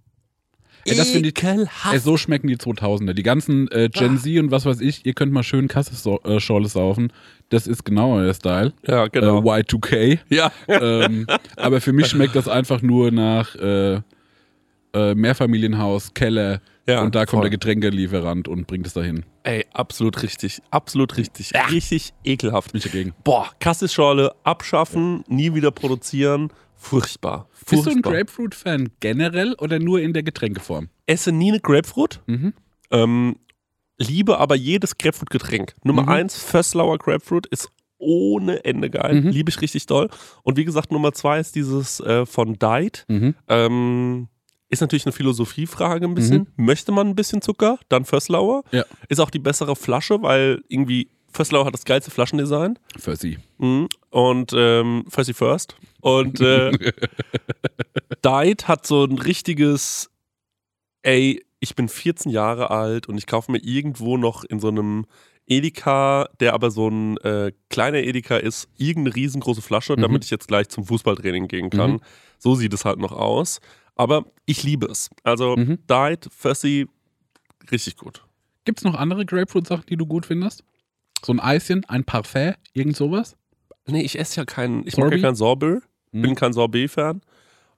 Ey, 0.86 0.96
das 0.96 1.10
finde 1.10 1.28
ich-. 1.30 1.42
Ey, 1.90 1.98
so 1.98 2.16
schmecken 2.16 2.48
die 2.48 2.56
2000er. 2.56 3.12
Die 3.12 3.22
ganzen 3.22 3.68
äh, 3.70 3.88
Gen 3.92 4.18
Z 4.18 4.38
und 4.38 4.50
was 4.50 4.66
weiß 4.66 4.80
ich, 4.80 5.06
ihr 5.06 5.14
könnt 5.14 5.32
mal 5.32 5.42
schön 5.42 5.68
Cassis-Schorle 5.68 6.68
saufen. 6.68 7.12
Das 7.48 7.66
ist 7.66 7.84
genau 7.84 8.16
euer 8.16 8.34
Style. 8.34 8.72
ja, 8.86 9.06
genau. 9.08 9.38
Äh, 9.40 9.60
Y2K. 9.62 10.18
ja. 10.30 10.50
ähm, 10.68 11.26
aber 11.56 11.80
für 11.80 11.92
mich 11.92 12.06
schmeckt 12.08 12.34
das 12.36 12.48
einfach 12.48 12.82
nur 12.82 13.10
nach 13.10 13.54
äh, 13.56 14.00
äh, 14.94 15.14
Mehrfamilienhaus, 15.14 16.14
Keller 16.14 16.60
Ja, 16.86 17.02
und 17.02 17.14
da 17.14 17.20
kommt 17.26 17.30
voll. 17.30 17.40
der 17.42 17.50
Getränkelieferant 17.50 18.48
und 18.48 18.66
bringt 18.66 18.86
es 18.86 18.92
dahin. 18.94 19.24
Ey, 19.42 19.66
absolut 19.72 20.22
richtig. 20.22 20.62
Absolut 20.70 21.16
richtig. 21.16 21.52
Richtig 21.70 22.14
ekelhaft. 22.24 22.72
Bin 22.72 22.78
ich 22.78 22.84
dagegen. 22.84 23.12
Boah, 23.24 23.50
Cassis-Schorle 23.60 24.32
abschaffen, 24.44 25.24
nie 25.28 25.54
wieder 25.54 25.70
produzieren. 25.70 26.50
Furchtbar. 26.84 27.48
Bist 27.60 27.72
du 27.72 27.76
ein 27.90 27.94
Furchtbar. 27.94 28.12
Grapefruit-Fan 28.12 28.90
generell 29.00 29.54
oder 29.54 29.78
nur 29.78 30.00
in 30.00 30.12
der 30.12 30.22
Getränkeform? 30.22 30.88
Esse 31.06 31.32
nie 31.32 31.50
eine 31.50 31.60
Grapefruit. 31.60 32.20
Mhm. 32.26 32.52
Ähm, 32.90 33.36
liebe 33.98 34.38
aber 34.38 34.54
jedes 34.54 34.98
Grapefruit-Getränk. 34.98 35.74
Nummer 35.82 36.02
Mhm. 36.02 36.08
eins, 36.08 36.36
Fösslauer 36.38 36.98
Grapefruit 36.98 37.46
ist 37.46 37.68
ohne 37.98 38.64
Ende 38.64 38.90
geil. 38.90 39.22
Mhm. 39.22 39.28
Liebe 39.30 39.50
ich 39.50 39.60
richtig 39.62 39.86
doll. 39.86 40.10
Und 40.42 40.56
wie 40.58 40.64
gesagt, 40.64 40.92
Nummer 40.92 41.12
zwei 41.12 41.40
ist 41.40 41.54
dieses 41.54 42.00
äh, 42.00 42.26
von 42.26 42.54
Diet. 42.58 43.04
Mhm. 43.08 43.34
Ähm, 43.48 44.28
ist 44.68 44.80
natürlich 44.80 45.06
eine 45.06 45.12
Philosophiefrage 45.12 46.04
ein 46.06 46.14
bisschen. 46.14 46.48
Möchte 46.56 46.92
man 46.92 47.08
ein 47.08 47.14
bisschen 47.14 47.40
Zucker? 47.40 47.78
Dann 47.88 48.04
Fösslauer. 48.04 48.62
Ja. 48.72 48.84
Ist 49.08 49.20
auch 49.20 49.30
die 49.30 49.38
bessere 49.38 49.76
Flasche, 49.76 50.20
weil 50.20 50.62
irgendwie 50.68 51.08
Fösslauer 51.32 51.64
hat 51.66 51.74
das 51.74 51.84
geilste 51.84 52.10
Flaschendesign. 52.10 52.78
Für 52.98 53.16
sie. 53.16 53.38
Mhm. 53.58 53.88
Und 54.10 54.52
ähm, 54.54 55.04
Fuzzy 55.08 55.32
First. 55.32 55.76
Und 56.04 56.40
äh, 56.40 56.70
Diet 58.24 58.68
hat 58.68 58.86
so 58.86 59.04
ein 59.04 59.18
richtiges, 59.18 60.10
ey, 61.02 61.44
ich 61.60 61.74
bin 61.74 61.88
14 61.88 62.30
Jahre 62.30 62.70
alt 62.70 63.08
und 63.08 63.16
ich 63.16 63.26
kaufe 63.26 63.50
mir 63.50 63.58
irgendwo 63.62 64.16
noch 64.18 64.44
in 64.44 64.60
so 64.60 64.68
einem 64.68 65.06
Edeka, 65.46 66.28
der 66.40 66.52
aber 66.54 66.70
so 66.70 66.88
ein 66.88 67.16
äh, 67.18 67.52
kleiner 67.70 67.98
Edeka 67.98 68.36
ist, 68.36 68.68
irgendeine 68.76 69.16
riesengroße 69.16 69.62
Flasche, 69.62 69.94
Mhm. 69.96 70.02
damit 70.02 70.24
ich 70.24 70.30
jetzt 70.30 70.48
gleich 70.48 70.68
zum 70.68 70.84
Fußballtraining 70.86 71.48
gehen 71.48 71.70
kann. 71.70 71.92
Mhm. 71.92 72.00
So 72.38 72.54
sieht 72.54 72.74
es 72.74 72.84
halt 72.84 72.98
noch 72.98 73.12
aus. 73.12 73.60
Aber 73.94 74.26
ich 74.46 74.62
liebe 74.62 74.86
es. 74.86 75.08
Also 75.22 75.56
Mhm. 75.56 75.78
Diet, 75.88 76.28
Fuzzy, 76.30 76.86
richtig 77.70 77.96
gut. 77.96 78.24
Gibt 78.64 78.78
es 78.80 78.84
noch 78.84 78.94
andere 78.94 79.24
Grapefruit-Sachen, 79.24 79.84
die 79.88 79.96
du 79.96 80.06
gut 80.06 80.26
findest? 80.26 80.64
So 81.24 81.32
ein 81.32 81.40
Eischen, 81.40 81.84
ein 81.86 82.04
Parfait, 82.04 82.56
irgend 82.72 82.96
sowas? 82.96 83.36
Nee, 83.86 84.02
ich 84.02 84.18
esse 84.18 84.40
ja 84.40 84.44
keinen, 84.44 84.86
ich 84.86 84.96
mag 84.96 85.04
ja 85.12 85.18
Sorbet? 85.18 85.22
kein 85.22 85.34
Sorbet. 85.34 85.82
Mhm. 86.14 86.22
bin 86.22 86.34
kein 86.34 86.52
Sorbet-Fan. 86.52 87.20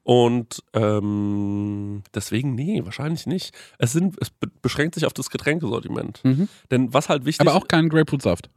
Und 0.02 0.62
ähm, 0.72 2.04
deswegen, 2.14 2.54
nee, 2.54 2.80
wahrscheinlich 2.84 3.26
nicht. 3.26 3.52
Es, 3.78 3.92
sind, 3.92 4.16
es 4.20 4.30
be 4.30 4.46
beschränkt 4.62 4.94
sich 4.94 5.04
auf 5.04 5.12
das 5.12 5.30
Getränkesortiment. 5.30 6.22
Mhm. 6.22 6.48
Denn 6.70 6.94
was 6.94 7.08
halt 7.08 7.24
wichtig 7.24 7.46
Aber 7.46 7.56
auch 7.56 7.66
kein 7.66 7.88
Grapefruit-Saft. 7.88 8.48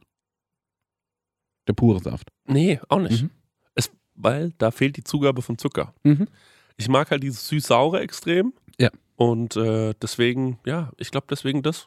Der 1.66 1.72
pure 1.72 2.00
Saft. 2.00 2.28
Nee, 2.46 2.80
auch 2.88 3.00
nicht. 3.00 3.24
Mhm. 3.24 3.30
Es, 3.74 3.90
weil 4.14 4.52
da 4.58 4.70
fehlt 4.70 4.96
die 4.96 5.04
Zugabe 5.04 5.42
von 5.42 5.58
Zucker. 5.58 5.92
Mhm. 6.04 6.28
Ich 6.76 6.88
mag 6.88 7.10
halt 7.10 7.22
dieses 7.22 7.48
süß-saure 7.48 8.00
extrem. 8.00 8.52
Ja. 8.78 8.90
Und 9.16 9.56
äh, 9.56 9.94
deswegen, 10.00 10.58
ja, 10.64 10.92
ich 10.98 11.10
glaube 11.10 11.26
deswegen 11.28 11.62
das. 11.62 11.86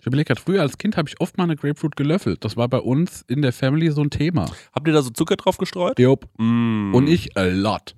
Ich 0.00 0.06
überlege 0.06 0.28
gerade, 0.28 0.40
früher 0.40 0.62
als 0.62 0.78
Kind 0.78 0.96
habe 0.96 1.08
ich 1.08 1.20
oft 1.20 1.36
mal 1.36 1.44
eine 1.44 1.56
Grapefruit 1.56 1.94
gelöffelt. 1.94 2.42
Das 2.42 2.56
war 2.56 2.68
bei 2.68 2.78
uns 2.78 3.22
in 3.28 3.42
der 3.42 3.52
Family 3.52 3.90
so 3.90 4.00
ein 4.00 4.08
Thema. 4.08 4.50
Habt 4.72 4.86
ihr 4.88 4.94
da 4.94 5.02
so 5.02 5.10
Zucker 5.10 5.36
drauf 5.36 5.58
gestreut? 5.58 5.98
Jupp. 5.98 6.26
Mm. 6.38 6.94
Und 6.94 7.06
ich 7.06 7.36
a 7.36 7.44
lot. 7.44 7.94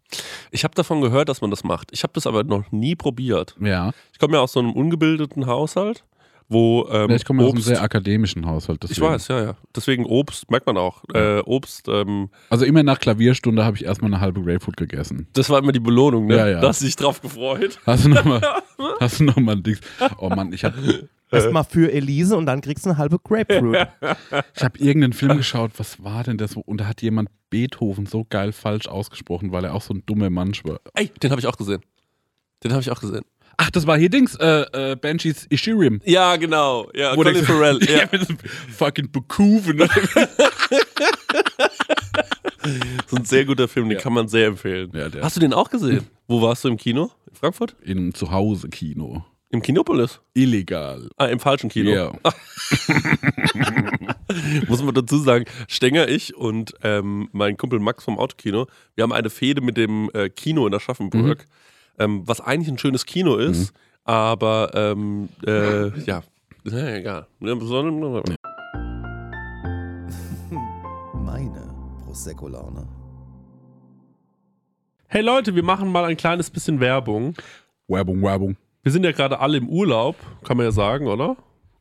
Ich 0.50 0.64
habe 0.64 0.74
davon 0.74 1.00
gehört, 1.00 1.28
dass 1.28 1.40
man 1.40 1.50
das 1.50 1.62
macht. 1.62 1.90
Ich 1.92 2.02
habe 2.02 2.12
das 2.14 2.26
aber 2.26 2.42
noch 2.42 2.72
nie 2.72 2.96
probiert. 2.96 3.54
Ja. 3.60 3.92
Ich 4.12 4.18
komme 4.18 4.34
ja 4.34 4.40
aus 4.40 4.52
so 4.52 4.58
einem 4.58 4.72
ungebildeten 4.72 5.46
Haushalt, 5.46 6.04
wo 6.52 6.88
ähm, 6.90 7.10
Ja, 7.10 7.16
ich 7.16 7.24
komme 7.24 7.44
aus 7.44 7.52
einem 7.52 7.62
sehr 7.62 7.82
akademischen 7.82 8.46
Haushalt. 8.46 8.82
ich 8.84 8.90
deswegen. 8.90 9.06
weiß, 9.12 9.28
ja, 9.28 9.44
ja. 9.44 9.56
Deswegen 9.74 10.04
Obst, 10.06 10.50
merkt 10.50 10.66
man 10.66 10.76
auch. 10.76 11.02
Äh, 11.14 11.40
Obst, 11.40 11.88
ähm, 11.88 12.30
Also 12.50 12.64
immer 12.64 12.82
nach 12.82 12.98
Klavierstunde 12.98 13.64
habe 13.64 13.76
ich 13.76 13.84
erstmal 13.84 14.12
eine 14.12 14.20
halbe 14.20 14.42
Grapefruit 14.42 14.76
gegessen. 14.76 15.28
das 15.32 15.50
war 15.50 15.58
immer 15.58 15.72
die 15.72 15.80
Belohnung, 15.80 16.26
ne? 16.26 16.36
Ja, 16.36 16.48
ja. 16.48 16.60
Da 16.60 16.68
hast 16.68 16.80
du 16.80 16.86
dich 16.86 16.96
drauf 16.96 17.20
gefreut. 17.20 17.78
Hast 17.86 18.04
du 18.04 18.08
nochmal 18.10 18.40
hast 19.00 19.20
du 19.20 19.24
noch 19.24 19.36
mal 19.36 19.56
ein 19.56 19.62
Dings? 19.62 19.80
Oh 20.18 20.28
Mann, 20.28 20.52
ich 20.52 20.64
habe 20.64 21.08
Erstmal 21.32 21.64
für 21.64 21.90
Elise 21.90 22.36
und 22.36 22.44
dann 22.44 22.60
kriegst 22.60 22.84
du 22.84 22.90
eine 22.90 22.98
halbe 22.98 23.18
Grapefruit. 23.18 23.78
ich 24.54 24.62
hab 24.62 24.78
irgendeinen 24.78 25.14
Film 25.14 25.38
geschaut, 25.38 25.72
was 25.78 26.04
war 26.04 26.24
denn 26.24 26.36
das? 26.36 26.56
Und 26.56 26.78
da 26.78 26.86
hat 26.86 27.00
jemand 27.00 27.30
Beethoven 27.48 28.04
so 28.06 28.26
geil 28.28 28.52
falsch 28.52 28.86
ausgesprochen, 28.86 29.50
weil 29.50 29.64
er 29.64 29.74
auch 29.74 29.80
so 29.82 29.94
ein 29.94 30.02
dummer 30.04 30.28
Mensch 30.28 30.62
war. 30.64 30.80
Ey, 30.94 31.10
den 31.22 31.30
habe 31.30 31.40
ich 31.40 31.46
auch 31.46 31.56
gesehen. 31.56 31.80
Den 32.62 32.72
habe 32.72 32.82
ich 32.82 32.90
auch 32.90 33.00
gesehen. 33.00 33.24
Ach, 33.56 33.70
das 33.70 33.86
war 33.86 33.96
hier 33.98 34.08
Dings, 34.10 34.34
äh, 34.36 34.92
äh, 34.92 34.96
Banshees 34.96 35.46
Ishirim. 35.50 36.00
Ja, 36.04 36.36
genau. 36.36 36.90
Ja, 36.94 37.12
Wo 37.16 37.22
Colin 37.22 37.44
Farrell. 37.44 37.78
Ja. 37.88 38.08
fucking 38.76 39.10
Beethoven. 39.10 39.78
So 43.08 43.16
ein 43.16 43.24
sehr 43.24 43.44
guter 43.44 43.66
Film, 43.66 43.88
den 43.88 43.98
Ja. 43.98 44.02
kann 44.02 44.12
man 44.12 44.28
sehr 44.28 44.46
empfehlen. 44.46 44.90
Ja, 44.94 45.08
Hast 45.20 45.34
du 45.36 45.40
den 45.40 45.52
auch 45.52 45.68
gesehen? 45.68 46.06
Wo 46.28 46.40
warst 46.42 46.62
du 46.64 46.68
im 46.68 46.76
Kino? 46.76 47.10
In 47.28 47.34
Frankfurt? 47.34 47.74
Im 47.82 48.14
Zuhause-Kino. 48.14 49.24
Im 49.50 49.60
Kinopolis? 49.62 50.20
Illegal. 50.32 51.10
Ah, 51.16 51.26
im 51.26 51.40
falschen 51.40 51.68
Kino. 51.68 51.90
Ja. 51.90 52.12
Muss 54.68 54.82
man 54.82 54.94
dazu 54.94 55.18
sagen, 55.18 55.44
Stenger, 55.68 56.08
ich 56.08 56.34
und 56.36 56.72
ähm, 56.82 57.28
mein 57.32 57.56
Kumpel 57.56 57.80
Max 57.80 58.04
vom 58.04 58.18
Autokino, 58.18 58.66
wir 58.94 59.02
haben 59.02 59.12
eine 59.12 59.28
Fehde 59.28 59.60
mit 59.60 59.76
dem 59.76 60.08
äh, 60.14 60.30
Kino 60.30 60.66
in 60.66 60.72
Aschaffenburg, 60.74 61.44
ähm, 61.98 62.22
was 62.26 62.40
eigentlich 62.40 62.68
ein 62.68 62.78
schönes 62.78 63.06
Kino 63.06 63.36
ist, 63.36 63.72
aber 64.04 64.70
ähm, 64.74 65.28
äh, 65.46 65.88
ja, 66.00 66.22
na, 66.64 66.94
egal. 66.96 67.26
Meine 71.14 71.74
Prosecco-Laune. 72.04 72.86
Hey 75.06 75.22
Leute, 75.22 75.54
wir 75.54 75.62
machen 75.62 75.92
mal 75.92 76.04
ein 76.04 76.16
kleines 76.16 76.50
bisschen 76.50 76.80
Werbung. 76.80 77.34
Werbung, 77.86 78.22
Werbung. 78.22 78.56
Wir 78.82 78.90
sind 78.90 79.04
ja 79.04 79.12
gerade 79.12 79.38
alle 79.38 79.58
im 79.58 79.68
Urlaub, 79.68 80.16
kann 80.42 80.56
man 80.56 80.66
ja 80.66 80.72
sagen, 80.72 81.06
oder? 81.06 81.36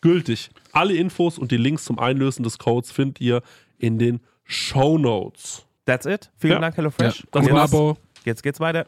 gültig. 0.00 0.50
Alle 0.72 0.94
Infos 0.94 1.38
und 1.38 1.50
die 1.50 1.56
Links 1.56 1.84
zum 1.84 1.98
Einlösen 1.98 2.42
des 2.42 2.58
Codes 2.58 2.90
findet 2.92 3.20
ihr 3.20 3.42
in 3.78 3.98
den 3.98 4.20
Show 4.44 4.98
Notes. 4.98 5.66
That's 5.84 6.06
it. 6.06 6.30
Vielen 6.36 6.54
Ja. 6.54 6.60
Dank, 6.60 6.76
HelloFresh. 6.76 7.26
Ja. 7.34 7.40
Jetzt, 7.42 7.52
Abo. 7.54 7.96
jetzt 8.24 8.42
geht's 8.42 8.60
weiter. 8.60 8.86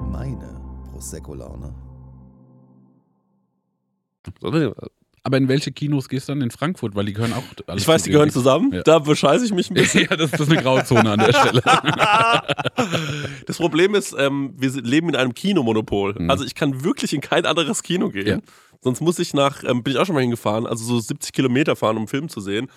Meine 0.00 0.60
Prosecco-Laune. 0.90 1.74
Aber 5.28 5.36
in 5.36 5.46
welche 5.46 5.72
Kinos 5.72 6.08
gehst 6.08 6.26
du 6.26 6.32
dann 6.32 6.40
in 6.40 6.50
Frankfurt? 6.50 6.94
Weil 6.94 7.04
die 7.04 7.12
gehören 7.12 7.34
auch. 7.34 7.42
alles 7.66 7.82
Ich 7.82 7.86
weiß, 7.86 8.04
die 8.04 8.10
gehören 8.12 8.30
zusammen. 8.30 8.72
Ja. 8.72 8.82
Da 8.82 8.98
bescheiße 8.98 9.44
ich 9.44 9.52
mich 9.52 9.70
ein 9.70 9.74
bisschen. 9.74 10.06
ja, 10.10 10.16
das, 10.16 10.30
das 10.30 10.40
ist 10.40 10.50
eine 10.50 10.62
Grauzone 10.62 11.10
an 11.10 11.18
der 11.18 11.34
Stelle. 11.34 11.62
Das 13.46 13.58
Problem 13.58 13.94
ist, 13.94 14.14
ähm, 14.18 14.54
wir 14.56 14.70
leben 14.80 15.10
in 15.10 15.16
einem 15.16 15.34
Kinomonopol. 15.34 16.14
Also 16.28 16.44
ich 16.44 16.54
kann 16.54 16.82
wirklich 16.82 17.12
in 17.12 17.20
kein 17.20 17.44
anderes 17.44 17.82
Kino 17.82 18.08
gehen. 18.08 18.26
Ja. 18.26 18.38
Sonst 18.80 19.02
muss 19.02 19.18
ich 19.18 19.34
nach, 19.34 19.64
ähm, 19.64 19.82
bin 19.82 19.92
ich 19.92 19.98
auch 19.98 20.06
schon 20.06 20.14
mal 20.14 20.22
hingefahren, 20.22 20.66
also 20.66 20.82
so 20.84 20.98
70 20.98 21.32
Kilometer 21.32 21.76
fahren, 21.76 21.96
um 21.96 22.02
einen 22.02 22.08
Film 22.08 22.30
zu 22.30 22.40
sehen. 22.40 22.68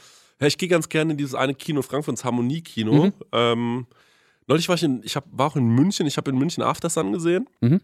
Ja, 0.41 0.47
ich 0.47 0.57
gehe 0.57 0.67
ganz 0.67 0.89
gerne 0.89 1.11
in 1.11 1.17
dieses 1.17 1.35
eine 1.35 1.53
Kino 1.53 1.81
Frankfurt, 1.81 2.13
ins 2.13 2.25
Harmonie-Kino. 2.25 3.05
Mhm. 3.05 3.13
Ähm, 3.31 3.87
neulich 4.47 4.67
war 4.67 4.75
ich 4.75 4.83
in, 4.83 5.01
ich 5.03 5.15
hab, 5.15 5.23
war 5.31 5.47
auch 5.47 5.55
in 5.55 5.67
München, 5.69 6.05
ich 6.05 6.17
habe 6.17 6.31
in 6.31 6.37
München 6.37 6.63
Aftersun 6.63 7.13
gesehen. 7.13 7.47
Mhm. 7.61 7.79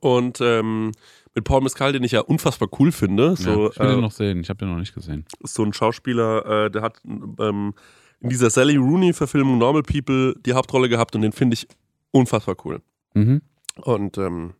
Und 0.00 0.40
ähm, 0.40 0.92
mit 1.34 1.44
Paul 1.44 1.62
Mescal, 1.62 1.92
den 1.92 2.04
ich 2.04 2.12
ja 2.12 2.20
unfassbar 2.20 2.68
cool 2.78 2.92
finde. 2.92 3.36
So, 3.36 3.66
ja, 3.66 3.70
ich 3.70 3.78
will 3.78 3.86
äh, 3.86 3.90
den 3.90 4.00
noch 4.00 4.12
sehen. 4.12 4.40
Ich 4.40 4.48
habe 4.48 4.58
den 4.58 4.70
noch 4.70 4.78
nicht 4.78 4.94
gesehen. 4.94 5.24
so 5.42 5.62
ein 5.62 5.72
Schauspieler, 5.72 6.66
äh, 6.66 6.70
der 6.70 6.82
hat 6.82 7.00
ähm, 7.04 7.74
in 8.20 8.28
dieser 8.28 8.50
Sally 8.50 8.76
Rooney-Verfilmung 8.76 9.58
Normal 9.58 9.82
People 9.82 10.34
die 10.44 10.52
Hauptrolle 10.52 10.88
gehabt 10.88 11.14
und 11.14 11.22
den 11.22 11.32
finde 11.32 11.54
ich 11.54 11.68
unfassbar 12.10 12.56
cool. 12.64 12.80
Mhm. 13.14 13.42
Und 13.82 14.18
ähm, 14.18 14.54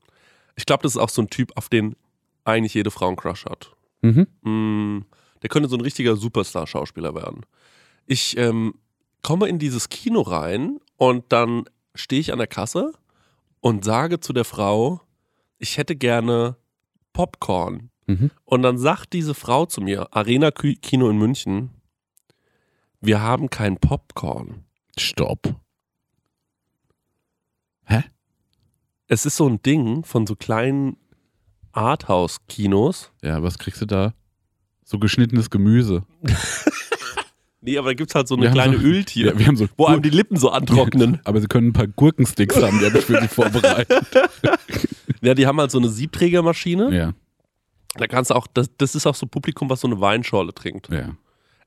ich 0.56 0.66
glaube, 0.66 0.82
das 0.82 0.92
ist 0.92 0.98
auch 0.98 1.08
so 1.08 1.22
ein 1.22 1.30
Typ, 1.30 1.52
auf 1.56 1.68
den 1.68 1.96
eigentlich 2.44 2.74
jede 2.74 2.90
Frau 2.90 3.08
einen 3.08 3.16
Crush 3.16 3.44
hat. 3.44 3.72
Mhm. 4.02 4.26
Mm, 4.42 5.04
der 5.42 5.50
könnte 5.50 5.68
so 5.68 5.76
ein 5.76 5.82
richtiger 5.82 6.16
Superstar-Schauspieler 6.16 7.14
werden. 7.14 7.42
Ich 8.06 8.36
ähm, 8.36 8.74
komme 9.22 9.48
in 9.48 9.58
dieses 9.58 9.88
Kino 9.88 10.22
rein 10.22 10.78
und 10.96 11.24
dann 11.30 11.64
stehe 11.94 12.20
ich 12.20 12.32
an 12.32 12.38
der 12.38 12.46
Kasse 12.46 12.92
und 13.60 13.84
sage 13.84 14.20
zu 14.20 14.32
der 14.32 14.44
Frau, 14.44 15.00
ich 15.58 15.76
hätte 15.78 15.96
gerne 15.96 16.56
Popcorn. 17.12 17.90
Mhm. 18.06 18.30
Und 18.44 18.62
dann 18.62 18.78
sagt 18.78 19.12
diese 19.12 19.34
Frau 19.34 19.66
zu 19.66 19.80
mir, 19.80 20.14
Arena 20.16 20.50
Ki- 20.50 20.76
Kino 20.76 21.08
in 21.10 21.18
München, 21.18 21.70
wir 23.00 23.20
haben 23.20 23.50
kein 23.50 23.76
Popcorn. 23.78 24.64
Stopp. 24.98 25.54
Es 29.10 29.24
ist 29.24 29.36
so 29.38 29.48
ein 29.48 29.62
Ding 29.62 30.04
von 30.04 30.26
so 30.26 30.36
kleinen 30.36 30.98
Arthouse-Kinos. 31.72 33.10
Ja, 33.22 33.42
was 33.42 33.56
kriegst 33.58 33.80
du 33.80 33.86
da? 33.86 34.12
So 34.84 34.98
geschnittenes 34.98 35.48
Gemüse. 35.48 36.04
Nee, 37.60 37.76
aber 37.78 37.88
da 37.88 37.94
gibt 37.94 38.10
es 38.10 38.14
halt 38.14 38.28
so 38.28 38.36
eine 38.36 38.44
Wir 38.44 38.50
kleine 38.52 38.78
so- 38.78 38.84
Öltier, 38.84 39.26
Ja, 39.32 39.38
wir 39.38 39.46
haben 39.46 39.56
so 39.56 39.66
wo 39.76 39.86
einem 39.86 40.00
die 40.02 40.10
Lippen 40.10 40.36
so 40.36 40.50
antrocknen. 40.50 41.20
Aber 41.24 41.40
sie 41.40 41.48
können 41.48 41.68
ein 41.68 41.72
paar 41.72 41.88
Gurkensticks 41.88 42.54
haben, 42.62 42.78
die 42.78 42.86
habe 42.86 42.98
ich 42.98 43.04
für 43.04 43.20
sie 43.20 43.26
vorbereitet. 43.28 44.06
ja, 45.22 45.34
die 45.34 45.44
haben 45.46 45.58
halt 45.58 45.70
so 45.72 45.78
eine 45.78 45.88
Siebträgermaschine. 45.88 46.94
Ja, 46.96 47.14
Da 47.96 48.06
kannst 48.06 48.30
du 48.30 48.34
auch, 48.36 48.46
das, 48.46 48.70
das 48.78 48.94
ist 48.94 49.06
auch 49.06 49.16
so 49.16 49.26
Publikum, 49.26 49.68
was 49.70 49.80
so 49.80 49.88
eine 49.88 50.00
Weinschorle 50.00 50.54
trinkt. 50.54 50.88
ja. 50.90 51.16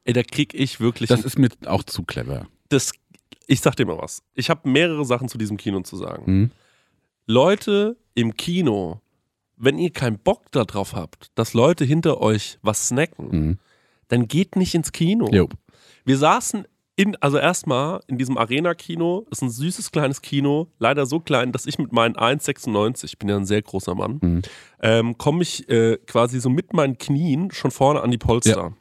Ey, 0.03 0.13
da 0.13 0.23
krieg 0.23 0.53
ich 0.55 0.79
wirklich. 0.79 1.09
Das 1.09 1.23
ist 1.23 1.37
mir 1.37 1.49
auch 1.67 1.83
zu 1.83 2.01
clever. 2.03 2.47
das, 2.69 2.91
ich 3.45 3.59
sag 3.61 3.75
dir 3.75 3.85
mal 3.85 3.97
was. 3.99 4.23
Ich 4.33 4.49
habe 4.49 4.67
mehrere 4.67 5.05
Sachen 5.05 5.27
zu 5.27 5.37
diesem 5.37 5.57
Kino 5.57 5.81
zu 5.81 5.95
sagen. 5.95 6.23
Mhm. 6.25 6.51
Leute 7.27 7.97
im 8.15 8.35
Kino, 8.35 9.01
wenn 9.57 9.77
ihr 9.77 9.91
keinen 9.91 10.17
Bock 10.17 10.51
darauf 10.51 10.93
habt, 10.95 11.27
dass 11.35 11.53
Leute 11.53 11.85
hinter 11.85 12.19
euch 12.19 12.57
was 12.61 12.87
snacken, 12.87 13.27
Mhm. 13.29 13.59
dann 14.07 14.27
geht 14.27 14.55
nicht 14.55 14.73
ins 14.73 14.91
Kino. 14.91 15.29
Jo. 15.31 15.49
Wir 16.05 16.17
saßen 16.17 16.65
in, 16.97 17.15
also 17.21 17.37
erstmal 17.37 18.01
in 18.07 18.17
diesem 18.17 18.37
Arena-Kino, 18.37 19.25
ist 19.31 19.41
ein 19.41 19.49
süßes 19.49 19.91
kleines 19.91 20.21
Kino, 20.21 20.67
leider 20.77 21.05
so 21.05 21.19
klein, 21.19 21.51
dass 21.51 21.65
ich 21.65 21.79
mit 21.79 21.91
meinen 21.93 22.15
1,96, 22.15 23.05
ich 23.05 23.17
bin 23.17 23.29
ja 23.29 23.37
ein 23.37 23.45
sehr 23.45 23.61
großer 23.61 23.95
Mann, 23.95 24.19
Mhm. 24.21 24.41
ähm, 24.81 25.17
komme 25.17 25.41
ich 25.41 25.67
äh, 25.69 25.97
quasi 26.05 26.39
so 26.39 26.49
mit 26.49 26.73
meinen 26.73 26.97
Knien 26.97 27.49
schon 27.51 27.71
vorne 27.71 28.01
an 28.01 28.11
die 28.11 28.17
Polster. 28.17 28.73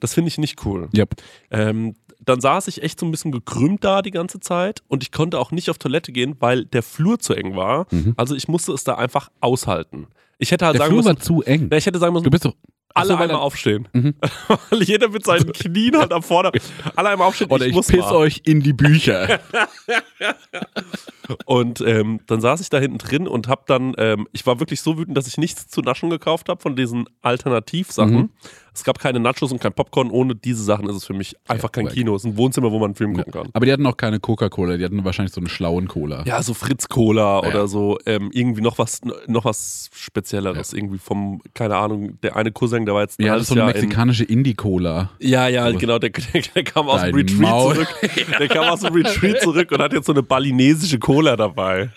Das 0.00 0.12
finde 0.12 0.28
ich 0.28 0.38
nicht 0.38 0.66
cool. 0.66 0.88
Ja. 0.92 1.04
Ähm, 1.50 1.94
dann 2.24 2.40
saß 2.40 2.68
ich 2.68 2.82
echt 2.82 3.00
so 3.00 3.06
ein 3.06 3.10
bisschen 3.10 3.32
gekrümmt 3.32 3.82
da 3.84 4.00
die 4.02 4.10
ganze 4.12 4.38
Zeit 4.40 4.82
und 4.88 5.02
ich 5.02 5.10
konnte 5.10 5.38
auch 5.40 5.50
nicht 5.50 5.70
auf 5.70 5.78
Toilette 5.78 6.12
gehen, 6.12 6.36
weil 6.40 6.64
der 6.66 6.82
Flur 6.82 7.18
zu 7.18 7.32
eng 7.34 7.56
war. 7.56 7.86
Mhm. 7.90 8.14
Also 8.16 8.34
ich 8.34 8.46
musste 8.48 8.72
es 8.72 8.84
da 8.84 8.94
einfach 8.94 9.30
aushalten. 9.40 10.06
Ich 10.38 10.50
hätte 10.50 10.66
halt 10.66 10.74
Der 10.74 10.80
sagen 10.82 10.90
Flur 10.92 11.02
müssen, 11.04 11.16
war 11.16 11.20
zu 11.22 11.42
eng. 11.42 11.70
ich 11.72 11.86
hätte 11.86 11.98
sagen 11.98 12.12
müssen, 12.12 12.24
Du 12.24 12.30
bist 12.30 12.44
doch. 12.44 12.54
Alle 12.94 13.08
so, 13.08 13.16
einmal 13.16 13.36
aufstehen. 13.36 13.88
Mhm. 13.92 14.14
Weil 14.70 14.82
jeder 14.82 15.08
mit 15.08 15.24
seinen 15.24 15.52
Knien 15.52 15.98
halt 15.98 16.12
am 16.12 16.22
Vorder. 16.22 16.52
Alle 16.96 17.10
einmal 17.10 17.28
aufstehen. 17.28 17.50
Oder 17.50 17.66
ich, 17.66 17.74
muss 17.74 17.86
piss 17.86 18.00
mal. 18.00 18.12
euch 18.12 18.42
in 18.44 18.60
die 18.60 18.72
Bücher. 18.72 19.40
Und 21.46 21.80
ähm, 21.86 22.20
dann 22.26 22.40
saß 22.40 22.60
ich 22.60 22.68
da 22.70 22.78
hinten 22.78 22.98
drin 22.98 23.28
und 23.28 23.48
hab 23.48 23.66
dann, 23.66 23.94
ähm, 23.98 24.26
ich 24.32 24.46
war 24.46 24.60
wirklich 24.60 24.80
so 24.80 24.98
wütend, 24.98 25.16
dass 25.16 25.26
ich 25.26 25.38
nichts 25.38 25.68
zu 25.68 25.80
naschen 25.80 26.10
gekauft 26.10 26.48
habe 26.48 26.60
von 26.60 26.76
diesen 26.76 27.04
Alternativsachen. 27.22 28.14
Mhm. 28.14 28.30
Es 28.74 28.84
gab 28.84 28.98
keine 28.98 29.20
Nachos 29.20 29.52
und 29.52 29.60
kein 29.60 29.74
Popcorn. 29.74 30.10
Ohne 30.10 30.34
diese 30.34 30.62
Sachen 30.64 30.88
ist 30.88 30.96
es 30.96 31.04
für 31.04 31.12
mich 31.12 31.36
einfach 31.46 31.70
kein 31.70 31.84
wack. 31.84 31.92
Kino. 31.92 32.14
Es 32.16 32.24
ist 32.24 32.30
ein 32.30 32.36
Wohnzimmer, 32.38 32.70
wo 32.72 32.78
man 32.78 32.86
einen 32.86 32.94
Film 32.94 33.14
gucken 33.14 33.30
kann. 33.30 33.48
Aber 33.52 33.66
die 33.66 33.72
hatten 33.72 33.84
auch 33.86 33.98
keine 33.98 34.18
Coca-Cola, 34.18 34.78
die 34.78 34.84
hatten 34.86 35.04
wahrscheinlich 35.04 35.34
so 35.34 35.42
einen 35.42 35.50
schlauen 35.50 35.88
Cola. 35.88 36.24
Ja, 36.26 36.42
so 36.42 36.54
Fritz 36.54 36.88
Cola 36.88 37.42
Ja. 37.42 37.48
oder 37.50 37.68
so 37.68 37.98
ähm, 38.06 38.30
irgendwie 38.32 38.62
noch 38.62 38.78
was, 38.78 39.02
noch 39.26 39.44
was 39.44 39.90
Spezielleres. 39.94 40.72
Irgendwie 40.72 40.96
vom, 40.96 41.42
keine 41.52 41.76
Ahnung, 41.76 42.18
der 42.22 42.34
eine 42.34 42.50
Cousin, 42.50 42.86
der 42.86 42.94
war 42.94 43.02
jetzt 43.02 43.20
Ja, 43.20 43.34
das 43.34 43.42
ist 43.42 43.48
so 43.48 43.54
eine 43.54 43.60
Jahr 43.64 43.74
in, 43.74 43.80
mexikanische 43.82 44.24
Indie-Cola. 44.24 45.10
Ja, 45.18 45.48
ja, 45.48 45.66
Aber- 45.66 45.74
genau, 45.78 45.98
der, 45.98 46.08
der, 46.08 46.40
der 46.54 46.64
kam 46.64 46.88
aus 46.88 47.02
dem 47.02 47.14
Retreat 47.14 47.38
Maul. 47.40 47.74
zurück. 47.74 47.88
Der 48.38 48.48
kam 48.48 48.64
aus 48.70 48.80
dem 48.80 48.94
Retreat 48.94 49.42
zurück 49.42 49.70
und 49.70 49.80
hat 49.82 49.92
jetzt 49.92 50.06
so 50.06 50.12
eine 50.12 50.22
balinesische 50.22 50.98
Cola 50.98 51.11
dabei. 51.20 51.90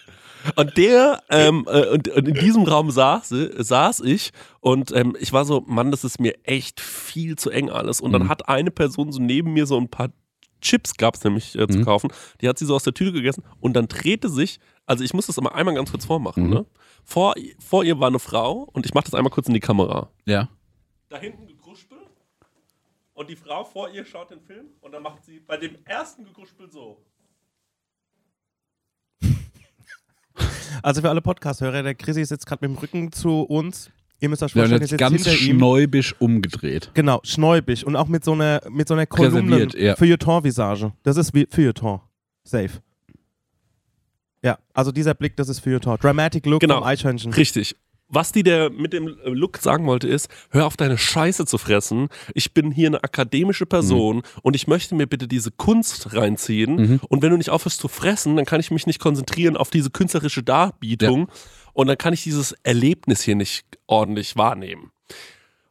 Und 0.56 0.78
der, 0.78 1.24
ähm, 1.30 1.66
äh, 1.68 1.88
und, 1.88 2.08
und 2.08 2.28
in 2.28 2.36
diesem 2.36 2.64
Raum 2.64 2.92
saß, 2.92 3.30
saß 3.58 4.02
ich 4.02 4.32
und 4.60 4.92
ähm, 4.96 5.16
ich 5.20 5.34
war 5.34 5.44
so, 5.44 5.62
Mann, 5.66 5.90
das 5.90 6.04
ist 6.04 6.20
mir 6.20 6.36
echt 6.44 6.80
viel 6.80 7.36
zu 7.36 7.50
eng 7.50 7.72
alles. 7.72 8.00
Und 8.00 8.12
dann 8.12 8.24
Mhm. 8.24 8.30
hat 8.30 8.48
eine 8.48 8.70
Person 8.70 9.12
so 9.12 9.20
neben 9.20 9.54
mir 9.54 9.66
so 9.66 9.78
ein 9.80 9.90
paar 9.90 10.10
Chips 10.62 10.96
gab 10.98 11.16
es 11.16 11.24
nämlich 11.24 11.56
äh, 11.58 11.68
zu 11.68 11.80
Mhm. 11.80 11.86
kaufen. 11.86 12.12
Die 12.42 12.48
hat 12.48 12.58
sie 12.60 12.66
so 12.66 12.76
aus 12.76 12.84
der 12.84 12.94
Tüte 12.94 13.12
gegessen 13.12 13.44
und 13.60 13.74
dann 13.74 13.88
drehte 13.88 14.30
sich, 14.30 14.60
also 14.86 15.04
ich 15.04 15.14
muss 15.14 15.26
das 15.28 15.38
immer 15.38 15.54
einmal 15.56 15.74
ganz 15.76 15.90
kurz 15.92 16.06
vormachen, 16.06 16.44
Mhm. 16.44 16.50
ne? 16.54 16.66
Vor, 17.04 17.34
vor 17.60 17.84
ihr 17.84 18.00
war 18.00 18.08
eine 18.08 18.20
Frau 18.20 18.68
und 18.74 18.86
ich 18.86 18.94
mache 18.94 19.06
das 19.06 19.14
einmal 19.16 19.32
kurz 19.32 19.48
in 19.48 19.54
die 19.54 19.60
Kamera 19.60 20.10
Ja. 20.26 20.50
da 21.10 21.18
hinten 21.18 21.46
gegruspelt 21.48 22.02
und 23.14 23.30
die 23.30 23.36
Frau 23.36 23.64
vor 23.64 23.90
ihr 23.90 24.06
schaut 24.06 24.30
den 24.32 24.42
Film 24.42 24.68
und 24.82 24.92
dann 24.92 25.02
macht 25.04 25.24
sie 25.24 25.40
bei 25.40 25.58
dem 25.58 25.76
ersten 25.86 26.24
gegruspelt 26.26 26.72
so. 26.72 26.98
Also 30.84 31.02
für 31.02 31.10
alle 31.10 31.22
Podcast-Hörer, 31.22 31.84
der 31.84 31.96
Chrissy 31.96 32.26
sitzt 32.26 32.46
gerade 32.46 32.68
mit 32.68 32.76
dem 32.78 32.82
Rücken 32.82 33.12
zu 33.12 33.42
uns. 33.42 33.90
Ihr 34.20 34.30
müsst 34.30 34.42
euch 34.44 34.54
vorstellen, 34.54 34.80
jetzt 34.82 34.90
sitzt 34.92 35.00
ganz 35.00 35.28
schnäubisch 35.30 36.16
umgedreht. 36.20 36.92
Genau, 36.94 37.20
schnäubig 37.24 37.86
und 37.86 37.96
auch 37.96 38.08
mit 38.08 38.24
so 38.24 38.32
einer, 38.32 38.62
mit 38.70 38.88
so 38.88 38.94
einer 38.94 39.06
Kolumne 39.06 39.56
Reserviert, 39.58 39.74
ja. 39.76 39.96
Feuilleton-Visage. 39.96 40.94
Das 41.04 41.18
ist 41.18 41.34
wie 41.34 41.48
Feuilleton. 41.50 42.00
Safe. 42.44 42.70
Ja, 44.44 44.60
also 44.74 44.92
dieser 44.92 45.16
Blick, 45.16 45.36
das 45.36 45.50
ist 45.50 45.60
Feuilleton. 45.60 45.98
Dramatic 46.00 46.46
Look 46.46 46.62
Genau. 46.62 46.76
vom 46.76 46.84
Eichhörnchen. 46.84 47.34
Richtig. 47.34 47.76
Was 48.08 48.32
die 48.32 48.44
der 48.44 48.70
mit 48.70 48.94
dem 48.94 49.08
äh, 49.08 49.30
Look 49.30 49.58
sagen 49.58 49.88
wollte, 49.88 50.08
ist, 50.08 50.30
hör 50.52 50.68
auf 50.68 50.78
deine 50.78 50.98
Scheiße 50.98 51.46
zu 51.46 51.58
fressen. 51.58 52.10
Ich 52.34 52.54
bin 52.54 52.72
hier 52.72 52.88
eine 52.88 53.04
akademische 53.04 53.66
Person 53.66 54.22
und 54.44 54.56
ich 54.56 54.68
möchte 54.68 54.96
mir 54.96 55.08
bitte 55.08 55.28
diese 55.28 55.52
Kunst 55.52 56.14
reinziehen. 56.14 56.76
Mhm. 56.76 57.00
Und 57.10 57.22
wenn 57.22 57.32
du 57.32 57.38
nicht 57.38 57.50
aufhörst 57.50 57.80
zu 57.80 57.88
fressen, 57.88 58.36
dann 58.36 58.46
kann 58.46 58.60
ich 58.60 58.70
mich 58.70 58.86
nicht 58.86 59.00
konzentrieren 59.00 59.58
auf 59.58 59.70
diese 59.70 59.90
künstlerische 59.90 60.44
Darbietung 60.44 61.30
und 61.74 61.88
dann 61.88 61.98
kann 61.98 62.14
ich 62.14 62.24
dieses 62.24 62.54
Erlebnis 62.64 63.22
hier 63.22 63.36
nicht 63.36 63.66
ordentlich 63.88 64.36
wahrnehmen. 64.36 64.92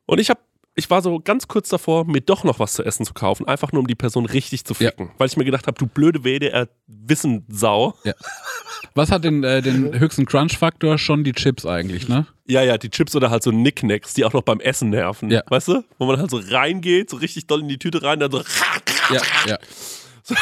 Und 0.07 0.20
ich 0.20 0.29
habe 0.29 0.40
ich 0.77 0.91
war 0.91 1.03
so 1.03 1.21
ganz 1.21 1.47
kurz 1.49 1.69
davor, 1.69 2.05
mir 2.05 2.21
doch 2.21 2.43
noch 2.45 2.59
was 2.59 2.73
zu 2.73 2.83
essen 2.85 3.05
zu 3.07 3.15
kaufen, 3.15 3.47
einfach 3.47 3.71
nur 3.73 3.81
um 3.81 3.87
die 3.87 3.95
Person 3.95 4.27
richtig 4.27 4.65
zu 4.65 4.75
Ja. 4.75 4.91
ficken. 4.91 5.11
Weil 5.19 5.29
ich 5.29 5.37
mir 5.37 5.45
gedacht 5.45 5.67
habe, 5.69 5.79
du 5.79 5.87
blöde 5.87 6.25
WDR-Wissensau. 6.25 7.95
Was 8.95 9.11
hat 9.11 9.25
den, 9.25 9.45
äh, 9.45 9.63
den 9.63 9.99
höchsten 9.99 10.27
Crunch-Faktor? 10.27 10.99
Schon 10.99 11.23
die 11.25 11.33
Chips 11.33 11.65
eigentlich, 11.67 12.09
ne? 12.09 12.27
Ja, 12.47 12.63
ja, 12.63 12.77
die 12.79 12.91
Chips 12.91 13.15
oder 13.17 13.31
halt 13.31 13.43
so 13.43 13.51
Nicknacks, 13.53 14.15
die 14.15 14.25
auch 14.25 14.33
noch 14.33 14.43
beim 14.43 14.61
Essen 14.61 14.91
nerven. 14.91 15.31
Ja. 15.31 15.43
Weißt 15.49 15.69
du? 15.69 15.85
Wo 15.99 16.07
man 16.07 16.19
halt 16.19 16.31
so 16.31 16.41
reingeht, 16.51 17.11
so 17.11 17.17
richtig 17.19 17.47
doll 17.47 17.61
in 17.61 17.69
die 17.69 17.79
Tüte 17.79 18.03
rein, 18.03 18.21
dann 18.21 18.31
so 18.33 18.43
Ja, 19.11 19.23
ja. 19.47 19.59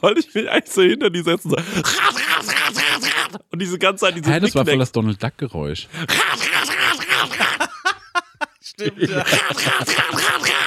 wollte 0.00 0.20
ich 0.20 0.34
mich 0.34 0.50
eigentlich 0.50 0.72
so 0.72 0.82
hinter 0.82 1.10
die 1.10 1.20
setzen. 1.22 1.50
So. 1.50 1.56
Und 3.50 3.60
diese 3.60 3.78
ganze 3.78 4.06
Zeit 4.06 4.16
diese 4.16 4.32
Hä, 4.32 4.40
das 4.40 4.54
war 4.54 4.64
voll 4.64 4.72
Nicknacks. 4.72 4.88
das 4.88 4.92
Donald 4.92 5.22
Duck-Geräusch. 5.22 5.88
Stimmt, 8.78 9.08
ja. 9.10 9.24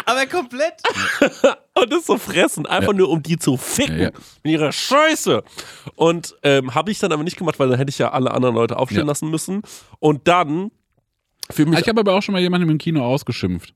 Aber 0.05 0.25
komplett. 0.25 0.73
Und 1.79 1.91
das 1.93 2.05
so 2.07 2.17
fressen, 2.17 2.65
einfach 2.65 2.91
Ja. 2.93 2.97
nur 2.97 3.09
um 3.09 3.21
die 3.21 3.37
zu 3.37 3.55
ficken. 3.57 3.97
Ja, 3.97 4.03
ja. 4.05 4.11
Mit 4.43 4.53
ihrer 4.53 4.71
Scheiße. 4.71 5.43
Und 5.95 6.35
ähm, 6.43 6.73
habe 6.73 6.91
ich 6.91 6.99
dann 6.99 7.11
aber 7.11 7.23
nicht 7.23 7.37
gemacht, 7.37 7.59
weil 7.59 7.69
dann 7.69 7.77
hätte 7.77 7.89
ich 7.89 7.99
ja 7.99 8.11
alle 8.11 8.31
anderen 8.31 8.55
Leute 8.55 8.77
aufstehen 8.77 9.01
Ja. 9.01 9.05
lassen 9.05 9.29
müssen. 9.29 9.61
Und 9.99 10.27
dann 10.27 10.71
für 11.51 11.65
mich, 11.65 11.79
Ich 11.79 11.87
habe 11.87 11.99
aber 11.99 12.13
auch 12.15 12.21
schon 12.23 12.33
mal 12.33 12.41
jemanden 12.41 12.69
im 12.69 12.77
Kino 12.79 13.03
ausgeschimpft. 13.05 13.73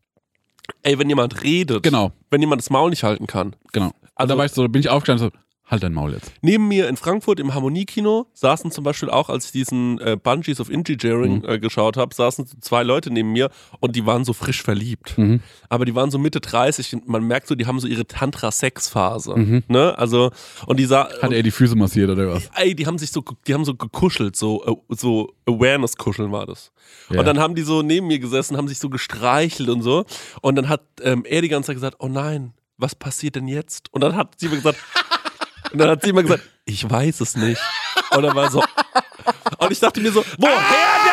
ey, 0.82 0.98
wenn 0.98 1.10
jemand 1.10 1.44
redet, 1.44 1.84
Genau, 1.84 2.12
wenn 2.32 2.42
jemand 2.42 2.62
das 2.62 2.70
Maul 2.70 2.90
nicht 2.90 3.04
halten 3.04 3.28
kann, 3.28 3.56
genau. 3.72 3.88
Also- 3.88 4.00
Also, 4.16 4.34
da 4.34 4.38
war 4.38 4.46
ich 4.46 4.52
so, 4.52 4.68
bin 4.68 4.80
ich 4.82 4.90
aufgestanden 4.90 5.30
so, 5.32 5.38
Halt 5.74 5.82
dein 5.82 5.94
Maul 5.94 6.14
jetzt. 6.14 6.32
Neben 6.44 6.68
mir 6.68 6.88
in 6.88 6.98
Frankfurt 6.98 7.40
im 7.40 7.56
Harmoniekino 7.56 8.28
saßen 8.34 8.70
zum 8.70 8.84
Beispiel 8.84 9.10
auch, 9.10 9.30
als 9.30 9.46
ich 9.48 9.52
diesen 9.54 10.00
äh, 10.00 10.16
Bungees 10.22 10.60
of 10.62 10.70
Engineering 10.70 11.40
Mhm. 11.40 11.50
äh, 11.50 11.58
geschaut 11.58 11.98
habe, 11.98 12.14
saßen 12.14 12.46
zwei 12.62 12.84
Leute 12.84 13.10
neben 13.12 13.32
mir 13.32 13.50
und 13.80 13.96
die 13.96 14.06
waren 14.06 14.24
so 14.24 14.34
frisch 14.34 14.62
verliebt. 14.62 15.18
Mhm. 15.18 15.40
Aber 15.70 15.86
die 15.86 15.96
waren 15.96 16.12
so 16.12 16.20
Mitte 16.20 16.42
30 16.42 16.94
und 16.94 17.08
man 17.08 17.24
merkt 17.26 17.48
so, 17.48 17.56
die 17.56 17.66
haben 17.66 17.80
so 17.80 17.88
ihre 17.88 18.06
Tantra-Sex-Phase. 18.06 19.36
Mhm. 19.36 19.64
Ne? 19.68 19.98
Also, 19.98 20.30
und 20.68 20.80
die 20.80 20.86
sah. 20.86 21.10
Hat 21.22 21.32
er 21.34 21.42
die 21.42 21.50
Füße 21.50 21.76
massiert 21.76 22.10
oder 22.12 22.30
was? 22.30 22.52
Ey, 22.56 22.76
die 22.76 22.86
haben 22.86 23.00
sich 23.00 23.12
so, 23.12 23.24
die 23.48 23.56
haben 23.56 23.66
so 23.66 23.74
gekuschelt, 23.74 24.36
so, 24.36 24.64
äh, 24.66 24.76
so 24.96 25.34
Awareness-Kuscheln 25.48 26.32
war 26.32 26.46
das. 26.46 26.72
Ja. 27.10 27.20
Und 27.20 27.26
dann 27.26 27.40
haben 27.40 27.56
die 27.56 27.64
so 27.64 27.82
neben 27.82 28.06
mir 28.06 28.20
gesessen, 28.20 28.58
haben 28.58 28.68
sich 28.68 28.78
so 28.78 28.90
gestreichelt 28.90 29.70
und 29.70 29.82
so. 29.82 30.06
Und 30.42 30.56
dann 30.56 30.70
hat 30.70 30.82
ähm, 31.02 31.26
er 31.26 31.42
die 31.42 31.50
ganze 31.50 31.68
Zeit 31.68 31.78
gesagt, 31.78 31.96
oh 31.98 32.08
nein, 32.10 32.54
was 32.78 32.94
passiert 32.94 33.36
denn 33.38 33.48
jetzt? 33.48 33.92
Und 33.92 34.02
dann 34.02 34.16
hat 34.16 34.40
sie 34.40 34.50
mir 34.50 34.58
gesagt, 34.58 34.78
und 35.74 35.80
dann 35.80 35.90
hat 35.90 36.04
sie 36.04 36.10
immer 36.10 36.24
gesagt, 36.24 36.44
ich 36.66 36.90
weiß 36.90 37.20
es 37.22 37.36
nicht. 37.36 37.62
Und 38.12 38.24
dann 38.24 38.36
war 38.36 38.50
so, 38.50 38.64
und 39.58 39.72
ich 39.72 39.80
dachte 39.80 40.00
mir 40.02 40.12
so, 40.12 40.24
woher 40.38 40.56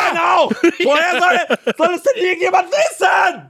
denn 0.09 0.19
auch? 0.19 0.51
Woher 0.83 1.19
soll, 1.19 1.57
soll 1.77 1.95
es 1.95 2.03
denn 2.03 2.23
irgendjemand 2.23 2.69
wissen? 2.69 3.49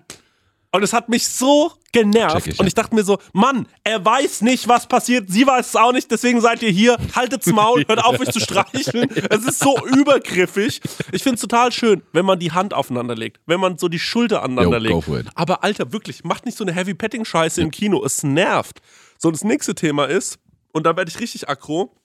Und 0.73 0.83
es 0.83 0.93
hat 0.93 1.09
mich 1.09 1.27
so 1.27 1.73
genervt. 1.91 2.47
Ich, 2.47 2.57
und 2.57 2.65
ja. 2.65 2.67
ich 2.67 2.73
dachte 2.73 2.95
mir 2.95 3.03
so, 3.03 3.17
Mann, 3.33 3.67
er 3.83 4.03
weiß 4.03 4.41
nicht, 4.41 4.69
was 4.69 4.87
passiert. 4.87 5.29
Sie 5.29 5.45
weiß 5.45 5.67
es 5.67 5.75
auch 5.75 5.91
nicht. 5.91 6.09
Deswegen 6.09 6.39
seid 6.39 6.63
ihr 6.63 6.69
hier. 6.69 6.95
Haltet's 7.13 7.47
Maul. 7.47 7.83
Hört 7.87 8.03
auf, 8.05 8.17
mich 8.17 8.31
zu 8.31 8.39
streicheln. 8.39 9.09
Es 9.29 9.45
ist 9.45 9.59
so 9.59 9.75
übergriffig. 9.85 10.79
Ich 11.11 11.23
finde 11.23 11.35
es 11.35 11.41
total 11.41 11.73
schön, 11.73 12.03
wenn 12.13 12.25
man 12.25 12.39
die 12.39 12.53
Hand 12.53 12.73
aufeinander 12.73 13.15
legt. 13.15 13.41
Wenn 13.45 13.59
man 13.59 13.77
so 13.77 13.89
die 13.89 13.99
Schulter 13.99 14.43
aneinander 14.43 14.77
Yo, 14.77 15.03
legt. 15.05 15.29
Aber 15.35 15.61
Alter, 15.65 15.91
wirklich, 15.91 16.23
macht 16.23 16.45
nicht 16.45 16.57
so 16.57 16.63
eine 16.63 16.71
Heavy-Petting-Scheiße 16.71 17.59
im 17.59 17.71
Kino. 17.71 18.01
Es 18.05 18.23
nervt. 18.23 18.79
So, 19.17 19.29
das 19.29 19.43
nächste 19.43 19.75
Thema 19.75 20.05
ist, 20.05 20.39
und 20.73 20.85
da 20.85 20.95
werde 20.95 21.09
ich 21.09 21.19
richtig 21.19 21.49
aggro, 21.49 21.95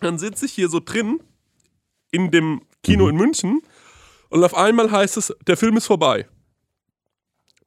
dann 0.00 0.18
sitze 0.18 0.46
ich 0.46 0.52
hier 0.52 0.68
so 0.68 0.80
drin 0.80 1.20
in 2.10 2.30
dem 2.30 2.62
Kino 2.82 3.08
in 3.08 3.16
München 3.16 3.62
und 4.28 4.42
auf 4.44 4.54
einmal 4.54 4.90
heißt 4.90 5.16
es, 5.16 5.34
der 5.46 5.56
Film 5.56 5.76
ist 5.76 5.86
vorbei. 5.86 6.26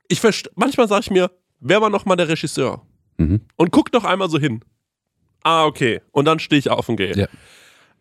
Ich 0.08 0.22
manchmal 0.56 0.88
sage 0.88 1.02
ich 1.02 1.12
mir, 1.12 1.32
wer 1.60 1.82
war 1.82 1.90
noch 1.90 2.06
mal 2.06 2.16
der 2.16 2.28
Regisseur? 2.28 2.86
Mhm. 3.18 3.42
Und 3.56 3.72
guck 3.72 3.92
doch 3.92 4.04
einmal 4.04 4.30
so 4.30 4.40
hin. 4.40 4.64
Ah, 5.44 5.66
okay. 5.66 6.02
Und 6.12 6.26
dann 6.26 6.40
stehe 6.40 6.60
ich 6.60 6.70
auf 6.70 6.90
und 6.90 6.98
gehe. 6.98 7.16
Ja. 7.16 7.28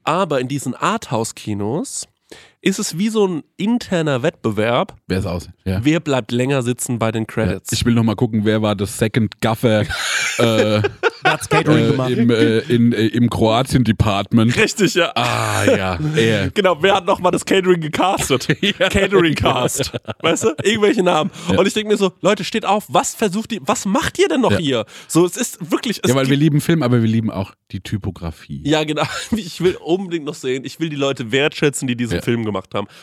Aber 0.02 0.40
in 0.40 0.48
diesen 0.48 0.74
Arthouse-Kinos 0.74 2.08
ist 2.64 2.78
es 2.78 2.96
wie 2.98 3.08
so 3.10 3.26
ein 3.26 3.42
interner 3.56 4.22
Wettbewerb. 4.22 4.96
Wer 5.06 5.18
ist 5.18 5.26
aus? 5.26 5.48
Ja. 5.64 5.80
Wer 5.84 6.00
bleibt 6.00 6.32
länger 6.32 6.62
sitzen 6.62 6.98
bei 6.98 7.12
den 7.12 7.22
Ja. 7.22 7.26
Credits? 7.26 7.72
Ich 7.72 7.84
will 7.84 7.94
noch 7.94 8.02
mal 8.04 8.16
gucken, 8.16 8.44
wer 8.44 8.62
war 8.62 8.74
das 8.74 8.96
Second 8.98 9.40
Gaffer 9.40 9.80
äh, 10.38 10.82
Catering 11.50 11.84
äh, 11.86 11.90
gemacht. 11.90 12.10
im, 12.10 12.30
äh, 12.30 12.58
in, 12.60 12.92
äh, 12.92 13.06
im 13.06 13.28
Kroatien-Department. 13.30 14.56
Richtig, 14.56 14.94
ja. 14.94 15.12
Ah 15.14 15.64
ja, 15.64 15.98
er. 16.16 16.50
Genau, 16.54 16.76
wer 16.82 16.94
hat 16.94 17.06
nochmal 17.06 17.32
das 17.32 17.44
Catering 17.44 17.80
gecastet? 17.80 18.48
Catering 18.78 19.34
Cast. 19.34 19.92
Weißt 20.20 20.44
du? 20.44 20.48
Irgendwelche 20.62 21.02
Namen. 21.02 21.30
Und 21.56 21.66
ich 21.66 21.74
denke 21.74 21.90
mir 21.90 21.96
so, 21.96 22.12
Leute, 22.20 22.44
steht 22.44 22.64
auf, 22.64 22.84
was 22.88 23.14
versucht 23.14 23.52
ihr, 23.52 23.60
was 23.64 23.84
macht 23.86 24.18
ihr 24.18 24.28
denn 24.28 24.40
noch 24.40 24.52
Ja. 24.52 24.58
hier? 24.58 24.84
So, 25.08 25.24
es 25.26 25.36
ist 25.36 25.70
wirklich. 25.70 26.00
Es 26.02 26.10
Ja, 26.10 26.14
weil 26.16 26.28
wir 26.28 26.36
lieben 26.36 26.60
Film, 26.60 26.82
aber 26.82 27.00
wir 27.02 27.08
lieben 27.08 27.30
auch 27.30 27.52
die 27.72 27.80
Typografie. 27.80 28.62
ja, 28.66 28.84
genau. 28.84 29.02
Ich 29.32 29.60
will 29.60 29.76
unbedingt 29.82 30.24
noch 30.24 30.34
sehen. 30.34 30.64
Ich 30.64 30.78
will 30.80 30.88
die 30.88 30.96
Leute 30.96 31.32
wertschätzen, 31.32 31.88
die 31.88 31.96
diesen 31.96 32.16
Ja. 32.16 32.22
Film 32.22 32.44
gemacht 32.44 32.53
haben. 32.53 32.53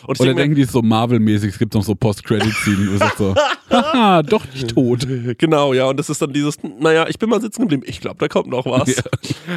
Und 0.08 0.16
ich 0.16 0.22
Oder 0.22 0.34
denk 0.34 0.36
mir, 0.36 0.36
denken 0.36 0.56
die 0.56 0.64
so 0.64 0.82
Marvel-mäßig, 0.82 1.50
es 1.50 1.60
gibt 1.60 1.74
noch 1.74 1.84
so 1.84 1.94
ist 1.94 3.18
so, 3.18 3.36
haha, 3.70 4.24
doch 4.24 4.46
nicht 4.54 4.70
tot. 4.70 5.08
Genau, 5.38 5.74
ja, 5.74 5.86
und 5.86 5.98
das 5.98 6.10
ist 6.10 6.22
dann 6.22 6.34
dieses, 6.34 6.58
naja, 6.80 7.08
ich 7.08 7.20
bin 7.20 7.30
mal 7.30 7.42
sitzen 7.42 7.62
geblieben. 7.62 7.84
Ich 7.86 8.02
glaube, 8.02 8.18
da 8.20 8.28
kommt 8.28 8.48
noch 8.48 8.66
was. 8.66 9.04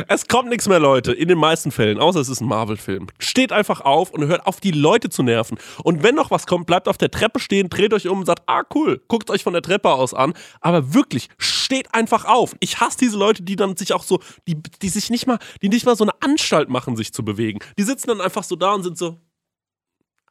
Es 0.08 0.26
kommt 0.28 0.50
nichts 0.50 0.68
mehr, 0.68 0.78
Leute, 0.78 1.12
in 1.12 1.28
den 1.28 1.38
meisten 1.38 1.70
Fällen, 1.70 1.98
außer 1.98 2.20
es 2.20 2.28
ist 2.28 2.40
ein 2.40 2.48
Marvel-Film. 2.48 3.06
Steht 3.18 3.52
einfach 3.52 3.80
auf 3.80 4.10
und 4.10 4.26
hört 4.26 4.46
auf, 4.46 4.60
die 4.60 4.70
Leute 4.70 5.10
zu 5.10 5.22
nerven. 5.22 5.58
Und 5.82 6.02
wenn 6.02 6.14
noch 6.14 6.30
was 6.30 6.46
kommt, 6.46 6.66
bleibt 6.66 6.88
auf 6.88 6.98
der 6.98 7.10
Treppe 7.10 7.40
stehen, 7.40 7.68
dreht 7.68 7.92
euch 7.92 8.08
um 8.08 8.20
und 8.20 8.26
sagt, 8.26 8.42
ah, 8.46 8.62
cool, 8.74 9.02
guckt 9.08 9.30
euch 9.30 9.42
von 9.42 9.52
der 9.52 9.62
Treppe 9.62 9.90
aus 9.90 10.14
an. 10.14 10.34
Aber 10.60 10.94
wirklich, 10.94 11.28
steht 11.64 11.94
einfach 11.94 12.24
auf. 12.24 12.54
Ich 12.60 12.80
hasse 12.80 12.98
diese 12.98 13.18
Leute, 13.18 13.42
die 13.42 13.56
dann 13.56 13.76
sich 13.76 13.92
auch 13.92 14.02
so, 14.02 14.20
die, 14.46 14.56
die 14.82 14.88
sich 14.88 15.10
nicht 15.10 15.26
mal, 15.26 15.38
die 15.62 15.68
nicht 15.68 15.86
mal 15.86 15.96
so 15.96 16.04
eine 16.04 16.12
Anstalt 16.20 16.68
machen, 16.68 16.96
sich 16.96 17.12
zu 17.12 17.24
bewegen. 17.24 17.58
Die 17.78 17.82
sitzen 17.82 18.08
dann 18.08 18.20
einfach 18.20 18.44
so 18.44 18.56
da 18.56 18.72
und 18.74 18.82
sind 18.82 18.98
so, 18.98 19.18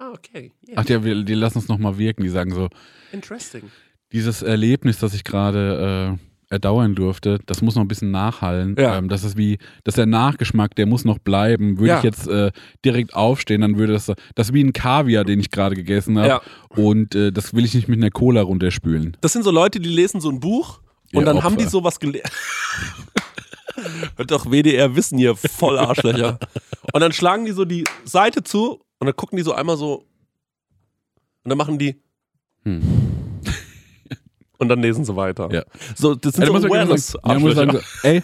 ah, 0.04 0.12
okay, 0.14 0.52
yeah, 0.68 0.78
Ach 0.80 0.90
ja, 0.90 1.04
wir, 1.04 1.24
die 1.24 1.34
lassen 1.34 1.60
es 1.60 1.68
nochmal 1.68 1.98
wirken, 1.98 2.24
die 2.24 2.30
sagen 2.30 2.52
so, 2.54 2.70
interesting. 3.12 3.64
dieses 4.12 4.42
Erlebnis, 4.42 5.00
das 5.00 5.14
ich 5.14 5.24
gerade 5.24 6.18
äh, 6.20 6.54
erdauern 6.54 6.94
durfte, 6.94 7.40
das 7.48 7.62
muss 7.62 7.76
noch 7.76 7.82
ein 7.84 7.88
bisschen 7.88 8.12
nachhallen. 8.12 8.76
Ja. 8.78 8.98
Ähm, 8.98 9.10
das 9.10 9.24
ist 9.24 9.38
wie, 9.38 9.58
das 9.84 9.94
ist 9.94 9.98
der 9.98 10.06
Nachgeschmack, 10.06 10.76
der 10.76 10.86
muss 10.86 11.04
noch 11.06 11.18
bleiben. 11.18 11.78
Würde 11.80 11.88
Ja. 11.88 11.98
ich 11.98 12.04
jetzt 12.04 12.28
äh, 12.28 12.52
direkt 12.86 13.16
aufstehen, 13.16 13.62
dann 13.62 13.78
würde 13.78 13.94
das, 13.94 14.06
das 14.36 14.50
ist 14.50 14.54
wie 14.54 14.64
ein 14.64 14.74
Kaviar, 14.74 15.24
den 15.24 15.40
ich 15.40 15.50
gerade 15.50 15.76
gegessen 15.76 16.18
habe. 16.20 16.28
Ja. 16.28 16.42
Und 16.70 17.16
äh, 17.16 17.32
das 17.32 17.54
will 17.56 17.66
ich 17.66 17.74
nicht 17.74 17.88
mit 17.88 17.98
einer 18.00 18.12
Cola 18.12 18.42
runterspülen. 18.42 19.18
Das 19.22 19.34
sind 19.34 19.44
so 19.44 19.52
Leute, 19.52 19.80
die 19.80 19.90
lesen 19.90 20.22
so 20.22 20.30
ein 20.30 20.40
Buch 20.40 20.80
und 21.12 21.22
Ja, 21.22 21.26
dann 21.26 21.38
Opfer. 21.38 21.46
haben 21.50 21.58
die 21.58 21.66
sowas 21.66 22.00
gelesen. 22.00 22.28
Hört 24.16 24.30
doch 24.32 24.46
WDR 24.46 24.96
Wissen 24.96 25.18
hier, 25.18 25.36
voll 25.36 25.78
Arschlöcher. 25.80 26.38
Und 26.94 27.00
dann 27.02 27.12
schlagen 27.12 27.46
die 27.46 27.54
so 27.54 27.66
die 27.66 27.86
Seite 28.06 28.44
zu 28.44 28.82
und 29.04 29.08
dann 29.08 29.18
gucken 29.18 29.36
die 29.36 29.44
so 29.44 29.52
einmal 29.52 29.76
so 29.76 30.06
und 31.44 31.50
dann 31.50 31.58
machen 31.58 31.78
die 31.78 32.02
Hm. 32.64 32.82
und 34.58 34.70
dann 34.70 34.82
lesen 34.82 35.04
sie 35.04 35.14
weiter. 35.18 35.50
Ja. 35.52 35.66
So, 35.94 36.16
das 36.16 36.36
sind 36.36 36.44
Ja, 36.44 36.48
so 36.48 36.54
man 36.54 36.62
sagen, 36.62 37.42
muss 37.42 37.56
sagen, 37.56 37.72
so, 37.74 38.08
ey, 38.08 38.24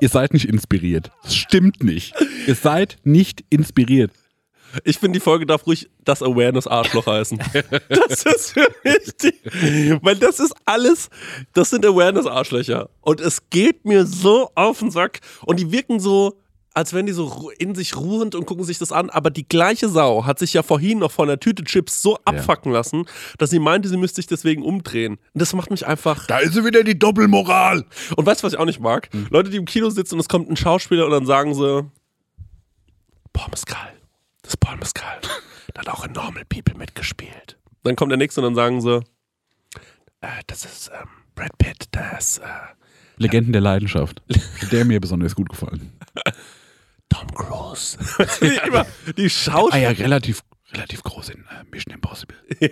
ihr 0.00 0.08
seid 0.08 0.32
nicht 0.32 0.48
inspiriert. 0.48 1.10
Das 1.22 1.36
stimmt 1.36 1.82
nicht. 1.82 2.14
Ihr 2.46 2.54
seid 2.54 2.96
nicht 3.04 3.44
inspiriert. 3.50 4.10
Ich 4.84 4.98
finde, 4.98 5.18
die 5.18 5.22
Folge 5.22 5.44
darf 5.44 5.66
ruhig 5.66 5.90
das 6.02 6.22
Awareness-Arschloch 6.22 7.06
heißen. 7.06 7.38
Das 7.90 8.24
ist 8.24 8.52
für 8.52 8.66
mich 8.82 9.14
die, 9.22 9.98
weil 10.00 10.16
das 10.16 10.40
ist 10.40 10.54
alles, 10.64 11.10
das 11.52 11.68
sind 11.68 11.84
Awareness-Arschlöcher. 11.84 12.88
Und 13.02 13.20
es 13.20 13.50
geht 13.50 13.84
mir 13.84 14.06
so 14.06 14.50
auf 14.54 14.78
den 14.78 14.90
Sack. 14.90 15.20
Und 15.42 15.60
die 15.60 15.70
wirken 15.70 16.00
so, 16.00 16.40
als 16.74 16.92
wären 16.92 17.06
die 17.06 17.12
so 17.12 17.50
in 17.56 17.74
sich 17.74 17.96
ruhend 17.96 18.34
und 18.34 18.46
gucken 18.46 18.64
sich 18.64 18.78
das 18.78 18.90
an. 18.90 19.08
Aber 19.08 19.30
die 19.30 19.46
gleiche 19.46 19.88
Sau 19.88 20.26
hat 20.26 20.40
sich 20.40 20.52
ja 20.52 20.62
vorhin 20.62 20.98
noch 20.98 21.12
von 21.12 21.28
der 21.28 21.38
Tüte 21.38 21.62
Chips 21.62 22.02
so 22.02 22.18
abfacken 22.24 22.72
lassen, 22.72 23.06
dass 23.38 23.50
sie 23.50 23.60
meinte, 23.60 23.88
sie 23.88 23.96
müsste 23.96 24.16
sich 24.16 24.26
deswegen 24.26 24.62
umdrehen. 24.62 25.14
Und 25.32 25.40
das 25.40 25.54
macht 25.54 25.70
mich 25.70 25.86
einfach. 25.86 26.26
Da 26.26 26.38
ist 26.38 26.62
wieder 26.62 26.82
die 26.82 26.98
Doppelmoral. 26.98 27.84
Und 28.16 28.26
weißt 28.26 28.42
du, 28.42 28.46
was 28.46 28.52
ich 28.54 28.58
auch 28.58 28.64
nicht 28.64 28.80
mag? 28.80 29.08
Leute, 29.30 29.50
die 29.50 29.56
im 29.56 29.66
Kino 29.66 29.88
sitzen 29.88 30.14
und 30.14 30.20
es 30.20 30.28
kommt 30.28 30.50
ein 30.50 30.56
Schauspieler 30.56 31.06
und 31.06 31.12
dann 31.12 31.26
sagen 31.26 31.54
sie, 31.54 31.88
Paul 33.32 33.48
Mescal, 33.50 33.92
das 34.42 34.54
ist 34.54 34.60
Paul 34.60 34.76
Mescal. 34.76 35.20
Da 35.72 35.80
hat 35.80 35.88
auch 35.88 36.04
in 36.04 36.12
Normal 36.12 36.44
People 36.48 36.76
mitgespielt. 36.76 37.56
Dann 37.84 37.96
kommt 37.96 38.10
der 38.10 38.18
nächste 38.18 38.40
und 38.40 38.46
dann 38.46 38.54
sagen 38.54 38.80
sie, 38.80 39.00
äh, 40.20 40.28
das 40.46 40.64
ist 40.64 40.90
ähm, 40.92 41.08
Brad 41.34 41.56
Pitt, 41.58 41.88
das 41.92 42.38
äh, 42.38 42.44
Legenden 43.16 43.52
der 43.52 43.60
Leidenschaft. 43.60 44.22
Der 44.72 44.84
mir 44.84 45.00
besonders 45.00 45.34
gut 45.34 45.48
gefallen. 45.48 45.92
Die, 48.40 48.46
immer, 48.66 48.86
die 49.16 49.26
Ah 49.26 49.28
Schauspieler. 49.28 49.82
ja, 49.82 49.90
relativ, 49.90 50.40
relativ 50.72 51.02
groß 51.02 51.30
in 51.30 51.40
äh, 51.42 51.64
Mission 51.70 51.94
Impossible. 51.94 52.36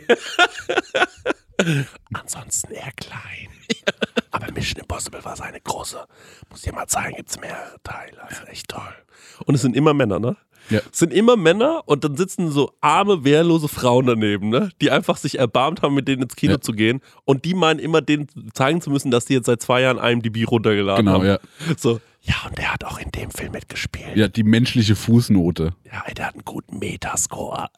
Ansonsten 2.14 2.72
eher 2.72 2.92
klein. 2.96 3.48
Aber 4.30 4.50
Mission 4.52 4.80
Impossible 4.80 5.24
war 5.24 5.36
seine 5.36 5.60
große. 5.60 5.98
Muss 6.50 6.62
dir 6.62 6.72
mal 6.72 6.86
zeigen, 6.86 7.16
gibt 7.16 7.30
es 7.30 7.38
mehrere 7.40 7.76
Teile. 7.84 8.22
Also 8.22 8.42
echt 8.44 8.68
toll. 8.68 8.94
Und 9.46 9.54
es 9.54 9.62
sind 9.62 9.76
immer 9.76 9.94
Männer, 9.94 10.18
ne? 10.18 10.36
Ja. 10.70 10.80
Es 10.92 11.00
sind 11.00 11.12
immer 11.12 11.36
Männer 11.36 11.82
und 11.86 12.04
dann 12.04 12.16
sitzen 12.16 12.50
so 12.50 12.72
arme, 12.80 13.24
wehrlose 13.24 13.68
Frauen 13.68 14.06
daneben, 14.06 14.48
ne? 14.48 14.70
Die 14.80 14.90
einfach 14.90 15.16
sich 15.16 15.38
erbarmt 15.38 15.82
haben, 15.82 15.94
mit 15.94 16.08
denen 16.08 16.22
ins 16.22 16.36
Kino 16.36 16.52
Ja. 16.54 16.60
zu 16.60 16.72
gehen. 16.72 17.00
Und 17.24 17.44
die 17.44 17.54
meinen 17.54 17.78
immer, 17.80 18.00
denen 18.00 18.28
zeigen 18.54 18.80
zu 18.80 18.90
müssen, 18.90 19.10
dass 19.10 19.24
die 19.26 19.34
jetzt 19.34 19.46
seit 19.46 19.60
zwei 19.60 19.82
Jahren 19.82 19.98
IMDb 19.98 20.48
runtergeladen 20.50 21.04
Genau, 21.06 21.18
haben. 21.18 21.26
ja. 21.26 21.38
So, 21.76 22.00
ja, 22.22 22.34
und 22.46 22.56
der 22.56 22.72
hat 22.72 22.84
auch 22.84 22.98
in 22.98 23.10
dem 23.10 23.30
Film 23.30 23.52
mitgespielt. 23.52 24.16
Ja, 24.16 24.28
die 24.28 24.44
menschliche 24.44 24.94
Fußnote. 24.94 25.74
Ja, 25.84 26.04
ey, 26.06 26.14
der 26.14 26.26
hat 26.28 26.34
einen 26.34 26.44
guten 26.44 26.78
Metascore. 26.78 27.68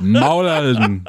Maul 0.00 0.48
halten. 0.48 1.04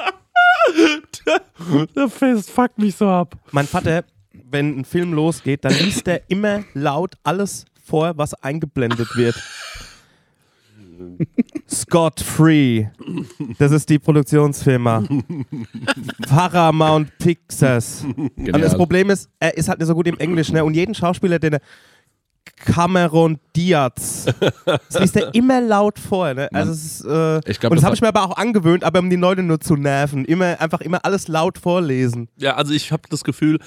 Der 1.96 2.08
Fest 2.08 2.50
fuckt 2.50 2.78
mich 2.78 2.96
so 2.96 3.08
ab. 3.08 3.36
Mein 3.50 3.66
Vater, 3.66 4.04
wenn 4.50 4.80
ein 4.80 4.84
Film 4.84 5.14
losgeht, 5.14 5.64
dann 5.64 5.72
liest 5.72 6.06
er 6.06 6.22
immer 6.28 6.64
laut 6.74 7.14
alles 7.22 7.64
vor, 7.82 8.12
was 8.16 8.34
eingeblendet 8.34 9.16
wird. 9.16 9.42
Scott 11.68 12.20
Free. 12.20 12.86
Das 13.58 13.72
ist 13.72 13.88
die 13.88 13.98
Produktionsfirma. 13.98 15.02
Paramount 16.28 17.16
Pictures. 17.18 18.04
Und 18.04 18.30
das 18.36 18.44
Genial. 18.44 18.76
Problem 18.76 19.08
ist, 19.08 19.30
er 19.38 19.56
ist 19.56 19.68
halt 19.68 19.78
nicht 19.78 19.88
so 19.88 19.94
gut 19.94 20.06
im 20.08 20.18
Englisch, 20.18 20.52
ne? 20.52 20.62
Und 20.62 20.74
jeden 20.74 20.94
Schauspieler, 20.94 21.38
den 21.38 21.54
er 21.54 21.60
Cameron 22.56 23.38
Diaz. 23.56 24.26
Das 24.64 25.00
liest 25.00 25.16
er 25.16 25.34
immer 25.34 25.60
laut 25.60 25.98
vor. 25.98 26.32
Ne? 26.34 26.48
Also 26.52 26.72
es 26.72 27.00
ist, 27.00 27.04
äh, 27.04 27.40
Ich 27.50 27.58
glaub, 27.60 27.70
und 27.72 27.76
das 27.76 27.82
das 27.82 27.84
habe 27.84 27.94
ich 27.94 28.00
mir 28.02 28.08
aber 28.08 28.22
auch 28.24 28.36
angewöhnt, 28.36 28.84
aber 28.84 28.98
um 29.00 29.10
die 29.10 29.16
Leute 29.16 29.42
nur 29.42 29.60
zu 29.60 29.74
nerven. 29.76 30.24
Immer, 30.24 30.60
einfach 30.60 30.80
immer 30.80 31.04
alles 31.04 31.28
laut 31.28 31.58
vorlesen. 31.58 32.28
Ja, 32.36 32.54
also 32.56 32.72
ich 32.72 32.92
habe 32.92 33.02
das 33.10 33.24
Gefühl, 33.24 33.58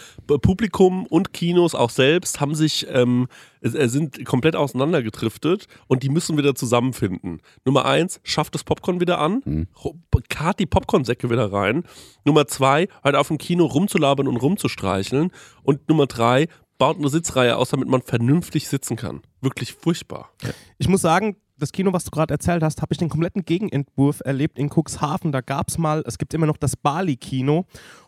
Publikum 0.41 1.05
und 1.07 1.33
Kinos 1.33 1.75
auch 1.75 1.89
selbst 1.89 2.39
haben 2.39 2.55
sich 2.55 2.87
ähm, 2.89 3.27
äh, 3.61 3.87
sind 3.87 4.23
komplett 4.25 4.55
auseinandergedriftet 4.55 5.67
und 5.87 6.03
die 6.03 6.09
müssen 6.09 6.37
wieder 6.37 6.55
zusammenfinden. 6.55 7.41
Nummer 7.65 7.85
eins, 7.85 8.19
schafft 8.23 8.55
das 8.55 8.63
Popcorn 8.63 8.99
wieder 8.99 9.19
an, 9.19 9.67
ro- 9.83 9.95
kart 10.29 10.59
die 10.59 10.65
Popcornsäcke 10.65 11.29
wieder 11.29 11.51
rein. 11.51 11.83
Nummer 12.25 12.47
zwei, 12.47 12.87
halt 13.03 13.15
auf 13.15 13.27
dem 13.27 13.37
Kino 13.37 13.65
rumzulabern 13.65 14.27
und 14.27 14.37
rumzustreicheln. 14.37 15.31
Und 15.63 15.87
Nummer 15.89 16.07
drei, 16.07 16.47
baut 16.83 16.97
eine 16.97 17.07
Sitzreihe 17.07 17.55
aus, 17.55 17.69
damit 17.69 17.87
man 17.87 18.01
vernünftig 18.01 18.67
sitzen 18.67 18.97
kann. 18.97 19.21
Wirklich 19.39 19.71
furchtbar. 19.71 20.31
Ich 20.77 20.89
muss 20.89 20.99
sagen, 20.99 21.37
das 21.57 21.71
Kino, 21.71 21.93
was 21.93 22.03
du 22.03 22.11
gerade 22.11 22.33
erzählt 22.33 22.61
hast, 22.61 22.81
habe 22.81 22.91
ich 22.91 22.97
den 22.97 23.07
kompletten 23.07 23.45
Gegenentwurf 23.45 24.19
erlebt 24.25 24.59
in 24.59 24.69
Cuxhaven. 24.69 25.31
Da 25.31 25.39
gab 25.39 25.69
es 25.69 25.77
mal, 25.77 26.03
es 26.05 26.17
gibt 26.17 26.33
immer 26.33 26.45
noch 26.45 26.57
das 26.57 26.75
Bali-Kino. 26.75 27.67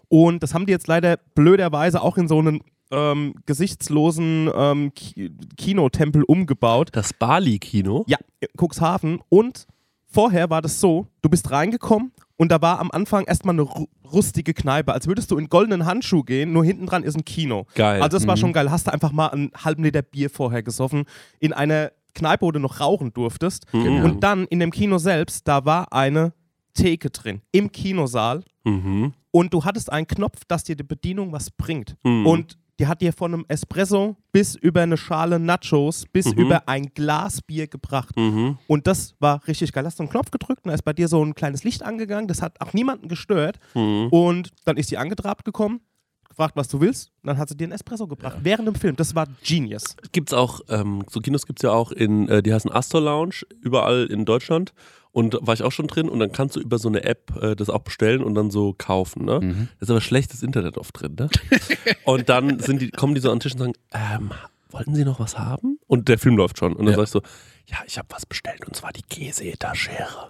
Und 0.10 0.44
das 0.44 0.54
haben 0.54 0.66
die 0.66 0.74
jetzt 0.74 0.88
leider 0.88 1.16
blöderweise 1.36 2.02
auch 2.02 2.18
in 2.18 2.28
so 2.28 2.40
einen 2.40 2.60
ähm, 2.92 3.36
gesichtslosen 3.46 4.52
ähm, 4.54 4.94
Ki 4.94 5.32
Kinotempel 5.56 6.24
umgebaut. 6.24 6.90
Das 6.92 7.14
Bali-Kino. 7.14 8.04
Ja, 8.08 8.18
in 8.42 8.50
Cuxhaven. 8.60 9.22
Und 9.30 9.68
vorher 10.06 10.50
war 10.50 10.62
das 10.62 10.82
so, 10.82 11.08
du 11.22 11.30
bist 11.30 11.50
reingekommen 11.50 12.12
und 12.38 12.52
da 12.52 12.62
war 12.62 12.80
am 12.80 12.91
Anfang 12.91 13.26
erstmal 13.26 13.56
eine 13.56 13.63
ru- 13.63 13.88
rustige 14.12 14.54
Kneipe, 14.54 14.93
als 14.93 15.08
würdest 15.08 15.32
du 15.32 15.38
in 15.38 15.48
goldenen 15.50 15.86
Handschuh 15.86 16.24
gehen, 16.24 16.52
nur 16.54 16.63
hinten 16.65 16.86
dran 16.86 17.04
ist 17.04 17.15
ein 17.15 17.26
Kino. 17.26 17.65
Geil. 17.76 18.02
Also 18.02 18.17
das 18.17 18.28
war 18.28 18.38
schon 18.38 18.54
geil. 18.54 18.69
Hast 18.71 18.88
du 18.88 18.93
einfach 18.93 19.12
mal 19.12 19.28
einen 19.28 19.52
halben 19.56 19.84
Liter 19.84 20.02
Bier 20.02 20.30
vorher 20.30 20.63
gesoffen 20.63 21.06
in 21.39 21.54
einer 21.54 21.91
Kneipe, 22.13 22.45
wo 22.45 22.52
du 22.52 22.60
noch 22.60 22.80
rauchen 22.80 23.12
durftest. 23.13 23.65
Und 23.74 24.21
dann 24.21 24.45
in 24.45 24.60
dem 24.60 24.71
Kino 24.71 24.98
selbst, 24.98 25.48
da 25.48 25.65
war 25.65 25.91
eine 25.91 26.34
Theke 26.74 27.10
drin, 27.10 27.41
im 27.52 27.71
Kinosaal. 27.71 28.43
Mhm. 28.63 29.13
Und 29.32 29.54
du 29.54 29.63
hattest 29.65 29.91
einen 29.91 30.08
Knopf, 30.08 30.41
dass 30.48 30.63
dir 30.63 30.76
die 30.78 30.84
Bedienung 30.84 31.32
was 31.34 31.52
bringt. 31.52 31.95
Mhm. 32.04 32.26
Und 32.26 32.58
die 32.80 32.88
hat 32.88 33.02
dir 33.02 33.14
von 33.14 33.34
einem 33.34 33.46
Espresso 33.48 34.18
bis 34.32 34.56
über 34.56 34.82
eine 34.82 34.98
Schale 34.98 35.40
Nachos 35.40 36.06
bis 36.12 36.32
über 36.32 36.68
ein 36.68 36.92
Glas 36.94 37.42
Bier 37.42 37.68
gebracht. 37.68 38.16
Mhm. 38.18 38.58
Und 38.68 38.88
das 38.88 39.16
war 39.20 39.46
richtig 39.48 39.72
geil. 39.72 39.86
Hast 39.86 40.00
du 40.00 40.04
einen 40.04 40.10
Knopf 40.10 40.32
gedrückt 40.32 40.66
und 40.66 40.70
da 40.70 40.76
ist 40.76 40.84
bei 40.84 40.94
dir 40.94 41.08
so 41.08 41.24
ein 41.24 41.36
kleines 41.36 41.64
Licht 41.64 41.84
angegangen. 41.84 42.28
Das 42.28 42.42
hat 42.42 42.60
auch 42.62 42.74
niemanden 42.74 43.08
gestört. 43.08 43.60
Mhm. 43.74 44.10
Und 44.10 44.50
dann 44.66 44.78
ist 44.78 44.90
sie 44.90 44.98
angetrabt 44.98 45.46
gekommen, 45.46 45.80
gefragt, 46.28 46.56
was 46.56 46.68
du 46.68 46.82
willst. 46.82 47.12
Und 47.24 47.28
dann 47.28 47.38
hat 47.38 47.50
sie 47.50 47.56
dir 47.56 47.66
einen 47.66 47.74
Espresso 47.74 48.08
gebracht. 48.08 48.40
Während 48.42 48.68
dem 48.68 48.76
Film. 48.76 48.96
Das 48.96 49.16
war 49.16 49.28
genius. 49.44 49.96
Gibt's 50.12 50.34
auch, 50.34 50.60
ähm, 50.70 51.04
so 51.10 51.22
Kinos 51.22 51.46
gibt's 51.46 51.62
ja 51.62 51.72
auch 51.72 51.92
in, 51.92 52.28
äh, 52.28 52.44
die 52.44 52.54
heißen 52.54 52.72
Astor 52.72 53.02
Lounge, 53.02 53.44
überall 53.62 54.06
in 54.08 54.26
Deutschland. 54.26 54.74
Und 55.15 55.38
war 55.39 55.54
ich 55.54 55.63
auch 55.63 55.71
schon 55.71 55.88
drin 55.88 56.10
und 56.10 56.19
dann 56.19 56.34
kannst 56.34 56.58
du 56.58 56.60
über 56.60 56.78
so 56.78 56.89
eine 56.89 57.06
App 57.06 57.41
äh, 57.41 57.56
das 57.56 57.69
auch 57.69 57.80
bestellen 57.84 58.21
und 58.21 58.36
dann 58.36 58.51
so 58.51 58.73
kaufen, 58.78 59.23
ne? 59.23 59.39
Mhm. 59.39 59.69
Da 59.80 59.84
ist 59.86 59.89
aber 59.89 60.01
schlechtes 60.01 60.43
Internet 60.43 60.78
oft 60.78 60.99
drin, 60.99 61.15
ne? 61.17 61.30
und 62.04 62.28
dann 62.28 62.60
sind 62.60 62.82
die, 62.82 62.91
kommen 62.91 63.15
die 63.15 63.21
so 63.21 63.32
an 63.32 63.38
den 63.38 63.39
Tisch 63.39 63.54
und 63.54 63.60
sagen, 63.60 63.73
ähm, 63.93 64.32
wollten 64.71 64.93
Sie 64.93 65.06
noch 65.06 65.21
was 65.21 65.39
haben? 65.39 65.80
Und 65.88 66.10
der 66.10 66.19
Film 66.19 66.36
läuft 66.36 66.58
schon. 66.60 66.73
Und 66.73 66.86
dann 66.86 66.91
Ja. 66.91 66.97
sag 66.97 67.04
ich 67.06 67.10
so, 67.12 67.21
ja, 67.67 67.78
ich 67.88 67.97
habe 67.97 68.10
was 68.12 68.25
bestellt 68.25 68.67
und 68.67 68.75
zwar 68.75 68.91
die 68.91 69.04
Käseetagere. 69.04 70.28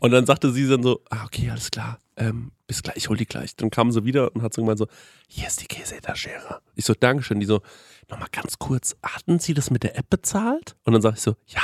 Und 0.00 0.10
dann 0.10 0.26
sagte 0.26 0.50
sie 0.52 0.66
dann 0.66 0.82
so, 0.82 1.00
ah, 1.10 1.24
okay, 1.24 1.48
alles 1.50 1.70
klar, 1.70 2.00
ähm, 2.16 2.50
bis 2.66 2.82
gleich, 2.82 2.96
ich 2.96 3.08
hol 3.08 3.16
die 3.16 3.26
gleich. 3.26 3.54
Dann 3.54 3.70
kam 3.70 3.92
sie 3.92 4.04
wieder 4.04 4.34
und 4.34 4.42
hat 4.42 4.52
so 4.52 4.62
gemeint 4.62 4.80
so, 4.80 4.88
hier 5.28 5.46
ist 5.46 5.62
die 5.62 5.66
Käseetagere. 5.66 6.60
Ich 6.74 6.84
so, 6.86 6.94
Dankeschön. 6.94 7.38
Die 7.38 7.46
so, 7.46 7.62
nochmal 8.10 8.28
ganz 8.32 8.58
kurz, 8.58 8.96
hatten 9.00 9.38
Sie 9.38 9.54
das 9.54 9.70
mit 9.70 9.84
der 9.84 9.96
App 9.96 10.10
bezahlt? 10.10 10.74
Und 10.82 10.92
dann 10.92 11.02
sag 11.02 11.14
ich 11.14 11.20
so, 11.22 11.36
ja. 11.46 11.60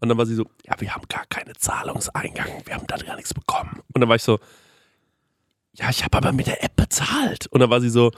Und 0.00 0.08
dann 0.08 0.18
war 0.18 0.26
sie 0.26 0.34
so, 0.34 0.44
ja, 0.64 0.74
wir 0.78 0.94
haben 0.94 1.06
gar 1.08 1.26
keine 1.26 1.54
Zahlungseingang, 1.54 2.48
wir 2.64 2.74
haben 2.74 2.86
da 2.86 2.96
gar 2.96 3.16
nichts 3.16 3.34
bekommen. 3.34 3.80
Und 3.92 4.00
dann 4.00 4.08
war 4.08 4.16
ich 4.16 4.22
so, 4.22 4.38
ja, 5.74 5.90
ich 5.90 6.04
habe 6.04 6.16
aber 6.16 6.32
mit 6.32 6.46
der 6.46 6.62
App 6.64 6.76
bezahlt. 6.76 7.46
Und 7.48 7.60
dann 7.60 7.70
war 7.70 7.80
sie 7.80 7.90
so, 7.90 8.10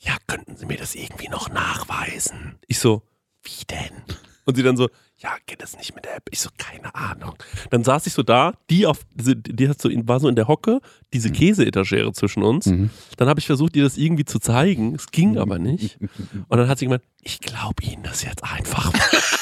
ja, 0.00 0.16
könnten 0.26 0.56
Sie 0.56 0.66
mir 0.66 0.76
das 0.76 0.94
irgendwie 0.94 1.28
noch 1.28 1.50
nachweisen? 1.50 2.58
Ich 2.66 2.78
so, 2.78 3.02
wie 3.42 3.64
denn? 3.68 4.02
Und 4.44 4.54
sie 4.54 4.62
dann 4.62 4.76
so, 4.76 4.88
ja, 5.18 5.36
geht 5.46 5.60
das 5.60 5.76
nicht 5.76 5.94
mit 5.94 6.04
der 6.04 6.16
App? 6.16 6.28
Ich 6.30 6.40
so, 6.40 6.48
keine 6.56 6.94
Ahnung. 6.94 7.34
Dann 7.70 7.82
saß 7.84 8.06
ich 8.06 8.12
so 8.12 8.22
da, 8.22 8.54
die 8.70 8.86
auf, 8.86 9.00
die 9.14 9.68
hat 9.68 9.82
so, 9.82 9.90
war 10.06 10.20
so 10.20 10.28
in 10.28 10.36
der 10.36 10.48
Hocke, 10.48 10.80
diese 11.12 11.30
Käseetagere 11.30 12.12
zwischen 12.12 12.42
uns. 12.42 12.64
Dann 12.64 13.28
habe 13.28 13.40
ich 13.40 13.46
versucht, 13.46 13.76
ihr 13.76 13.82
das 13.82 13.98
irgendwie 13.98 14.24
zu 14.24 14.38
zeigen. 14.38 14.94
Es 14.94 15.08
ging 15.08 15.36
aber 15.36 15.58
nicht. 15.58 15.98
Und 16.48 16.56
dann 16.56 16.68
hat 16.68 16.78
sie 16.78 16.86
gemeint, 16.86 17.02
ich 17.22 17.40
glaube 17.40 17.82
Ihnen 17.82 18.04
das 18.04 18.22
jetzt 18.22 18.44
einfach. 18.44 18.92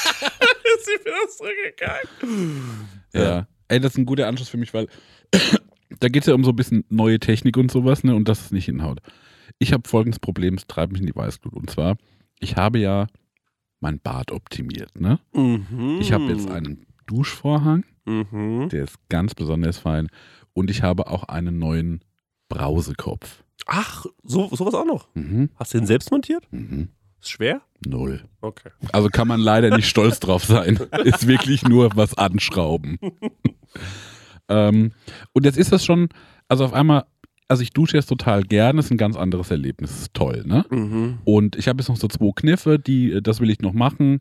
ist 0.87 1.03
sie 1.03 1.05
wieder 1.05 1.27
zurückgegangen. 1.29 2.87
Ja. 3.13 3.47
Ey, 3.67 3.79
das 3.79 3.93
ist 3.93 3.97
ein 3.97 4.05
guter 4.05 4.27
Anschluss 4.27 4.49
für 4.49 4.57
mich, 4.57 4.73
weil 4.73 4.87
da 5.99 6.07
geht 6.09 6.23
es 6.23 6.27
ja 6.27 6.33
um 6.33 6.43
so 6.43 6.51
ein 6.51 6.55
bisschen 6.55 6.85
neue 6.89 7.19
Technik 7.19 7.57
und 7.57 7.71
sowas, 7.71 8.03
ne? 8.03 8.15
Und 8.15 8.27
das 8.27 8.41
ist 8.41 8.53
nicht 8.53 8.65
hinhaut. 8.65 8.99
Ich 9.59 9.73
habe 9.73 9.87
folgendes 9.87 10.19
Problem, 10.19 10.55
es 10.55 10.67
treibt 10.67 10.91
mich 10.93 11.01
in 11.01 11.07
die 11.07 11.15
Weißglut. 11.15 11.53
Und 11.53 11.69
zwar, 11.69 11.97
ich 12.39 12.55
habe 12.55 12.79
ja 12.79 13.07
mein 13.79 13.99
Bad 13.99 14.31
optimiert, 14.31 14.99
ne? 14.99 15.19
Mhm. 15.33 15.97
Ich 15.99 16.11
habe 16.13 16.25
jetzt 16.25 16.49
einen 16.49 16.85
Duschvorhang, 17.07 17.83
Mhm. 18.05 18.69
der 18.69 18.85
ist 18.85 18.95
ganz 19.09 19.35
besonders 19.35 19.77
fein. 19.77 20.07
Und 20.53 20.69
ich 20.69 20.81
habe 20.81 21.07
auch 21.07 21.23
einen 21.25 21.59
neuen 21.59 22.01
Brausekopf. 22.49 23.43
Ach, 23.65 24.05
so, 24.23 24.47
sowas 24.55 24.73
auch 24.73 24.85
noch. 24.85 25.07
Mhm. 25.13 25.49
Hast 25.55 25.73
du 25.73 25.77
den 25.79 25.87
selbst 25.87 26.09
montiert? 26.11 26.47
Mhm. 26.51 26.89
Ist 27.21 27.31
schwer? 27.31 27.61
Null. 27.85 28.23
Okay. 28.41 28.69
Also 28.91 29.09
kann 29.09 29.27
man 29.27 29.39
leider 29.39 29.75
nicht 29.75 29.87
stolz 29.87 30.19
drauf 30.19 30.43
sein. 30.43 30.79
Ist 31.03 31.27
wirklich 31.27 31.63
nur 31.63 31.91
was 31.95 32.17
anschrauben. 32.17 32.99
ähm, 34.49 34.91
und 35.33 35.45
jetzt 35.45 35.57
ist 35.57 35.71
das 35.71 35.85
schon, 35.85 36.09
also 36.47 36.65
auf 36.65 36.73
einmal, 36.73 37.05
also 37.47 37.63
ich 37.63 37.71
dusche 37.71 37.97
jetzt 37.97 38.07
total 38.07 38.43
gerne, 38.43 38.79
ist 38.79 38.91
ein 38.91 38.97
ganz 38.97 39.15
anderes 39.15 39.51
Erlebnis, 39.51 39.91
ist 39.91 40.13
toll, 40.13 40.43
ne? 40.45 40.65
Mhm. 40.69 41.19
Und 41.23 41.55
ich 41.55 41.67
habe 41.67 41.79
jetzt 41.79 41.89
noch 41.89 41.97
so 41.97 42.07
zwei 42.07 42.31
Kniffe, 42.35 42.79
die, 42.79 43.11
äh, 43.11 43.21
das 43.21 43.39
will 43.39 43.49
ich 43.49 43.59
noch 43.59 43.73
machen, 43.73 44.19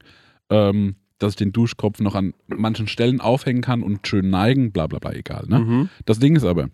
ähm, 0.51 0.97
dass 1.19 1.33
ich 1.33 1.37
den 1.37 1.53
Duschkopf 1.53 2.01
noch 2.01 2.15
an 2.15 2.35
manchen 2.47 2.89
Stellen 2.89 3.21
aufhängen 3.21 3.63
kann 3.63 3.83
und 3.83 4.07
schön 4.07 4.29
neigen, 4.31 4.71
bla 4.73 4.87
bla 4.87 4.99
bla, 4.99 5.13
egal, 5.13 5.47
ne? 5.49 5.59
Mhm. 5.61 5.89
Das 6.05 6.19
Ding 6.19 6.37
ist 6.37 6.45
aber, 6.45 6.69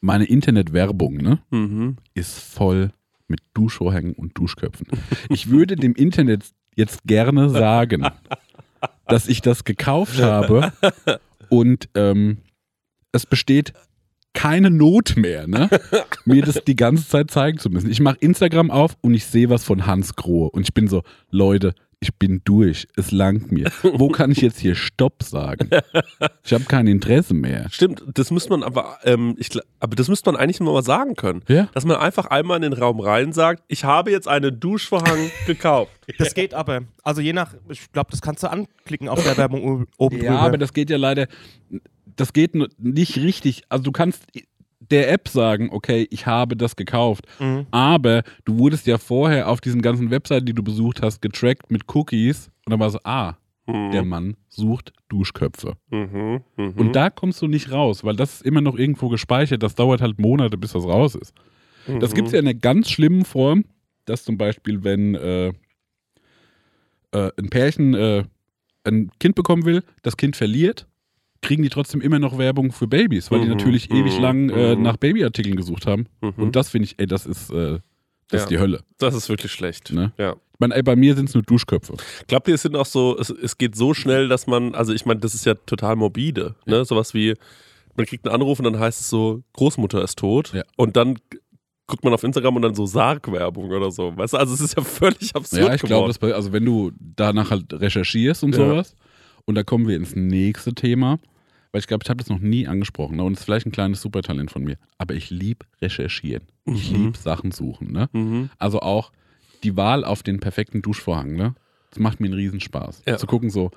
meine 0.00 0.24
Internetwerbung, 0.24 1.16
ne? 1.16 1.40
Mhm. 1.50 1.96
ist 2.14 2.38
voll 2.38 2.92
mit 3.28 3.40
Duschvorhängen 3.54 4.14
und 4.14 4.36
Duschköpfen. 4.38 4.86
Ich 5.30 5.50
würde 5.50 5.76
dem 5.76 5.94
Internet 5.94 6.44
jetzt 6.76 7.04
gerne 7.04 7.50
sagen, 7.50 8.06
dass 9.06 9.28
ich 9.28 9.40
das 9.40 9.64
gekauft 9.64 10.20
habe 10.20 10.72
und 11.48 11.88
ähm, 11.94 12.38
es 13.12 13.26
besteht 13.26 13.72
keine 14.34 14.70
Not 14.70 15.16
mehr, 15.16 15.46
ne? 15.46 15.70
mir 16.24 16.42
das 16.42 16.64
die 16.64 16.76
ganze 16.76 17.08
Zeit 17.08 17.30
zeigen 17.30 17.58
zu 17.58 17.70
müssen. 17.70 17.90
Ich 17.90 18.00
mache 18.00 18.16
Instagram 18.20 18.70
auf 18.70 18.96
und 19.00 19.14
ich 19.14 19.26
sehe 19.26 19.48
was 19.48 19.64
von 19.64 19.86
Hans 19.86 20.16
Grohe 20.16 20.50
und 20.50 20.62
ich 20.62 20.74
bin 20.74 20.88
so, 20.88 21.02
Leute, 21.30 21.74
ich 22.00 22.14
bin 22.16 22.42
durch, 22.44 22.86
es 22.96 23.10
langt 23.10 23.50
mir. 23.52 23.70
Wo 23.82 24.08
kann 24.08 24.30
ich 24.30 24.38
jetzt 24.40 24.58
hier 24.58 24.74
Stopp 24.74 25.22
sagen? 25.22 25.70
Ich 26.44 26.52
habe 26.52 26.64
kein 26.64 26.86
Interesse 26.86 27.34
mehr. 27.34 27.66
Stimmt, 27.70 28.02
das 28.14 28.30
müsste 28.30 28.50
man 28.50 28.62
aber, 28.62 28.98
ähm, 29.04 29.34
ich, 29.38 29.50
aber 29.80 29.96
das 29.96 30.08
müsste 30.08 30.30
man 30.30 30.40
eigentlich 30.40 30.60
mal 30.60 30.82
sagen 30.82 31.14
können. 31.14 31.42
Ja? 31.48 31.68
Dass 31.74 31.84
man 31.84 31.96
einfach 31.96 32.26
einmal 32.26 32.56
in 32.56 32.62
den 32.62 32.72
Raum 32.72 33.00
rein 33.00 33.32
sagt, 33.32 33.62
ich 33.68 33.84
habe 33.84 34.10
jetzt 34.10 34.28
einen 34.28 34.58
Duschvorhang 34.60 35.30
gekauft. 35.46 35.92
Das 36.18 36.34
geht 36.34 36.54
aber. 36.54 36.82
Also 37.02 37.20
je 37.20 37.32
nach, 37.32 37.54
ich 37.68 37.90
glaube, 37.92 38.10
das 38.10 38.20
kannst 38.20 38.42
du 38.42 38.50
anklicken 38.50 39.08
auf 39.08 39.22
der 39.22 39.36
Werbung 39.36 39.86
oben 39.98 40.16
Ja, 40.16 40.22
drüber. 40.32 40.40
aber 40.40 40.58
das 40.58 40.72
geht 40.72 40.90
ja 40.90 40.96
leider, 40.96 41.26
das 42.16 42.32
geht 42.32 42.54
nicht 42.78 43.16
richtig. 43.16 43.62
Also 43.68 43.84
du 43.84 43.92
kannst 43.92 44.26
der 44.90 45.10
App 45.12 45.28
sagen, 45.28 45.68
okay, 45.72 46.06
ich 46.10 46.26
habe 46.26 46.56
das 46.56 46.76
gekauft, 46.76 47.26
Mhm. 47.40 47.66
aber 47.70 48.22
du 48.44 48.58
wurdest 48.58 48.86
ja 48.86 48.98
vorher 48.98 49.48
auf 49.48 49.60
diesen 49.60 49.82
ganzen 49.82 50.10
Webseiten, 50.10 50.46
die 50.46 50.52
du 50.54 50.62
besucht 50.62 51.02
hast, 51.02 51.20
getrackt 51.22 51.70
mit 51.70 51.82
Cookies 51.94 52.50
und 52.66 52.70
dann 52.72 52.80
war 52.80 52.90
so, 52.90 52.98
ah, 53.04 53.34
der 53.66 54.04
Mann 54.04 54.36
sucht 54.48 54.92
Duschköpfe. 55.08 55.72
Mhm. 55.90 56.42
Mhm. 56.56 56.72
Und 56.76 56.92
da 56.94 57.08
kommst 57.08 57.40
du 57.40 57.46
nicht 57.46 57.72
raus, 57.72 58.04
weil 58.04 58.14
das 58.14 58.34
ist 58.34 58.42
immer 58.42 58.60
noch 58.60 58.76
irgendwo 58.76 59.08
gespeichert. 59.08 59.62
Das 59.62 59.74
dauert 59.74 60.02
halt 60.02 60.18
Monate, 60.20 60.58
bis 60.58 60.72
das 60.72 60.84
raus 60.84 61.14
ist. 61.14 61.32
Das 62.00 62.12
gibt 62.12 62.26
es 62.28 62.32
ja 62.34 62.40
in 62.40 62.46
einer 62.46 62.58
ganz 62.58 62.90
schlimmen 62.90 63.24
Form, 63.24 63.64
dass 64.04 64.22
zum 64.24 64.36
Beispiel, 64.36 64.84
wenn 64.84 65.14
äh, 65.14 65.48
äh, 67.12 67.30
ein 67.38 67.48
Pärchen 67.50 67.94
äh, 67.94 68.24
ein 68.84 69.10
Kind 69.18 69.34
bekommen 69.34 69.64
will, 69.64 69.82
das 70.02 70.16
Kind 70.18 70.36
verliert, 70.36 70.86
kriegen 71.44 71.62
die 71.62 71.68
trotzdem 71.68 72.00
immer 72.00 72.18
noch 72.18 72.36
Werbung 72.38 72.72
für 72.72 72.86
Babys, 72.88 73.30
weil 73.30 73.40
die 73.40 73.46
Mhm, 73.46 73.52
natürlich 73.52 73.88
mhm, 73.90 73.96
ewig 73.96 74.18
lang 74.18 74.50
äh, 74.50 74.74
mhm. 74.74 74.82
nach 74.82 74.96
Babyartikeln 74.96 75.54
gesucht 75.56 75.86
haben. 75.86 76.06
Mhm. 76.20 76.32
Und 76.38 76.56
das 76.56 76.70
finde 76.70 76.86
ich, 76.86 76.94
ey, 76.98 77.06
das 77.06 77.26
ist, 77.26 77.50
äh, 77.50 77.78
das 78.28 78.32
Ja. 78.32 78.38
ist 78.38 78.50
die 78.50 78.58
Hölle. 78.58 78.80
das 78.98 79.14
ist 79.14 79.28
wirklich 79.28 79.52
schlecht. 79.52 79.92
Ne? 79.92 80.12
Ja. 80.18 80.32
Ich 80.32 80.60
meine, 80.60 80.82
bei 80.82 80.96
mir 80.96 81.14
sind 81.14 81.28
es 81.28 81.34
nur 81.34 81.42
Duschköpfe. 81.42 81.94
Glaubt 82.28 82.48
ihr, 82.48 82.54
es 82.54 82.62
sind 82.62 82.76
auch 82.76 82.86
so, 82.86 83.16
es, 83.18 83.28
es 83.30 83.58
geht 83.58 83.74
so 83.76 83.92
schnell, 83.92 84.28
dass 84.28 84.46
man, 84.46 84.74
also 84.74 84.92
ich 84.92 85.04
meine, 85.04 85.20
das 85.20 85.34
ist 85.34 85.44
ja 85.46 85.54
total 85.54 85.96
morbide, 85.96 86.54
ne? 86.64 86.84
Sowas 86.84 87.12
wie, 87.12 87.34
man 87.96 88.06
kriegt 88.06 88.24
einen 88.26 88.34
Anruf 88.36 88.58
und 88.60 88.64
dann 88.64 88.78
heißt 88.78 89.00
es 89.00 89.10
so, 89.10 89.42
Großmutter 89.54 90.02
ist 90.02 90.16
tot. 90.18 90.52
Ja. 90.54 90.62
Und 90.76 90.96
dann 90.96 91.18
guckt 91.86 92.02
man 92.04 92.14
auf 92.14 92.22
Instagram 92.22 92.56
und 92.56 92.62
dann 92.62 92.74
so 92.74 92.86
Sarg-Werbung 92.86 93.70
oder 93.70 93.90
so. 93.90 94.16
Weißt 94.16 94.32
du, 94.32 94.36
also 94.38 94.54
es 94.54 94.60
ist 94.60 94.76
ja 94.76 94.82
völlig 94.84 95.34
absurd 95.34 95.60
Ja, 95.62 95.74
ich 95.74 95.82
glaube, 95.82 96.14
also 96.34 96.52
wenn 96.52 96.64
du 96.64 96.92
danach 96.98 97.50
halt 97.50 97.72
recherchierst 97.72 98.42
und 98.44 98.52
Ja. 98.56 98.58
sowas, 98.70 98.94
und 99.46 99.56
da 99.56 99.62
kommen 99.64 99.86
wir 99.86 99.96
ins 99.96 100.14
nächste 100.16 100.72
Thema, 100.74 101.18
weil 101.74 101.80
ich 101.80 101.88
glaube, 101.88 102.04
ich 102.04 102.08
habe 102.08 102.18
das 102.18 102.28
noch 102.28 102.38
nie 102.38 102.68
angesprochen, 102.68 103.16
ne? 103.16 103.24
und 103.24 103.32
es 103.32 103.40
ist 103.40 103.44
vielleicht 103.46 103.66
ein 103.66 103.72
kleines 103.72 104.00
Supertalent 104.00 104.52
von 104.52 104.62
mir, 104.62 104.76
aber 104.96 105.14
ich 105.14 105.30
liebe 105.30 105.66
recherchieren. 105.82 106.44
Ich 106.66 106.92
Mhm. 106.92 106.96
liebe 107.06 107.18
Sachen 107.18 107.50
suchen. 107.50 107.90
Ne? 107.90 108.08
Mhm. 108.12 108.48
Also 108.58 108.78
auch 108.78 109.10
die 109.64 109.76
Wahl 109.76 110.04
auf 110.04 110.22
den 110.22 110.38
perfekten 110.38 110.82
Duschvorhang, 110.82 111.34
ne? 111.34 111.56
Das 111.90 111.98
macht 111.98 112.20
mir 112.20 112.26
einen 112.26 112.34
Riesenspaß. 112.34 113.02
Ja. 113.06 113.16
Zu 113.16 113.26
gucken, 113.26 113.50
so, 113.50 113.72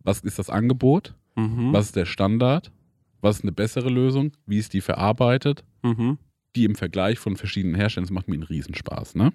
was 0.00 0.20
ist 0.20 0.38
das 0.38 0.48
Angebot? 0.48 1.14
Mhm. 1.36 1.70
Was 1.74 1.86
ist 1.86 1.96
der 1.96 2.06
Standard? 2.06 2.72
Was 3.20 3.36
ist 3.36 3.42
eine 3.42 3.52
bessere 3.52 3.90
Lösung? 3.90 4.32
Wie 4.46 4.56
ist 4.58 4.72
die 4.72 4.80
verarbeitet? 4.80 5.64
Mhm. 5.82 6.16
Die 6.56 6.64
im 6.64 6.76
Vergleich 6.76 7.18
von 7.18 7.36
verschiedenen 7.36 7.74
Herstellern, 7.74 8.06
das 8.06 8.10
macht 8.12 8.28
mir 8.28 8.34
einen 8.36 8.42
Riesenspaß, 8.44 9.16
ne? 9.16 9.34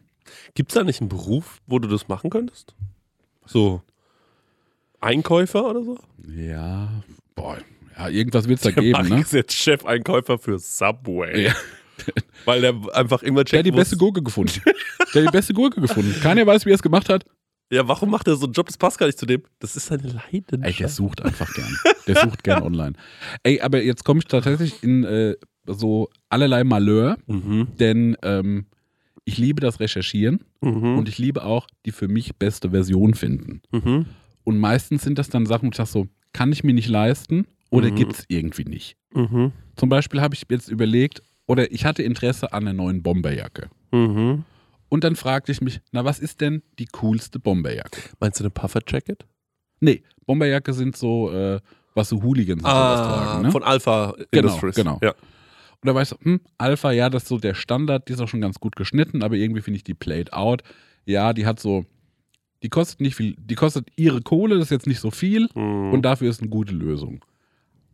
Gibt 0.56 0.72
es 0.72 0.74
da 0.76 0.84
nicht 0.84 1.00
einen 1.00 1.10
Beruf, 1.10 1.62
wo 1.68 1.78
du 1.78 1.88
das 1.88 2.08
machen 2.08 2.32
könntest? 2.32 2.74
So 3.46 3.84
Einkäufer 5.00 5.70
oder 5.70 5.84
so? 5.84 5.98
Ja, 6.28 7.04
boah, 7.38 7.58
ja, 7.98 8.10
irgendwas 8.10 8.48
wird 8.50 8.58
es 8.60 8.64
da 8.64 8.72
Der 8.72 8.84
geben, 8.84 9.08
ne? 9.10 9.22
ist 9.22 9.32
jetzt 9.34 9.54
Chef-Einkäufer 9.54 10.38
für 10.38 10.60
Subway. 10.60 11.46
Ja. 11.46 11.54
Weil 12.46 12.62
der 12.62 12.76
einfach 12.94 13.24
immer 13.24 13.44
Der 13.44 13.60
hat 13.60 13.64
checkt, 13.64 13.66
die 13.68 13.72
beste 13.72 13.96
Gurke 13.98 14.22
gefunden. 14.22 14.62
Der 15.14 15.24
hat 15.24 15.30
die 15.34 15.38
beste 15.38 15.54
Gurke 15.54 15.82
gefunden. 15.82 16.14
Keiner 16.22 16.46
weiß, 16.46 16.66
wie 16.66 16.72
er 16.72 16.76
es 16.76 16.84
gemacht 16.84 17.10
hat. 17.10 17.26
Ja, 17.72 17.88
warum 17.88 18.12
macht 18.12 18.28
er 18.28 18.36
so 18.36 18.46
einen 18.46 18.54
Job? 18.54 18.68
Das 18.68 18.78
passt 18.78 18.98
gar 18.98 19.08
nicht 19.08 19.18
zu 19.18 19.26
dem. 19.26 19.42
Das 19.60 19.76
ist 19.76 19.88
seine 19.88 20.04
Leidenschaft. 20.04 20.64
Ey, 20.64 20.74
der 20.74 20.90
sucht 20.90 21.22
einfach 21.24 21.52
gern. 21.54 21.76
Der 22.08 22.16
sucht 22.24 22.44
gern 22.44 22.64
online. 22.64 22.94
Ey, 23.44 23.60
aber 23.62 23.82
jetzt 23.82 24.06
komme 24.06 24.20
ich 24.20 24.26
tatsächlich 24.26 24.84
in 24.84 25.04
äh, 25.04 25.36
so 25.66 26.10
allerlei 26.30 26.64
Malheur, 26.64 27.18
Mhm. 27.26 27.68
denn 27.80 28.16
ähm, 28.22 28.68
ich 29.26 29.38
liebe 29.38 29.60
das 29.60 29.80
Recherchieren 29.82 30.44
Mhm. 30.62 30.98
und 31.00 31.10
ich 31.10 31.18
liebe 31.18 31.44
auch 31.44 31.68
die 31.86 31.92
für 31.92 32.08
mich 32.08 32.38
beste 32.38 32.70
Version 32.70 33.16
finden. 33.16 33.62
mhm. 33.72 34.06
Und 34.46 34.60
meistens 34.60 35.02
sind 35.02 35.18
das 35.20 35.28
dann 35.28 35.46
Sachen, 35.46 35.66
wo 35.68 35.72
ich 35.72 35.76
sage 35.76 35.90
so, 35.90 36.08
kann 36.38 36.52
ich 36.52 36.64
mir 36.64 36.74
nicht 36.74 36.88
leisten 36.90 37.48
oder 37.72 37.90
Mhm. 37.90 37.96
gibt's 37.96 38.24
irgendwie 38.28 38.66
nicht. 38.66 38.96
Mhm. 39.14 39.52
Zum 39.76 39.90
Beispiel 39.90 40.22
habe 40.22 40.36
ich 40.36 40.44
jetzt 40.50 40.70
überlegt, 40.70 41.22
oder 41.48 41.72
ich 41.72 41.84
hatte 41.86 42.04
Interesse 42.04 42.54
an 42.54 42.64
einer 42.64 42.74
neuen 42.74 43.02
Bomberjacke. 43.02 43.70
Mhm. 43.92 44.44
Und 44.90 45.04
dann 45.04 45.16
fragte 45.16 45.52
ich 45.52 45.62
mich, 45.62 45.82
na, 45.92 46.06
was 46.06 46.20
ist 46.20 46.40
denn 46.42 46.62
die 46.80 46.86
coolste 46.88 47.40
Bomberjacke? 47.40 48.00
Meinst 48.20 48.40
du 48.40 48.44
eine 48.44 48.52
Puffer-Jacket? 48.52 49.26
Nee, 49.80 50.04
Bomberjacke 50.28 50.74
sind 50.74 50.96
so, 50.96 51.32
äh, 51.32 51.60
was 51.96 52.10
so 52.10 52.22
Hooligans 52.22 52.62
sowas 52.62 53.00
tragen. 53.02 53.42
Ne? 53.44 53.52
von 53.52 53.64
Alpha 53.64 54.14
Genau, 54.32 54.48
Industries. 54.48 54.76
genau. 54.76 55.00
Ja. 55.02 55.12
Und 55.82 55.88
da 55.88 55.96
war 55.96 56.02
ich 56.04 56.10
so, 56.10 56.18
hm, 56.22 56.40
Alpha, 56.58 56.92
ja, 56.92 57.10
das 57.10 57.24
ist 57.24 57.30
so 57.30 57.38
der 57.40 57.54
Standard, 57.56 58.08
die 58.08 58.14
ist 58.14 58.20
auch 58.22 58.28
schon 58.28 58.42
ganz 58.42 58.60
gut 58.60 58.76
geschnitten, 58.76 59.24
aber 59.24 59.36
irgendwie 59.36 59.62
finde 59.62 59.78
ich 59.78 59.84
die 59.84 59.94
played 59.94 60.32
out. 60.34 60.62
Ja, 61.06 61.34
die 61.34 61.46
hat 61.46 61.60
so, 61.60 61.86
die 62.64 62.70
kostet 62.70 63.02
nicht 63.02 63.16
viel, 63.16 63.36
die 63.40 63.56
kostet 63.56 63.88
ihre 63.96 64.22
Kohle, 64.22 64.56
das 64.56 64.66
ist 64.66 64.72
jetzt 64.72 64.88
nicht 64.88 65.00
so 65.00 65.12
viel 65.12 65.48
Mhm. 65.56 65.94
und 65.94 66.02
dafür 66.04 66.30
ist 66.30 66.42
eine 66.42 66.50
gute 66.50 66.74
Lösung. 66.74 67.24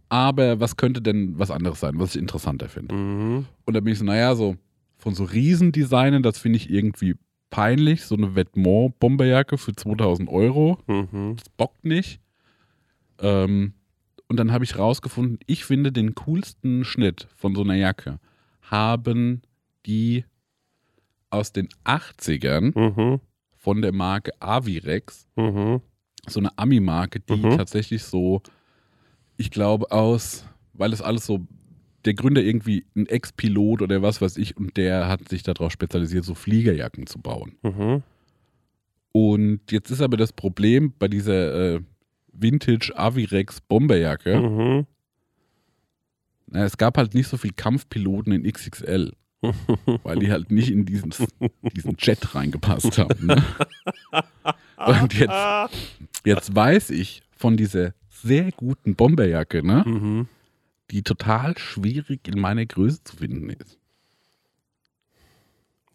Aber 0.10 0.60
was 0.60 0.78
könnte 0.78 1.02
denn 1.02 1.38
was 1.40 1.50
anderes 1.52 1.80
sein, 1.80 1.94
was 2.00 2.16
ich 2.16 2.22
interessanter 2.22 2.70
finde? 2.70 2.94
Mhm. 2.94 3.46
Und 3.66 3.74
da 3.74 3.80
bin 3.80 3.94
ich 3.94 4.00
so, 4.00 4.06
naja, 4.06 4.36
so 4.36 4.56
von 4.98 5.16
so 5.16 5.24
Riesendesignen, 5.24 6.24
das 6.24 6.38
finde 6.38 6.58
ich 6.58 6.70
irgendwie 6.70 7.16
peinlich. 7.50 8.04
So 8.06 8.16
eine 8.16 8.36
Vetements-Bomberjacke 8.36 9.58
für 9.58 9.76
2000 9.76 10.30
Euro, 10.30 10.78
Mhm. 10.88 11.36
das 11.38 11.50
bockt 11.50 11.84
nicht. 11.84 12.20
Ähm, 13.20 13.74
und 14.28 14.38
dann 14.38 14.52
habe 14.52 14.64
ich 14.64 14.78
rausgefunden, 14.78 15.40
ich 15.46 15.66
finde 15.66 15.92
den 15.92 16.16
coolsten 16.16 16.84
Schnitt 16.86 17.28
von 17.36 17.54
so 17.56 17.62
einer 17.62 17.76
Jacke 17.76 18.20
haben 18.62 19.42
die 19.86 20.24
aus 21.30 21.52
den 21.52 21.68
80ern 21.84 22.72
Mhm. 22.76 23.20
Von 23.64 23.82
der 23.82 23.94
Marke 23.94 24.32
Avirex, 24.42 25.26
Mhm. 25.38 25.80
so 26.28 26.40
eine 26.42 26.58
Ami-Marke, 26.58 27.22
die 27.22 27.38
Mhm. 27.38 27.58
tatsächlich 27.58 28.04
so, 28.04 28.42
ich 29.38 29.52
glaube 29.52 29.90
aus, 29.92 30.46
weil 30.74 30.92
es 30.92 31.02
alles 31.02 31.26
so, 31.26 31.48
der 32.04 32.14
Gründer 32.14 32.42
irgendwie 32.44 32.86
ein 32.98 33.06
Ex-Pilot 33.08 33.82
oder 33.82 34.02
was 34.02 34.22
weiß 34.22 34.36
ich 34.36 34.58
und 34.58 34.76
der 34.76 35.08
hat 35.08 35.30
sich 35.30 35.44
darauf 35.44 35.72
spezialisiert, 35.72 36.26
so 36.26 36.36
Fliegerjacken 36.36 37.08
zu 37.08 37.20
bauen. 37.20 37.56
Mhm. 37.64 38.04
Und 39.14 39.62
jetzt 39.72 39.90
ist 39.92 40.02
aber 40.02 40.18
das 40.18 40.34
Problem 40.34 40.92
bei 41.00 41.08
dieser 41.08 41.76
äh, 41.76 41.80
Vintage 42.34 42.92
Avirex 42.98 43.62
Bomberjacke, 43.62 44.42
Mhm. 44.42 44.88
na, 46.48 46.66
es 46.66 46.78
gab 46.78 46.98
halt 46.98 47.14
nicht 47.14 47.28
so 47.30 47.38
viel 47.38 47.54
Kampfpiloten 47.54 48.34
in 48.34 48.44
XXL, 48.44 49.14
weil 50.04 50.20
die 50.20 50.32
halt 50.32 50.52
nicht 50.52 50.70
in 50.72 50.86
diesen, 50.86 51.14
diesen 51.76 51.96
Jet 52.00 52.34
reingepasst 52.36 52.98
haben. 52.98 53.28
Ne? 53.28 53.44
Und 54.78 55.14
jetzt, 55.14 55.34
jetzt 56.26 56.56
weiß 56.56 56.90
ich 56.92 57.24
von 57.38 57.58
dieser 57.58 57.94
sehr 58.10 58.52
guten 58.52 58.96
Bomberjacke, 58.96 59.66
ne, 59.66 59.84
Mhm. 59.86 60.28
die 60.92 61.04
total 61.04 61.58
schwierig 61.58 62.28
in 62.28 62.40
meiner 62.40 62.66
Größe 62.66 63.04
zu 63.04 63.18
finden 63.18 63.50
ist. 63.50 63.78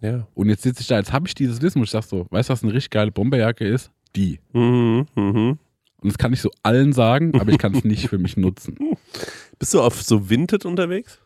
Ja. 0.01 0.26
Und 0.34 0.49
jetzt 0.49 0.62
sitze 0.62 0.82
ich 0.82 0.86
da, 0.86 0.99
jetzt 0.99 1.12
habe 1.12 1.26
ich 1.26 1.34
dieses 1.34 1.61
Wissen, 1.61 1.80
wo 1.80 1.84
ich 1.84 1.90
sage 1.90 2.07
so, 2.07 2.26
weißt 2.30 2.49
du, 2.49 2.53
was 2.53 2.62
eine 2.62 2.72
richtig 2.72 2.90
geile 2.90 3.11
Bomberjacke 3.11 3.66
ist? 3.66 3.90
Die. 4.14 4.38
Mhm. 4.53 5.07
Mhm. 5.16 5.59
Und 6.01 6.12
das 6.12 6.18
kann 6.18 6.32
ich 6.32 6.40
so 6.40 6.51
allen 6.62 6.92
sagen, 6.92 7.38
aber 7.40 7.51
ich 7.51 7.59
kann 7.59 7.74
es 7.74 7.82
nicht 7.84 8.09
für 8.09 8.18
mich 8.18 8.36
nutzen. 8.36 8.78
Bist 9.59 9.74
du 9.74 9.80
auf 9.82 10.01
so 10.01 10.30
Vinted 10.30 10.64
unterwegs? 10.64 11.18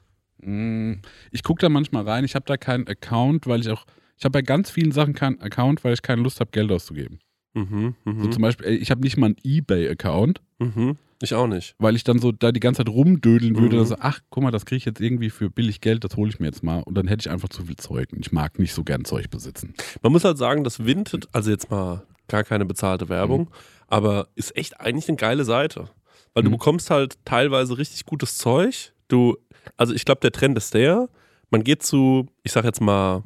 Mm, 0.44 0.94
Ich 1.30 1.42
gucke 1.42 1.60
da 1.60 1.68
manchmal 1.68 2.06
rein, 2.08 2.24
ich 2.24 2.34
habe 2.34 2.44
da 2.46 2.56
keinen 2.56 2.86
Account, 2.88 3.46
weil 3.46 3.60
ich 3.60 3.68
auch, 3.70 3.84
ich 4.18 4.24
habe 4.24 4.32
bei 4.32 4.42
ganz 4.42 4.70
vielen 4.70 4.92
Sachen 4.92 5.14
keinen 5.14 5.40
Account, 5.40 5.84
weil 5.84 5.94
ich 5.94 6.02
keine 6.02 6.22
Lust 6.22 6.40
habe, 6.40 6.50
Geld 6.50 6.70
auszugeben. 6.70 7.18
Mhm. 7.54 7.94
So 8.04 8.10
Mhm. 8.12 8.32
zum 8.32 8.42
Beispiel, 8.42 8.66
ich 8.68 8.90
habe 8.90 9.00
nicht 9.02 9.16
mal 9.16 9.26
einen 9.26 9.36
Ebay-Account, 9.42 10.40
Mhm. 10.58 10.96
Ich 11.22 11.34
auch 11.34 11.46
nicht. 11.46 11.74
weil 11.78 11.94
ich 11.96 12.02
dann 12.04 12.18
so 12.18 12.32
da 12.32 12.50
die 12.50 12.60
ganze 12.60 12.78
Zeit 12.84 12.88
rumdödeln 12.92 13.56
würde, 13.56 13.76
Mhm. 13.76 13.80
dass 13.80 13.88
so, 13.90 13.96
ach, 14.00 14.20
guck 14.30 14.42
mal, 14.42 14.50
das 14.50 14.64
kriege 14.66 14.78
ich 14.78 14.84
jetzt 14.86 15.00
irgendwie 15.00 15.30
für 15.30 15.50
billig 15.50 15.80
Geld, 15.80 16.02
das 16.04 16.16
hole 16.16 16.30
ich 16.30 16.40
mir 16.40 16.46
jetzt 16.46 16.62
mal. 16.64 16.80
Und 16.80 16.94
dann 16.96 17.06
hätte 17.08 17.20
ich 17.28 17.30
einfach 17.30 17.48
zu 17.48 17.64
viel 17.64 17.76
Zeug. 17.76 18.08
Und 18.12 18.20
ich 18.26 18.32
mag 18.32 18.58
nicht 18.58 18.72
so 18.74 18.82
gern 18.84 19.04
Zeug 19.04 19.30
besitzen. 19.30 19.74
Man 20.02 20.12
muss 20.12 20.24
halt 20.24 20.38
sagen, 20.38 20.64
dass 20.64 20.84
Vinted, 20.84 21.28
also 21.32 21.50
jetzt 21.50 21.70
mal 21.70 22.04
gar 22.28 22.42
keine 22.44 22.64
bezahlte 22.64 23.08
Werbung, 23.08 23.50
aber 23.88 24.28
ist 24.34 24.56
echt 24.56 24.80
eigentlich 24.80 25.08
eine 25.08 25.16
geile 25.16 25.44
Seite. 25.44 25.90
Weil 26.34 26.42
du 26.44 26.48
Mhm. 26.48 26.54
bekommst 26.54 26.90
halt 26.90 27.18
teilweise 27.26 27.76
richtig 27.76 28.06
gutes 28.06 28.38
Zeug. 28.38 28.92
Du, 29.08 29.36
also 29.76 29.94
ich 29.94 30.04
glaube, 30.04 30.20
der 30.20 30.32
Trend 30.32 30.56
ist 30.56 30.74
der, 30.74 31.08
man 31.50 31.62
geht 31.64 31.82
zu, 31.82 32.26
ich 32.42 32.52
sag 32.52 32.64
jetzt 32.64 32.80
mal, 32.80 33.22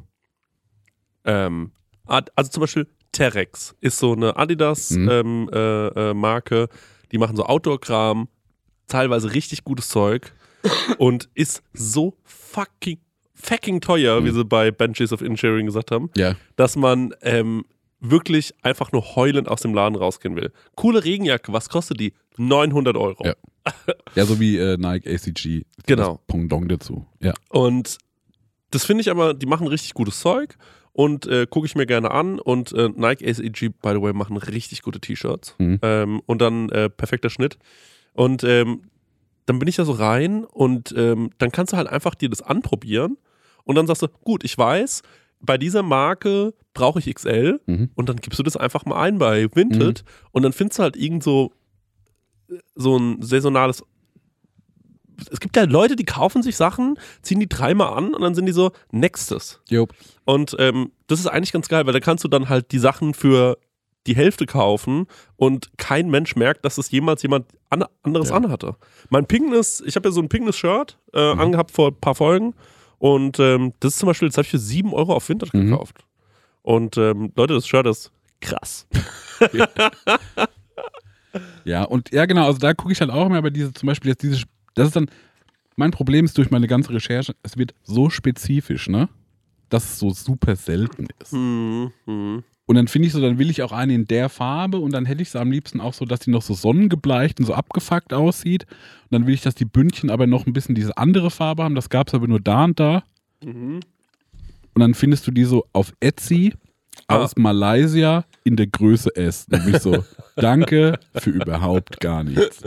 ähm, 1.25 1.71
also 2.05 2.49
zum 2.51 2.61
Beispiel 2.61 2.87
Terex 3.11 3.75
ist 3.81 3.99
so 3.99 4.13
eine 4.13 4.27
Mhm. 4.27 4.33
Adidas-Marke, 4.37 5.11
ähm, 5.19 5.49
äh, 5.53 6.09
äh, 6.09 6.13
Marke. 6.13 6.69
die 7.11 7.17
machen 7.17 7.35
so 7.35 7.43
Outdoor-Kram, 7.45 8.27
teilweise 8.87 9.33
richtig 9.33 9.63
gutes 9.63 9.89
Zeug 9.89 10.33
und 10.97 11.29
ist 11.33 11.63
so 11.73 12.17
fucking, 12.23 12.99
fucking 13.33 13.81
teuer, 13.81 14.23
wie 14.25 14.31
sie 14.31 14.43
bei 14.45 14.71
Benches 14.71 15.13
of 15.13 15.21
Insharing 15.21 15.65
gesagt 15.65 15.91
haben 15.91 16.09
Ja. 16.17 16.35
dass 16.55 16.75
man 16.75 17.13
ähm, 17.21 17.65
wirklich 18.09 18.53
einfach 18.61 18.91
nur 18.91 19.15
heulend 19.15 19.47
aus 19.47 19.61
dem 19.61 19.73
Laden 19.73 19.95
rausgehen 19.95 20.35
will. 20.35 20.51
Coole 20.75 21.03
Regenjacke, 21.03 21.53
was 21.53 21.69
kostet 21.69 21.99
die? 21.99 22.13
900 22.37 22.95
Euro. 22.95 23.25
Ja. 23.25 23.33
Ja, 24.15 24.25
so 24.25 24.39
wie 24.39 24.57
äh, 24.57 24.77
Nike 24.77 25.07
ACG. 25.09 25.65
Genau. 25.85 26.13
Das 26.13 26.27
Pendant 26.27 26.71
dazu. 26.71 27.05
Ja. 27.19 27.33
Und 27.49 27.97
das 28.71 28.85
finde 28.85 29.01
ich 29.01 29.09
aber, 29.09 29.33
die 29.33 29.45
machen 29.45 29.67
richtig 29.67 29.93
gutes 29.93 30.19
Zeug 30.19 30.57
und 30.93 31.27
äh, 31.27 31.47
gucke 31.49 31.65
ich 31.65 31.75
mir 31.75 31.85
gerne 31.85 32.11
an. 32.11 32.39
Und 32.39 32.71
äh, 32.71 32.89
Nike 32.95 33.27
ACG, 33.27 33.69
by 33.81 33.89
the 33.93 34.01
way, 34.01 34.13
machen 34.13 34.37
richtig 34.37 34.83
gute 34.83 34.99
T-Shirts. 34.99 35.55
Mhm. 35.57 35.79
Ähm, 35.81 36.21
und 36.25 36.41
dann 36.41 36.69
äh, 36.69 36.89
perfekter 36.89 37.29
Schnitt. 37.29 37.57
Und 38.13 38.43
ähm, 38.43 38.83
dann 39.45 39.59
bin 39.59 39.67
ich 39.67 39.75
da 39.77 39.85
so 39.85 39.93
rein 39.93 40.43
und 40.43 40.93
ähm, 40.95 41.31
dann 41.37 41.51
kannst 41.51 41.73
du 41.73 41.77
halt 41.77 41.87
einfach 41.87 42.15
dir 42.15 42.29
das 42.29 42.41
anprobieren 42.41 43.17
und 43.63 43.75
dann 43.75 43.87
sagst 43.87 44.01
du, 44.01 44.07
gut, 44.23 44.43
ich 44.43 44.57
weiß, 44.57 45.03
bei 45.39 45.57
dieser 45.57 45.83
Marke 45.83 46.53
brauche 46.73 46.99
ich 46.99 47.13
XL 47.13 47.59
Mhm. 47.65 47.89
und 47.95 48.09
dann 48.09 48.17
gibst 48.17 48.39
du 48.39 48.43
das 48.43 48.57
einfach 48.57 48.85
mal 48.85 48.99
ein 49.01 49.17
bei 49.17 49.47
Vinted 49.53 50.03
und 50.31 50.43
dann 50.43 50.53
findest 50.53 50.79
du 50.79 50.83
halt 50.83 50.95
irgend 50.97 51.23
so, 51.23 51.51
so 52.75 52.97
ein 52.97 53.21
saisonales. 53.21 53.83
Es 55.31 55.39
gibt 55.39 55.55
ja 55.57 55.63
Leute, 55.63 55.95
die 55.95 56.05
kaufen 56.05 56.43
sich 56.43 56.55
Sachen, 56.55 56.99
ziehen 57.23 57.39
die 57.39 57.49
dreimal 57.49 57.97
an 57.97 58.13
und 58.13 58.21
dann 58.21 58.35
sind 58.35 58.45
die 58.45 58.51
so. 58.51 58.71
Jo. 59.67 59.87
Und 60.25 60.55
ähm, 60.59 60.91
das 61.07 61.19
ist 61.19 61.27
eigentlich 61.27 61.51
ganz 61.53 61.67
geil, 61.67 61.85
weil 61.87 61.93
da 61.93 61.99
kannst 61.99 62.23
du 62.23 62.27
dann 62.27 62.49
halt 62.49 62.71
die 62.71 62.77
Sachen 62.79 63.13
für 63.15 63.57
die 64.05 64.15
Hälfte 64.15 64.45
kaufen 64.45 65.07
und 65.35 65.75
kein 65.77 66.09
Mensch 66.09 66.35
merkt, 66.35 66.63
dass 66.65 66.77
es 66.77 66.91
jemals 66.91 67.23
jemand 67.23 67.47
an 67.69 67.83
anderes 68.03 68.29
Ja. 68.29 68.35
anhatte. 68.35 68.75
Mein 69.09 69.25
Pinkness, 69.25 69.81
ich 69.85 69.95
habe 69.95 70.07
ja 70.09 70.13
so 70.13 70.21
ein 70.21 70.29
Pinkness-Shirt 70.29 70.97
äh, 71.13 71.33
Mhm. 71.33 71.39
angehabt 71.41 71.71
vor 71.71 71.89
ein 71.89 71.99
paar 71.99 72.15
Folgen 72.15 72.53
und 72.99 73.39
ähm, 73.39 73.73
das 73.79 73.93
ist 73.93 73.99
zum 73.99 74.07
Beispiel, 74.07 74.27
das 74.27 74.37
habe 74.37 74.45
ich 74.45 74.51
für 74.51 74.57
7 74.59 74.93
Euro 74.93 75.13
auf 75.13 75.27
Vinted 75.29 75.53
Mhm. 75.53 75.69
gekauft. 75.71 76.05
Und 76.63 76.97
ähm, 76.97 77.31
Leute, 77.35 77.53
das 77.53 77.67
Shirt 77.67 77.85
ist 77.87 78.11
krass. 78.41 78.87
Ja, 81.65 81.83
und 81.83 82.11
ja, 82.11 82.25
genau, 82.25 82.45
also 82.47 82.57
da 82.59 82.73
gucke 82.73 82.93
ich 82.93 83.01
halt 83.01 83.11
auch 83.11 83.25
immer, 83.25 83.37
aber 83.37 83.51
diese, 83.51 83.73
zum 83.73 83.87
Beispiel 83.87 84.09
jetzt 84.11 84.23
diese, 84.23 84.43
das 84.73 84.87
ist 84.87 84.95
dann, 84.95 85.09
mein 85.75 85.91
Problem 85.91 86.25
ist 86.25 86.37
durch 86.37 86.49
meine 86.49 86.65
ganze 86.67 86.91
Recherche, 86.91 87.35
es 87.43 87.57
wird 87.57 87.75
so 87.83 88.09
spezifisch, 88.09 88.87
ne? 88.87 89.09
dass 89.69 89.83
es 89.83 89.99
so 89.99 90.11
super 90.11 90.55
selten 90.55 91.07
ist. 91.21 91.33
Mhm. 91.33 92.43
Mhm. 92.67 92.69
Und 92.69 92.75
dann 92.75 92.87
finde 92.87 93.07
ich 93.07 93.13
so, 93.13 93.21
dann 93.21 93.39
will 93.39 93.49
ich 93.49 93.61
auch 93.63 93.71
eine 93.71 93.93
in 93.93 94.05
der 94.05 94.29
Farbe 94.29 94.79
und 94.79 94.91
dann 94.93 95.05
hätte 95.05 95.21
ich 95.21 95.29
sie 95.29 95.39
am 95.39 95.51
liebsten 95.51 95.79
auch 95.79 95.93
so, 95.93 96.05
dass 96.05 96.19
die 96.19 96.29
noch 96.31 96.41
so 96.41 96.53
sonnengebleicht 96.53 97.39
und 97.39 97.45
so 97.45 97.53
abgefuckt 97.53 98.13
aussieht. 98.13 98.65
Und 98.65 99.11
dann 99.11 99.25
will 99.25 99.33
ich, 99.33 99.41
dass 99.41 99.55
die 99.55 99.65
Bündchen 99.65 100.09
aber 100.09 100.27
noch 100.27 100.45
ein 100.45 100.53
bisschen 100.53 100.75
diese 100.75 100.97
andere 100.97 101.31
Farbe 101.31 101.63
haben. 101.63 101.75
Das 101.75 101.89
gab 101.89 102.07
es 102.09 102.13
aber 102.13 102.27
nur 102.27 102.41
da 102.41 102.65
und 102.65 102.79
da. 102.79 103.03
Mhm. 103.43 103.79
Und 104.73 104.81
dann 104.81 104.93
findest 104.93 105.25
du 105.25 105.31
die 105.31 105.45
so 105.45 105.65
auf 105.73 105.93
Etsy 105.99 106.53
Ah. 107.07 107.17
aus 107.17 107.35
Malaysia 107.37 108.25
in 108.43 108.55
der 108.55 108.67
Größe 108.67 109.15
S. 109.15 109.45
Dann 109.47 109.63
bin 109.65 109.75
ich 109.75 109.81
so, 109.81 110.03
danke 110.35 110.99
für 111.15 111.29
überhaupt 111.29 111.99
gar 111.99 112.23
nichts. 112.23 112.61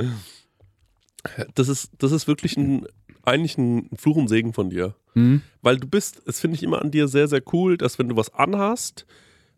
Das 1.55 1.69
ist, 1.69 1.91
das 1.99 2.13
ist 2.13 2.27
wirklich 2.27 2.57
ein, 2.57 2.87
eigentlich 3.25 3.59
ein 3.59 3.91
Fluch 3.97 4.17
und 4.17 4.29
Segen 4.29 4.53
von 4.53 4.71
dir. 4.71 4.95
Hm? 5.15 5.43
Weil 5.63 5.77
du 5.77 5.87
bist, 5.87 6.23
das 6.25 6.41
finde 6.41 6.57
ich 6.57 6.63
immer 6.63 6.81
an 6.81 6.91
dir 6.91 7.09
sehr, 7.09 7.29
sehr 7.29 7.43
cool, 7.53 7.77
dass 7.77 7.99
wenn 7.99 8.09
du 8.09 8.17
was 8.17 8.33
anhast, 8.33 9.05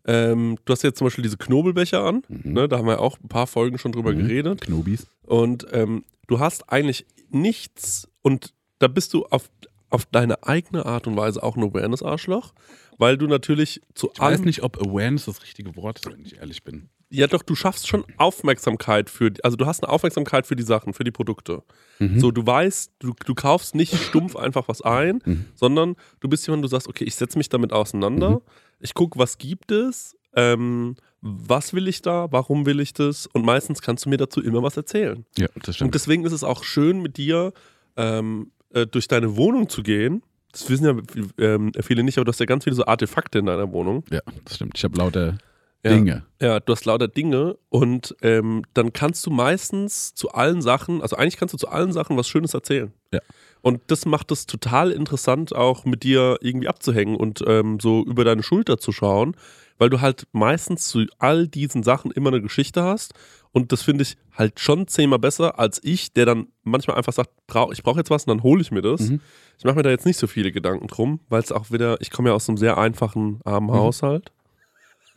ähm, 0.07 0.59
du 0.65 0.73
hast 0.73 0.83
jetzt 0.83 0.99
zum 0.99 1.07
Beispiel 1.07 1.23
diese 1.23 1.37
Knobelbecher 1.37 2.03
an, 2.05 2.23
ne, 2.29 2.69
da 2.69 2.79
haben 2.79 2.87
wir 2.87 3.01
auch 3.01 3.19
ein 3.21 3.29
paar 3.29 3.47
Folgen 3.47 3.79
schon 3.79 3.93
drüber 3.93 4.13
Mhm. 4.13 4.19
geredet. 4.19 4.61
Knobis. 4.63 5.07
Und 5.25 5.67
ähm, 5.73 6.05
du 6.27 6.39
hast 6.41 6.69
eigentlich 6.71 7.07
nichts 7.31 8.09
und 8.23 8.53
da 8.79 8.89
bist 8.89 9.15
du 9.15 9.27
auf, 9.27 9.49
auf 9.91 10.07
deine 10.07 10.43
eigene 10.45 10.87
Art 10.87 11.07
und 11.07 11.17
Weise 11.17 11.43
auch 11.43 11.57
ein 11.57 11.63
Awareness-Arschloch, 11.63 12.53
weil 12.99 13.17
du 13.17 13.27
natürlich 13.27 13.81
zu 13.95 14.11
Ich 14.13 14.19
weiß 14.21 14.39
allem. 14.39 14.45
nicht, 14.45 14.63
ob 14.63 14.81
Awareness 14.81 15.27
das 15.27 15.43
richtige 15.43 15.77
Wort 15.77 16.01
ist, 16.01 16.13
wenn 16.13 16.25
ich 16.25 16.37
ehrlich 16.39 16.63
bin. 16.65 16.89
Ja, 17.15 17.27
doch, 17.27 17.43
du 17.43 17.55
schaffst 17.55 17.89
schon 17.89 18.05
Aufmerksamkeit 18.17 19.11
für, 19.11 19.33
also 19.43 19.57
du 19.57 19.67
hast 19.67 19.83
eine 19.83 19.93
Aufmerksamkeit 19.93 20.47
für 20.47 20.57
die 20.57 20.63
Sachen, 20.63 20.95
für 20.95 21.05
die 21.05 21.11
Produkte. 21.11 21.63
Mhm. 21.99 22.19
So, 22.19 22.31
du 22.31 22.47
weißt, 22.47 22.93
du, 23.01 23.13
du 23.27 23.35
kaufst 23.35 23.75
nicht 23.75 23.95
stumpf 23.97 24.35
einfach 24.35 24.67
was 24.69 24.81
ein, 24.83 25.21
Mhm. 25.25 25.45
sondern 25.55 25.97
du 26.21 26.29
bist 26.29 26.47
jemand, 26.47 26.65
du 26.65 26.69
sagst, 26.69 26.89
okay, 26.89 27.05
ich 27.05 27.15
setze 27.15 27.37
mich 27.37 27.49
damit 27.51 27.73
auseinander, 27.73 28.31
Mhm. 28.31 28.41
ich 28.81 28.95
gucke, 28.95 29.19
was 29.19 29.37
gibt 29.37 29.71
es, 29.73 30.17
ähm, 30.35 30.97
was 31.21 31.75
will 31.75 31.87
ich 31.87 32.01
da, 32.03 32.29
warum 32.33 32.65
will 32.67 32.81
ich 32.81 32.95
das 32.95 33.27
und 33.27 33.45
meistens 33.45 33.83
kannst 33.83 34.07
du 34.07 34.09
mir 34.09 34.17
dazu 34.17 34.43
immer 34.43 34.63
was 34.63 34.77
erzählen. 34.79 35.27
Ja, 35.39 35.49
das 35.57 35.69
Und 35.69 35.75
stimmt. 35.75 35.95
deswegen 35.95 36.25
ist 36.25 36.33
es 36.33 36.43
auch 36.45 36.65
schön, 36.65 37.03
mit 37.03 37.19
dir 37.19 37.53
ähm, 37.97 38.53
äh, 38.73 38.87
durch 38.87 39.07
deine 39.07 39.37
Wohnung 39.37 39.69
zu 39.69 39.83
gehen. 39.83 40.23
Das 40.51 40.69
wissen 40.71 40.85
ja 40.87 40.97
ähm, 41.39 41.73
viele 41.83 42.03
nicht, 42.03 42.17
aber 42.19 42.25
du 42.25 42.31
hast 42.33 42.41
ja 42.41 42.47
ganz 42.47 42.65
viele 42.65 42.75
so 42.77 42.87
Artefakte 42.87 43.39
in 43.39 43.47
deiner 43.47 43.71
Wohnung. 43.73 44.03
ja, 44.11 44.21
das 44.47 44.57
stimmt. 44.57 44.73
Ich 44.77 44.85
habe 44.85 44.97
lauter 44.99 45.37
Ja. 45.85 45.91
Dinge. 45.91 46.25
Ja, 46.41 46.61
du 46.61 46.73
hast 46.73 46.85
lauter 46.85 47.09
Dinge 47.09 47.57
und 47.69 48.15
ähm, 48.23 48.63
dann 48.75 48.93
kannst 48.93 49.27
du 49.27 49.31
meistens 49.31 50.15
zu 50.15 50.31
allen 50.31 50.63
Sachen, 50.63 51.03
also 51.03 51.17
eigentlich 51.17 51.37
kannst 51.37 51.55
du 51.55 51.59
zu 51.59 51.69
allen 51.69 51.93
Sachen 51.93 52.17
was 52.17 52.29
Schönes 52.29 52.55
erzählen. 52.55 52.93
Ja. 53.13 53.21
Und 53.63 53.81
das 53.89 54.07
macht 54.07 54.31
es 54.33 54.47
total 54.47 54.91
interessant, 54.93 55.55
auch 55.55 55.85
mit 55.85 56.03
dir 56.05 56.39
irgendwie 56.41 56.69
abzuhängen 56.69 57.17
und 57.17 57.43
ähm, 57.47 57.79
so 57.81 58.05
über 58.05 58.25
deine 58.25 58.43
Schulter 58.43 58.79
zu 58.79 58.93
schauen, 58.93 59.37
weil 59.79 59.91
du 59.91 60.01
halt 60.01 60.27
meistens 60.33 60.87
zu 60.87 61.05
all 61.19 61.49
diesen 61.49 61.83
Sachen 61.83 62.11
immer 62.13 62.29
eine 62.31 62.43
Geschichte 62.43 62.83
hast. 62.85 63.15
Und 63.51 63.71
das 63.73 63.83
finde 63.83 64.03
ich 64.03 64.17
halt 64.33 64.61
schon 64.61 64.87
zehnmal 64.89 65.19
besser 65.19 65.59
als 65.59 65.81
ich, 65.83 66.13
der 66.13 66.27
dann 66.27 66.47
manchmal 66.63 66.97
einfach 66.97 67.13
sagt, 67.13 67.31
ich 67.73 67.83
brauche 67.83 67.99
jetzt 67.99 68.11
was 68.11 68.25
und 68.25 68.29
dann 68.37 68.43
hole 68.43 68.63
ich 68.63 68.71
mir 68.71 68.83
das. 68.83 69.01
Mhm. 69.11 69.21
Ich 69.59 69.65
mache 69.65 69.77
mir 69.77 69.83
da 69.83 69.91
jetzt 69.91 70.07
nicht 70.07 70.19
so 70.19 70.27
viele 70.27 70.53
Gedanken 70.53 70.87
drum, 70.87 71.21
weil 71.29 71.43
es 71.43 71.53
auch 71.53 71.71
wieder, 71.71 72.01
ich 72.01 72.11
komme 72.11 72.31
ja 72.31 72.35
aus 72.35 72.49
einem 72.49 72.57
sehr 72.57 72.79
einfachen, 72.79 73.41
armen 73.45 73.67
Mhm. 73.69 73.75
Haushalt. 73.75 74.33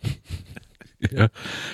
Ja, 1.11 1.27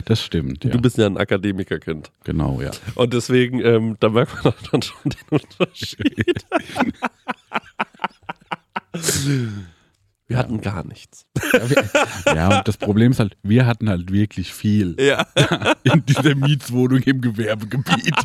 das 0.06 0.22
stimmt. 0.22 0.66
Ja. 0.66 0.72
Du 0.72 0.82
bist 0.82 0.98
ja 0.98 1.06
ein 1.06 1.16
Akademikerkind. 1.18 2.12
genau, 2.26 2.60
ja. 2.60 2.72
Und 2.96 3.14
deswegen, 3.14 3.62
ähm, 3.64 3.96
da 4.02 4.10
merkt 4.10 4.44
man 4.44 4.54
dann 4.72 4.82
schon 4.82 4.98
den 5.06 5.40
Unterschied. 5.40 6.46
Wir 10.28 10.38
hatten 10.38 10.62
gar 10.62 10.86
nichts. 10.86 11.26
Ja, 11.52 11.70
wir, 11.70 11.90
ja, 12.36 12.58
und 12.60 12.68
das 12.68 12.78
Problem 12.78 13.12
ist 13.12 13.20
halt, 13.20 13.36
wir 13.44 13.66
hatten 13.66 13.90
halt 13.90 14.14
wirklich 14.14 14.54
viel 14.54 14.96
Ja. 14.98 15.28
in 15.84 16.06
dieser 16.06 16.36
Mietswohnung 16.36 17.00
im 17.00 17.20
Gewerbegebiet. 17.20 18.16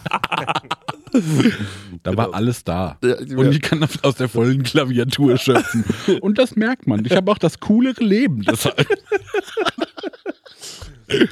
Da 2.05 2.17
war 2.17 2.33
alles 2.33 2.63
da. 2.63 2.97
Ja, 3.03 3.17
Und 3.37 3.51
ich 3.51 3.61
kann 3.61 3.85
aus 4.03 4.15
der 4.15 4.29
vollen 4.29 4.63
Klaviatur 4.63 5.37
schöpfen. 5.37 5.85
Und 6.21 6.39
das 6.39 6.55
merkt 6.55 6.87
man. 6.87 7.05
Ich 7.05 7.11
habe 7.17 7.29
auch 7.33 7.39
das 7.39 7.59
coolere 7.59 8.05
Leben 8.05 8.43
deshalb. 8.43 8.87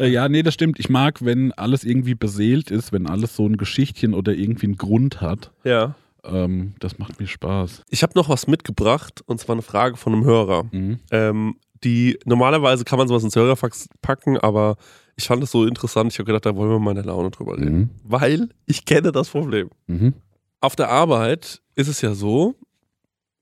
Äh, 0.00 0.08
Ja, 0.08 0.28
nee, 0.28 0.42
das 0.42 0.54
stimmt. 0.54 0.80
Ich 0.80 0.88
mag, 0.88 1.24
wenn 1.24 1.52
alles 1.52 1.84
irgendwie 1.84 2.16
beseelt 2.16 2.72
ist, 2.72 2.92
wenn 2.92 3.06
alles 3.06 3.36
so 3.36 3.46
ein 3.46 3.56
Geschichtchen 3.56 4.14
oder 4.14 4.32
irgendwie 4.34 4.66
einen 4.66 4.76
Grund 4.76 5.20
hat. 5.20 5.52
ja. 5.64 5.94
Ähm, 6.24 6.74
das 6.80 6.98
macht 6.98 7.20
mir 7.20 7.28
Spaß. 7.28 7.82
Ich 7.88 8.02
habe 8.02 8.14
noch 8.16 8.28
was 8.28 8.48
mitgebracht, 8.48 9.22
und 9.26 9.38
zwar 9.38 9.54
eine 9.54 9.62
Frage 9.62 9.96
von 9.96 10.12
einem 10.12 10.24
Hörer. 10.24 10.64
Mhm. 10.72 10.98
Ähm, 11.12 11.54
die 11.84 12.18
normalerweise 12.24 12.82
kann 12.84 12.98
man 12.98 13.06
sowas 13.06 13.22
ins 13.22 13.36
Hörerfax 13.36 13.88
packen, 14.02 14.36
aber 14.36 14.76
ich 15.14 15.28
fand 15.28 15.40
es 15.44 15.52
so 15.52 15.64
interessant, 15.64 16.12
ich 16.12 16.18
habe 16.18 16.26
gedacht, 16.26 16.44
da 16.44 16.56
wollen 16.56 16.68
wir 16.70 16.80
mal 16.80 16.90
in 16.90 16.96
der 16.96 17.04
Laune 17.04 17.30
drüber 17.30 17.56
reden. 17.56 17.78
Mhm. 17.78 17.90
Weil 18.02 18.48
ich 18.66 18.84
kenne 18.84 19.12
das 19.12 19.28
Problem. 19.28 19.70
Mhm. 19.86 20.14
Auf 20.60 20.74
der 20.74 20.88
Arbeit 20.88 21.62
ist 21.76 21.86
es 21.86 22.00
ja 22.00 22.12
so, 22.12 22.56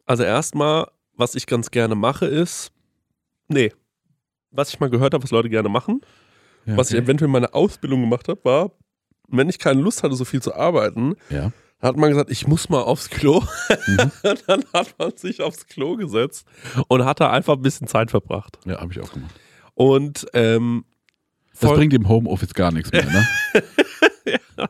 also 0.04 0.22
erstmal, 0.22 0.86
was 1.16 1.36
ich 1.36 1.46
ganz 1.46 1.70
gerne 1.70 1.94
mache, 1.94 2.26
ist, 2.26 2.70
nee, 3.48 3.72
was 4.54 4.68
ich 4.70 4.80
mal 4.80 4.90
gehört 4.90 5.14
habe, 5.14 5.22
was 5.22 5.30
Leute 5.30 5.50
gerne 5.50 5.68
machen, 5.68 6.00
Ja, 6.66 6.76
was 6.76 6.90
ich 6.90 6.96
eventuell 6.98 7.26
in 7.28 7.32
meiner 7.32 7.54
Ausbildung 7.54 8.00
gemacht 8.00 8.28
habe, 8.28 8.40
war, 8.44 8.70
wenn 9.28 9.48
ich 9.48 9.58
keine 9.58 9.80
Lust 9.80 10.02
hatte, 10.02 10.14
so 10.14 10.24
viel 10.24 10.40
zu 10.42 10.54
arbeiten, 10.54 11.14
Ja. 11.30 11.52
hat 11.80 11.96
man 11.96 12.10
gesagt, 12.10 12.30
ich 12.30 12.46
muss 12.46 12.68
mal 12.68 12.80
aufs 12.82 13.10
Klo. 13.10 13.42
Mhm. 13.86 14.10
Dann 14.46 14.64
hat 14.72 14.94
man 14.98 15.16
sich 15.16 15.40
aufs 15.42 15.66
Klo 15.66 15.96
gesetzt 15.96 16.46
und 16.88 17.04
hat 17.04 17.20
da 17.20 17.30
einfach 17.30 17.54
ein 17.56 17.62
bisschen 17.62 17.86
Zeit 17.88 18.10
verbracht. 18.10 18.58
Ja, 18.64 18.80
habe 18.80 18.92
ich 18.92 19.00
auch 19.00 19.12
gemacht. 19.12 19.34
Und 19.74 20.26
ähm, 20.34 20.84
Das 21.60 21.72
bringt 21.72 21.92
im 21.94 22.08
Homeoffice 22.08 22.54
gar 22.54 22.70
nichts 22.72 22.92
mehr, 22.92 23.04
ne? 23.04 23.26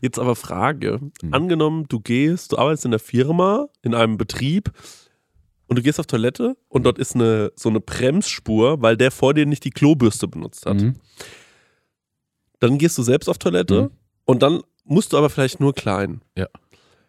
Jetzt 0.00 0.18
aber 0.18 0.34
Frage. 0.36 0.98
Mhm. 1.22 1.32
Angenommen, 1.34 1.86
du 1.88 2.00
gehst, 2.00 2.52
du 2.52 2.58
arbeitest 2.58 2.84
in 2.86 2.90
der 2.90 3.00
Firma, 3.00 3.68
in 3.82 3.94
einem 3.94 4.16
Betrieb 4.16 4.70
und 5.72 5.76
du 5.76 5.82
gehst 5.82 5.98
auf 5.98 6.06
Toilette 6.06 6.54
und 6.68 6.84
dort 6.84 6.98
ist 6.98 7.14
eine, 7.14 7.50
so 7.56 7.70
eine 7.70 7.80
Bremsspur, 7.80 8.82
weil 8.82 8.98
der 8.98 9.10
vor 9.10 9.32
dir 9.32 9.46
nicht 9.46 9.64
die 9.64 9.70
Klobürste 9.70 10.28
benutzt 10.28 10.66
hat. 10.66 10.82
Mhm. 10.82 10.96
Dann 12.60 12.76
gehst 12.76 12.98
du 12.98 13.02
selbst 13.02 13.28
auf 13.28 13.38
Toilette 13.38 13.84
Mhm. 13.84 13.90
und 14.26 14.42
dann 14.42 14.60
musst 14.84 15.12
du 15.14 15.16
aber 15.16 15.30
vielleicht 15.30 15.60
nur 15.60 15.74
klein. 15.74 16.20
Ja. 16.36 16.46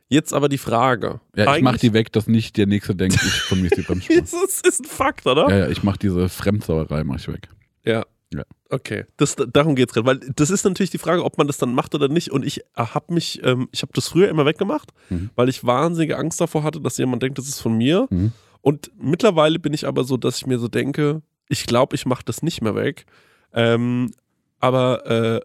Jetzt 0.08 0.34
aber 0.34 0.48
die 0.48 0.58
Frage. 0.58 1.20
Ja, 1.36 1.56
ich 1.58 1.62
mach 1.64 1.78
die 1.78 1.92
weg, 1.94 2.12
dass 2.14 2.28
nicht 2.28 2.56
der 2.56 2.68
Nächste 2.68 2.96
denkt, 2.96 3.16
ich 3.16 3.34
von 3.42 3.60
mir 3.62 3.68
ist 3.68 3.78
die 3.78 3.82
Bremsspur. 3.88 4.16
Das 4.22 4.32
ist, 4.34 4.66
ist 4.66 4.82
ein 4.82 4.86
Fakt, 4.86 5.26
oder? 5.28 5.50
Ja, 5.50 5.58
ja, 5.58 5.68
ich 5.70 5.84
mach 5.84 5.98
diese 5.98 6.30
Fremdsauerei, 6.30 7.04
mach 7.04 7.18
ich 7.18 7.28
weg. 7.28 7.50
Ja. 7.84 8.06
Ja. 8.34 8.44
Okay, 8.72 9.06
das, 9.18 9.36
darum 9.36 9.76
geht 9.76 9.90
es 9.90 9.94
gerade, 9.94 10.08
weil 10.08 10.18
das 10.36 10.50
ist 10.50 10.64
natürlich 10.64 10.90
die 10.90 10.98
Frage, 10.98 11.24
ob 11.24 11.38
man 11.38 11.46
das 11.46 11.60
dann 11.60 11.76
macht 11.76 11.94
oder 11.94 12.08
nicht. 12.08 12.32
Und 12.32 12.44
ich 12.44 12.62
habe 12.76 13.14
mich, 13.14 13.40
ähm, 13.44 13.68
ich 13.72 13.84
habe 13.84 13.92
das 13.94 14.08
früher 14.08 14.28
immer 14.30 14.46
weggemacht, 14.48 14.90
Mhm. 15.12 15.30
weil 15.36 15.50
ich 15.50 15.64
wahnsinnige 15.64 16.18
Angst 16.18 16.42
davor 16.42 16.64
hatte, 16.64 16.82
dass 16.82 16.98
jemand 16.98 17.22
denkt, 17.22 17.38
das 17.38 17.48
ist 17.48 17.60
von 17.60 17.78
mir. 17.78 18.08
Mhm. 18.10 18.32
Und 18.64 18.92
mittlerweile 18.98 19.60
bin 19.60 19.74
ich 19.74 19.86
aber 19.86 20.06
so, 20.06 20.18
dass 20.18 20.38
ich 20.38 20.48
mir 20.48 20.58
so 20.58 20.70
denke, 20.70 21.22
ich 21.50 21.66
glaube, 21.66 21.96
ich 21.96 22.06
mache 22.06 22.24
das 22.26 22.42
nicht 22.42 22.62
mehr 22.62 22.76
weg. 22.76 23.06
Ähm, 23.54 24.12
aber 24.60 25.06
äh, 25.06 25.42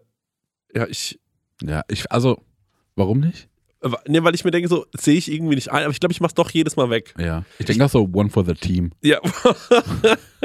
ja, 0.73 0.87
ich, 0.87 1.19
Ja, 1.61 1.83
ich, 1.89 2.09
also, 2.11 2.41
warum 2.95 3.19
nicht? 3.19 3.49
ne, 4.07 4.23
weil 4.23 4.35
ich 4.35 4.43
mir 4.43 4.51
denke, 4.51 4.69
so 4.69 4.85
sehe 4.97 5.17
ich 5.17 5.31
irgendwie 5.31 5.55
nicht 5.55 5.71
ein, 5.71 5.83
aber 5.83 5.91
ich 5.91 5.99
glaube, 5.99 6.13
ich 6.13 6.21
mache 6.21 6.31
es 6.31 6.35
doch 6.35 6.49
jedes 6.49 6.75
Mal 6.77 6.89
weg. 6.89 7.13
Ja. 7.17 7.43
Ich 7.59 7.65
denke 7.65 7.85
auch 7.85 7.89
so, 7.89 8.09
one 8.11 8.29
for 8.29 8.45
the 8.45 8.53
team. 8.53 8.91
Ja. 9.01 9.19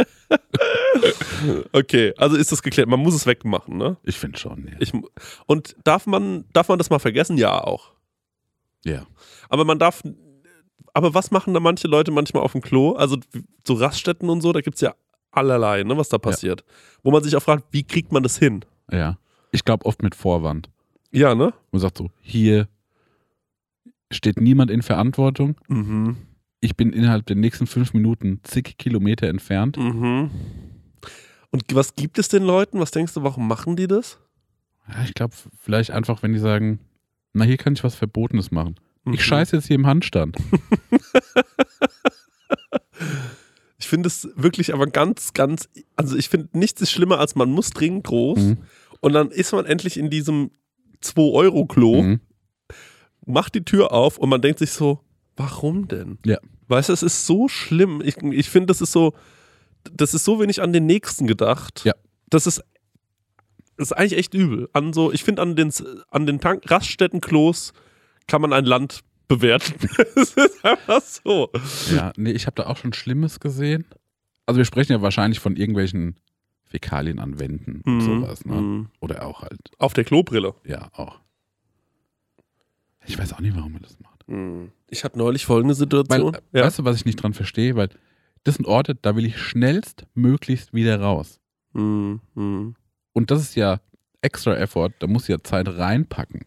okay, 1.73 2.13
also 2.17 2.37
ist 2.37 2.53
das 2.53 2.63
geklärt. 2.63 2.89
Man 2.89 3.01
muss 3.01 3.15
es 3.15 3.27
wegmachen, 3.27 3.77
ne? 3.77 3.97
Ich 4.03 4.19
finde 4.19 4.39
schon, 4.39 4.67
ja. 4.67 4.75
Ich, 4.81 4.93
und 5.47 5.77
darf 5.85 6.07
man, 6.07 6.45
darf 6.53 6.69
man 6.69 6.79
das 6.79 6.91
mal 6.91 6.99
vergessen? 6.99 7.37
Ja, 7.37 7.63
auch. 7.63 7.93
ja. 8.85 9.07
Aber 9.49 9.65
man 9.65 9.79
darf. 9.79 10.03
Aber 10.95 11.13
was 11.13 11.31
machen 11.31 11.53
da 11.53 11.61
manche 11.61 11.89
Leute 11.89 12.13
manchmal 12.13 12.43
auf 12.43 12.53
dem 12.53 12.63
Klo? 12.63 12.93
Also 12.93 13.19
so 13.67 13.75
Raststätten 13.75 14.31
und 14.31 14.41
so, 14.41 14.53
da 14.53 14.61
gibt 14.61 14.77
es 14.77 14.81
ja 14.81 14.95
allerlei, 15.33 15.83
ne, 15.83 15.97
was 15.97 16.09
da 16.09 16.19
passiert. 16.19 16.65
Wo 17.03 17.11
man 17.11 17.23
sich 17.23 17.37
auch 17.37 17.43
fragt, 17.43 17.65
wie 17.73 17.83
kriegt 17.83 18.13
man 18.13 18.23
das 18.23 18.39
hin? 18.39 18.65
Ja. 18.91 19.19
Ich 19.51 19.65
glaube 19.65 19.85
oft 19.87 20.03
mit 20.03 20.15
Vorwand. 20.15 20.71
Ja, 21.11 21.35
ne? 21.35 21.53
Man 21.73 21.81
sagt 21.81 21.99
so, 21.99 22.11
hier 22.21 22.69
steht 24.11 24.41
niemand 24.41 24.71
in 24.71 24.83
Verantwortung. 24.83 25.57
Mhm. 25.69 26.17
Ich 26.61 26.77
bin 26.77 26.93
innerhalb 26.93 27.27
der 27.27 27.37
nächsten 27.37 27.67
fünf 27.67 27.93
Minuten 27.93 28.41
zig 28.43 28.79
Kilometer 28.79 29.29
entfernt. 29.29 29.77
Mhm. 29.77 30.31
Und 31.51 31.63
was 31.75 31.95
gibt 31.95 32.19
es 32.19 32.29
den 32.29 32.43
Leuten? 32.43 32.81
Was 32.81 32.91
denkst 32.91 33.15
du, 33.15 33.23
warum 33.23 33.47
machen 33.47 33.77
die 33.77 33.87
das? 33.87 34.19
Ja, 34.89 35.05
ich 35.05 35.15
glaube, 35.15 35.35
vielleicht 35.61 35.91
einfach, 35.91 36.23
wenn 36.23 36.33
die 36.33 36.39
sagen, 36.39 36.81
na, 37.33 37.45
hier 37.45 37.57
kann 37.57 37.75
ich 37.75 37.85
was 37.85 37.95
Verbotenes 37.95 38.51
machen. 38.51 38.77
Mhm. 39.05 39.15
Ich 39.15 39.25
scheiße 39.25 39.57
jetzt 39.57 39.67
hier 39.67 39.77
im 39.77 39.87
Handstand. 39.87 40.37
Ich 43.79 43.89
finde 43.89 44.07
es 44.07 44.29
wirklich 44.35 44.73
aber 44.73 44.87
ganz, 44.87 45.35
ganz. 45.35 45.69
Also 45.97 46.17
ich 46.17 46.29
finde 46.31 46.49
nichts 46.57 46.81
ist 46.81 46.91
schlimmer, 46.91 47.19
als 47.19 47.35
man 47.35 47.51
muss 47.51 47.71
dringend 47.71 48.05
groß. 48.05 48.39
Mhm. 48.39 48.59
Und 49.01 49.13
dann 49.13 49.31
ist 49.31 49.53
man 49.53 49.67
endlich 49.67 49.99
in 49.99 50.09
diesem 50.09 50.53
2-Euro-Klo, 51.03 52.03
Mhm. 52.03 52.21
macht 53.27 53.55
die 53.55 53.65
Tür 53.65 53.93
auf 53.93 54.17
und 54.17 54.31
man 54.31 54.41
denkt 54.41 54.59
sich 54.61 54.71
so, 54.71 55.01
warum 55.37 55.87
denn? 55.89 56.19
Ja. 56.25 56.39
Weißt 56.69 56.89
du, 56.89 56.95
es 56.95 57.03
ist 57.03 57.27
so 57.27 57.47
schlimm. 57.49 58.01
Ich, 58.03 58.17
ich 58.17 58.49
finde, 58.49 58.69
das 58.69 58.81
ist 58.81 58.93
so, 58.93 59.13
das 59.93 60.15
ist 60.15 60.25
so 60.25 60.41
wenig 60.41 60.63
an 60.63 60.73
den 60.73 60.87
Nächsten 60.87 61.27
gedacht. 61.27 61.85
Ja. 61.85 61.93
Das 62.31 62.47
ist, 62.47 62.63
das 63.77 63.89
ist 63.89 63.93
eigentlich 63.93 64.19
echt 64.19 64.33
übel. 64.33 64.71
An 64.73 64.95
so, 64.95 65.13
ich 65.13 65.25
finde, 65.25 65.43
an 65.43 65.57
den, 65.57 65.71
an 66.11 66.25
den 66.25 66.41
Tank 66.41 66.71
Raststätten-Klos 66.71 67.75
kann 68.27 68.41
man 68.43 68.53
ein 68.53 68.65
Land 68.65 69.01
bewerten. 69.29 69.75
Es 70.17 70.33
ist 70.35 70.65
einfach 70.65 71.01
so. 71.03 71.51
Ja, 71.95 72.13
nee, 72.17 72.31
ich 72.33 72.47
habe 72.47 72.57
da 72.57 72.67
auch 72.69 72.77
schon 72.77 72.93
Schlimmes 72.93 73.41
gesehen. 73.41 73.85
Also 74.47 74.59
wir 74.59 74.65
sprechen 74.65 74.93
ja 74.93 75.03
wahrscheinlich 75.03 75.41
von 75.41 75.57
irgendwelchen 75.57 76.17
Fäkalien 76.65 77.19
an 77.19 77.39
Wänden 77.39 77.81
und 77.83 77.97
Mhm, 77.97 78.01
sowas, 78.01 78.45
ne? 78.45 78.55
mhm. 78.61 78.89
Oder 79.01 79.25
auch 79.27 79.43
halt, 79.43 79.59
Auf 79.79 79.95
der 79.95 80.05
Klobrille. 80.05 80.55
ja, 80.65 80.89
auch. 80.93 81.21
Ich 83.07 83.19
weiß 83.19 83.33
auch 83.35 83.41
nicht, 83.41 83.55
warum 83.57 83.73
man 83.73 83.83
das 83.83 83.99
macht. 84.01 84.27
Mhm. 84.29 84.73
Ich 84.89 85.05
hatte 85.05 85.19
neulich 85.19 85.45
folgende 85.45 85.75
Weil, 85.75 85.79
Situation. 85.79 86.35
äh, 86.53 86.63
weißt 86.63 86.79
du, 86.81 86.85
was 86.85 86.97
ich 86.97 87.05
nicht 87.05 87.17
dran 87.23 87.35
verstehe? 87.35 87.77
Weil 87.77 87.89
das 88.45 88.57
sind 88.57 88.67
Orte, 88.67 88.95
da 88.95 89.17
will 89.17 89.27
ich 89.27 89.39
schnellstmöglichst 89.39 90.73
wieder 90.75 91.01
raus. 91.01 91.41
Mhm, 91.73 92.21
mhm. 92.35 92.75
Und 93.13 93.31
das 93.31 93.41
ist 93.43 93.55
ja 93.57 93.81
extra 94.23 94.57
Effort, 94.57 94.91
da 94.99 95.07
muss 95.07 95.29
ja 95.29 95.43
Zeit 95.43 95.69
reinpacken. 95.69 96.43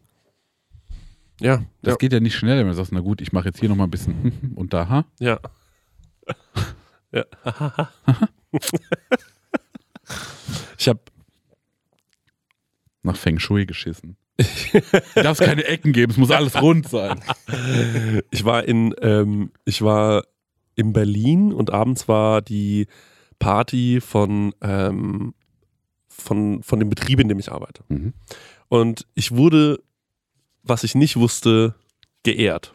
Ja, 1.39 1.63
Das 1.81 1.93
ja, 1.93 1.97
geht 1.97 2.13
ja 2.13 2.19
nicht 2.19 2.35
schnell, 2.35 2.59
wenn 2.59 2.67
du 2.67 2.73
sagst, 2.73 2.91
na 2.91 2.99
gut, 2.99 3.21
ich 3.21 3.31
mache 3.31 3.45
jetzt 3.47 3.59
hier 3.59 3.69
nochmal 3.69 3.87
ein 3.87 3.91
bisschen 3.91 4.53
und 4.55 4.73
da, 4.73 4.89
ha? 4.89 5.05
ja. 5.19 5.39
ja. 7.11 7.23
ich 10.77 10.87
habe 10.87 10.99
Nach 13.03 13.15
Feng 13.15 13.39
Shui 13.39 13.65
geschissen. 13.65 14.17
Darf 15.15 15.39
es 15.39 15.45
keine 15.45 15.63
Ecken 15.65 15.93
geben, 15.93 16.11
es 16.11 16.17
muss 16.17 16.29
alles 16.29 16.61
rund 16.61 16.87
sein. 16.87 17.19
Ich 18.29 18.45
war 18.45 18.65
in, 18.65 18.93
ähm, 19.01 19.51
ich 19.65 19.81
war 19.81 20.25
in 20.75 20.93
Berlin 20.93 21.51
und 21.53 21.71
abends 21.71 22.07
war 22.07 22.41
die 22.41 22.87
Party 23.39 23.99
von, 23.99 24.53
ähm, 24.61 25.33
von, 26.07 26.61
von 26.61 26.79
dem 26.79 26.89
Betrieb, 26.89 27.19
in 27.19 27.29
dem 27.29 27.39
ich 27.39 27.51
arbeite. 27.51 27.83
Mhm. 27.89 28.13
Und 28.69 29.07
ich 29.15 29.31
wurde, 29.31 29.79
was 30.67 30.83
ich 30.83 30.95
nicht 30.95 31.15
wusste, 31.17 31.75
geehrt. 32.23 32.73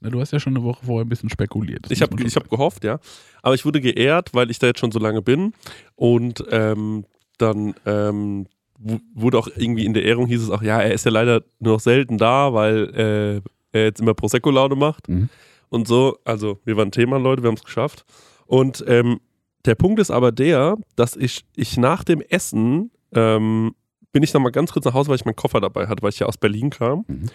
Na, 0.00 0.10
du 0.10 0.20
hast 0.20 0.32
ja 0.32 0.40
schon 0.40 0.56
eine 0.56 0.64
Woche 0.64 0.84
vorher 0.84 1.04
ein 1.04 1.08
bisschen 1.08 1.30
spekuliert. 1.30 1.84
Das 1.84 1.92
Ich 1.92 2.02
habe 2.02 2.16
hab 2.16 2.48
gehofft, 2.50 2.82
ja. 2.84 2.98
Aber 3.42 3.54
ich 3.54 3.64
wurde 3.64 3.80
geehrt, 3.80 4.30
weil 4.34 4.50
ich 4.50 4.58
da 4.58 4.66
jetzt 4.66 4.80
schon 4.80 4.90
so 4.90 4.98
lange 4.98 5.22
bin. 5.22 5.52
Und 5.94 6.44
ähm, 6.50 7.04
dann 7.38 7.74
ähm, 7.86 8.46
wu- 8.78 8.98
wurde 9.14 9.38
auch 9.38 9.48
irgendwie 9.54 9.84
in 9.84 9.94
der 9.94 10.04
Ehrung 10.04 10.26
hieß 10.26 10.42
es 10.42 10.50
auch, 10.50 10.62
ja, 10.62 10.80
er 10.80 10.92
ist 10.92 11.04
ja 11.04 11.10
leider 11.12 11.42
nur 11.60 11.74
noch 11.74 11.80
selten 11.80 12.18
da, 12.18 12.52
weil 12.52 13.42
äh, 13.74 13.78
er 13.78 13.84
jetzt 13.84 14.00
immer 14.00 14.14
Prosecco-Laune 14.14 14.74
macht. 14.74 15.08
Mhm. 15.08 15.28
Und 15.68 15.86
so, 15.86 16.18
also 16.24 16.58
wir 16.64 16.76
waren 16.76 16.90
Thema, 16.90 17.18
Leute, 17.18 17.42
wir 17.42 17.48
haben 17.48 17.56
es 17.56 17.64
geschafft. 17.64 18.04
Und 18.46 18.84
ähm, 18.88 19.20
der 19.64 19.76
Punkt 19.76 20.00
ist 20.00 20.10
aber 20.10 20.32
der, 20.32 20.76
dass 20.96 21.14
ich, 21.16 21.44
ich 21.54 21.76
nach 21.76 22.02
dem 22.02 22.20
Essen 22.22 22.90
ähm, 23.14 23.74
bin 24.12 24.22
ich 24.22 24.32
noch 24.34 24.40
mal 24.40 24.50
ganz 24.50 24.72
kurz 24.72 24.84
nach 24.84 24.94
Hause, 24.94 25.08
weil 25.08 25.16
ich 25.16 25.24
meinen 25.24 25.36
Koffer 25.36 25.60
dabei 25.60 25.88
hatte, 25.88 26.02
weil 26.02 26.10
ich 26.10 26.18
ja 26.18 26.26
aus 26.26 26.36
Berlin 26.36 26.70
kam. 26.70 27.04
Mhm. 27.08 27.26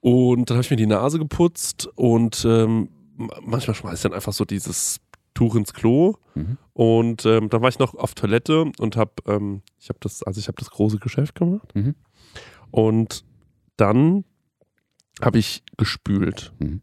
Und 0.00 0.48
dann 0.48 0.56
habe 0.56 0.62
ich 0.64 0.70
mir 0.70 0.76
die 0.76 0.86
Nase 0.86 1.18
geputzt 1.18 1.88
und 1.94 2.44
ähm, 2.48 2.88
ma- 3.16 3.38
manchmal 3.42 3.74
schmeiße 3.74 3.96
ich 3.96 4.02
dann 4.02 4.14
einfach 4.14 4.32
so 4.32 4.44
dieses 4.44 5.00
Tuch 5.34 5.54
ins 5.56 5.74
Klo. 5.74 6.14
Mhm. 6.34 6.56
Und 6.72 7.26
ähm, 7.26 7.50
dann 7.50 7.60
war 7.60 7.68
ich 7.68 7.78
noch 7.78 7.94
auf 7.94 8.14
Toilette 8.14 8.70
und 8.78 8.96
habe, 8.96 9.12
ähm, 9.26 9.62
ich 9.78 9.88
habe 9.88 9.98
das, 10.00 10.22
also 10.22 10.38
ich 10.40 10.48
habe 10.48 10.56
das 10.58 10.70
große 10.70 10.98
Geschäft 10.98 11.34
gemacht. 11.34 11.74
Mhm. 11.74 11.94
Und 12.70 13.24
dann 13.76 14.24
habe 15.20 15.38
ich 15.38 15.62
gespült. 15.76 16.52
Mhm. 16.58 16.80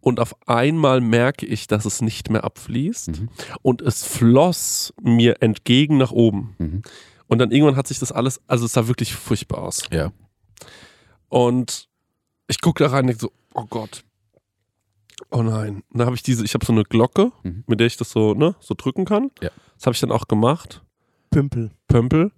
Und 0.00 0.20
auf 0.20 0.36
einmal 0.46 1.00
merke 1.00 1.46
ich, 1.46 1.66
dass 1.66 1.84
es 1.84 2.00
nicht 2.02 2.30
mehr 2.30 2.44
abfließt. 2.44 3.08
Mhm. 3.20 3.28
Und 3.62 3.82
es 3.82 4.04
floss 4.04 4.92
mir 5.00 5.42
entgegen 5.42 5.96
nach 5.96 6.12
oben. 6.12 6.82
Und 7.28 7.38
dann 7.38 7.50
irgendwann 7.50 7.76
hat 7.76 7.86
sich 7.88 7.98
das 7.98 8.12
alles, 8.12 8.40
also 8.46 8.66
es 8.66 8.72
sah 8.72 8.86
wirklich 8.86 9.14
furchtbar 9.14 9.58
aus. 9.62 9.82
Ja. 9.90 10.12
Und 11.28 11.88
ich 12.46 12.60
gucke 12.60 12.84
da 12.84 12.90
rein 12.90 13.02
und 13.02 13.06
denke 13.08 13.20
so, 13.22 13.32
oh 13.54 13.64
Gott. 13.66 14.04
Oh 15.30 15.42
nein. 15.42 15.82
Und 15.90 15.98
dann 15.98 16.06
habe 16.06 16.16
ich 16.16 16.22
diese, 16.22 16.44
ich 16.44 16.54
habe 16.54 16.64
so 16.64 16.72
eine 16.72 16.84
Glocke, 16.84 17.32
Mhm. 17.42 17.64
mit 17.66 17.80
der 17.80 17.86
ich 17.86 17.96
das 17.96 18.10
so, 18.10 18.34
ne, 18.34 18.54
so 18.60 18.74
drücken 18.76 19.04
kann. 19.04 19.30
Ja. 19.42 19.50
Das 19.76 19.86
habe 19.86 19.94
ich 19.94 20.00
dann 20.00 20.12
auch 20.12 20.28
gemacht. 20.28 20.82
Pümpel. 21.30 21.72
Pömpel. 21.88 22.30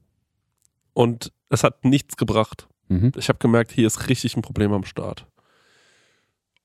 Und 0.95 1.33
es 1.51 1.65
hat 1.65 1.85
nichts 1.85 2.17
gebracht. 2.17 2.69
Mhm. 2.89 3.13
Ich 3.17 3.29
habe 3.29 3.39
gemerkt, 3.39 3.73
hier 3.73 3.87
ist 3.87 4.09
richtig 4.09 4.37
ein 4.37 4.43
Problem 4.43 4.73
am 4.73 4.85
Start. 4.85 5.27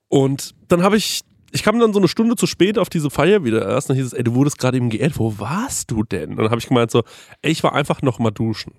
Und 0.08 0.56
dann 0.70 0.84
habe 0.84 0.96
ich, 0.96 1.22
ich 1.54 1.64
kam 1.64 1.80
dann 1.80 1.94
so 1.94 2.00
eine 2.00 2.08
Stunde 2.08 2.36
zu 2.36 2.48
spät 2.48 2.78
auf 2.78 2.90
diese 2.90 3.10
Feier 3.10 3.44
wieder 3.44 3.68
erst. 3.68 3.90
Dann 3.90 3.96
hieß 3.96 4.08
es, 4.08 4.14
ey, 4.14 4.24
du 4.24 4.34
wurdest 4.34 4.58
gerade 4.58 4.78
eben 4.78 4.90
geehrt. 4.90 5.18
Wo 5.18 5.40
warst 5.40 5.92
du 5.92 6.04
denn? 6.04 6.32
Und 6.32 6.38
dann 6.38 6.50
habe 6.50 6.60
ich 6.60 6.68
gemeint 6.68 6.92
so, 6.92 7.04
ey, 7.42 7.52
ich 7.52 7.64
war 7.64 7.74
einfach 7.74 8.02
noch 8.02 8.20
mal 8.20 8.32
duschen. 8.32 8.74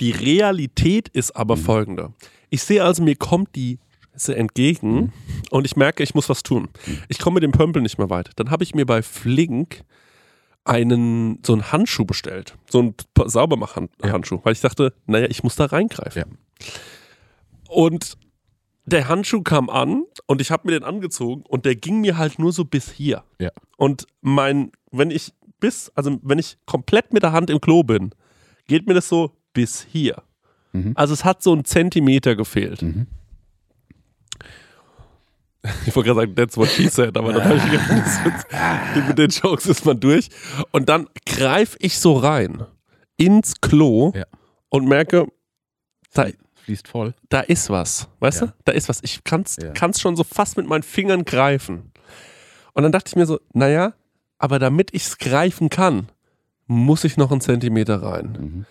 Die 0.00 0.12
Realität 0.12 1.08
ist 1.08 1.34
aber 1.34 1.56
folgende. 1.56 2.12
Ich 2.50 2.62
sehe 2.62 2.84
also, 2.84 3.02
mir 3.02 3.16
kommt 3.16 3.56
die 3.56 3.78
Scheiße 4.12 4.36
entgegen 4.36 5.12
und 5.50 5.64
ich 5.64 5.76
merke, 5.76 6.02
ich 6.02 6.14
muss 6.14 6.28
was 6.28 6.42
tun. 6.42 6.68
Ich 7.08 7.18
komme 7.18 7.34
mit 7.34 7.42
dem 7.42 7.52
Pömpel 7.52 7.80
nicht 7.80 7.98
mehr 7.98 8.10
weit. 8.10 8.30
Dann 8.36 8.50
habe 8.50 8.64
ich 8.64 8.74
mir 8.74 8.84
bei 8.84 9.02
Flink 9.02 9.82
einen, 10.64 11.38
so 11.44 11.54
einen 11.54 11.72
Handschuh 11.72 12.04
bestellt. 12.04 12.56
So 12.68 12.80
einen 12.80 12.94
Saubermach-Handschuh. 13.16 14.40
Weil 14.42 14.52
ich 14.52 14.60
dachte, 14.60 14.92
naja, 15.06 15.26
ich 15.30 15.42
muss 15.42 15.56
da 15.56 15.66
reingreifen. 15.66 16.22
Ja. 16.22 16.26
Und 17.68 18.18
der 18.90 19.08
Handschuh 19.08 19.42
kam 19.42 19.70
an 19.70 20.04
und 20.26 20.40
ich 20.40 20.50
habe 20.50 20.66
mir 20.68 20.72
den 20.78 20.84
angezogen 20.84 21.42
und 21.48 21.64
der 21.64 21.74
ging 21.76 22.00
mir 22.00 22.18
halt 22.18 22.38
nur 22.38 22.52
so 22.52 22.64
bis 22.64 22.90
hier. 22.90 23.24
Ja. 23.38 23.50
Und 23.76 24.06
mein, 24.20 24.72
wenn 24.90 25.10
ich 25.10 25.32
bis, 25.60 25.90
also 25.94 26.18
wenn 26.22 26.38
ich 26.38 26.58
komplett 26.66 27.12
mit 27.12 27.22
der 27.22 27.32
Hand 27.32 27.50
im 27.50 27.60
Klo 27.60 27.82
bin, 27.82 28.10
geht 28.66 28.86
mir 28.86 28.94
das 28.94 29.08
so 29.08 29.32
bis 29.52 29.82
hier. 29.90 30.22
Mhm. 30.72 30.92
Also 30.94 31.12
es 31.14 31.24
hat 31.24 31.42
so 31.42 31.52
einen 31.52 31.64
Zentimeter 31.64 32.36
gefehlt. 32.36 32.82
Mhm. 32.82 33.06
Ich 35.86 35.94
wollte 35.94 36.08
gerade 36.08 36.20
sagen, 36.20 36.34
that's 36.36 36.56
what 36.56 36.68
she 36.68 36.88
said, 36.88 37.18
aber 37.18 37.34
dann 37.34 37.44
habe 37.44 37.56
ich 37.56 37.64
gedacht, 37.70 39.08
mit 39.08 39.18
den 39.18 39.28
Jokes 39.28 39.66
ist 39.66 39.84
man 39.84 40.00
durch. 40.00 40.30
Und 40.70 40.88
dann 40.88 41.06
greife 41.26 41.76
ich 41.80 41.98
so 41.98 42.16
rein 42.16 42.64
ins 43.18 43.60
Klo 43.60 44.12
Ja. 44.14 44.24
und 44.70 44.88
merke, 44.88 45.26
da, 46.14 46.28
Fließt 46.64 46.88
voll. 46.88 47.14
da 47.28 47.40
ist 47.40 47.70
was. 47.70 48.08
Weißt 48.20 48.40
Ja. 48.42 48.46
du? 48.48 48.52
Da 48.64 48.72
ist 48.72 48.88
was. 48.88 49.00
Ich 49.02 49.24
kann 49.24 49.42
es 49.42 49.56
Ja. 49.60 49.72
schon 49.98 50.16
so 50.16 50.24
fast 50.24 50.56
mit 50.56 50.66
meinen 50.66 50.82
Fingern 50.82 51.24
greifen. 51.24 51.92
Und 52.74 52.82
dann 52.82 52.92
dachte 52.92 53.08
ich 53.08 53.16
mir 53.16 53.26
so, 53.26 53.40
naja, 53.52 53.94
aber 54.38 54.58
damit 54.58 54.90
ich 54.94 55.04
es 55.06 55.18
greifen 55.18 55.68
kann, 55.70 56.08
muss 56.66 57.04
ich 57.04 57.16
noch 57.16 57.30
einen 57.32 57.40
Zentimeter 57.40 58.02
rein. 58.02 58.36
Mhm. 58.38 58.66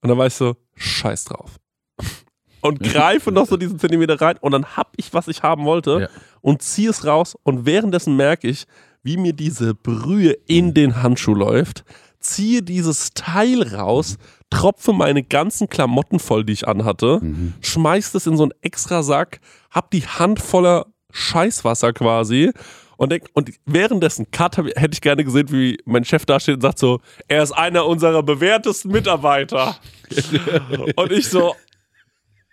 Und 0.00 0.08
dann 0.08 0.18
war 0.18 0.26
ich 0.26 0.34
so, 0.34 0.56
scheiß 0.74 1.24
drauf. 1.26 1.56
Und 2.60 2.80
greife 2.80 3.32
noch 3.32 3.46
so 3.46 3.56
diesen 3.56 3.78
Zentimeter 3.80 4.20
rein 4.20 4.36
und 4.40 4.52
dann 4.52 4.76
hab 4.76 4.92
ich, 4.96 5.12
was 5.12 5.26
ich 5.26 5.42
haben 5.42 5.64
wollte 5.64 6.02
Ja. 6.02 6.08
und 6.42 6.62
ziehe 6.62 6.90
es 6.90 7.04
raus 7.04 7.36
und 7.42 7.66
währenddessen 7.66 8.14
merke 8.16 8.46
ich, 8.46 8.66
wie 9.02 9.16
mir 9.16 9.32
diese 9.32 9.74
Brühe 9.74 10.36
in 10.46 10.72
den 10.72 11.02
Handschuh 11.02 11.34
läuft, 11.34 11.84
ziehe 12.20 12.62
dieses 12.62 13.10
Teil 13.14 13.64
raus, 13.74 14.16
tropfe 14.52 14.92
meine 14.92 15.22
ganzen 15.22 15.68
Klamotten 15.68 16.18
voll, 16.18 16.44
die 16.44 16.52
ich 16.52 16.68
anhatte, 16.68 17.18
Mhm. 17.22 17.54
schmeiß 17.62 18.12
das 18.12 18.26
in 18.26 18.36
so 18.36 18.44
einen 18.44 18.52
extra 18.62 19.02
Sack, 19.02 19.40
hab 19.70 19.90
die 19.90 20.02
Hand 20.06 20.40
voller 20.40 20.86
Scheißwasser 21.10 21.92
quasi 21.92 22.52
und, 22.96 23.10
denk, 23.12 23.24
und 23.34 23.50
währenddessen, 23.66 24.30
Cut, 24.30 24.58
hab, 24.58 24.66
hätte 24.66 24.90
ich 24.92 25.00
gerne 25.00 25.24
gesehen, 25.24 25.50
wie 25.50 25.78
mein 25.84 26.04
Chef 26.04 26.24
da 26.24 26.38
steht 26.40 26.56
und 26.56 26.60
sagt 26.62 26.78
so, 26.78 27.00
er 27.28 27.42
ist 27.42 27.52
einer 27.52 27.86
unserer 27.86 28.22
bewährtesten 28.22 28.90
Mitarbeiter. 28.92 29.76
und 30.96 31.12
ich 31.12 31.28
so, 31.28 31.54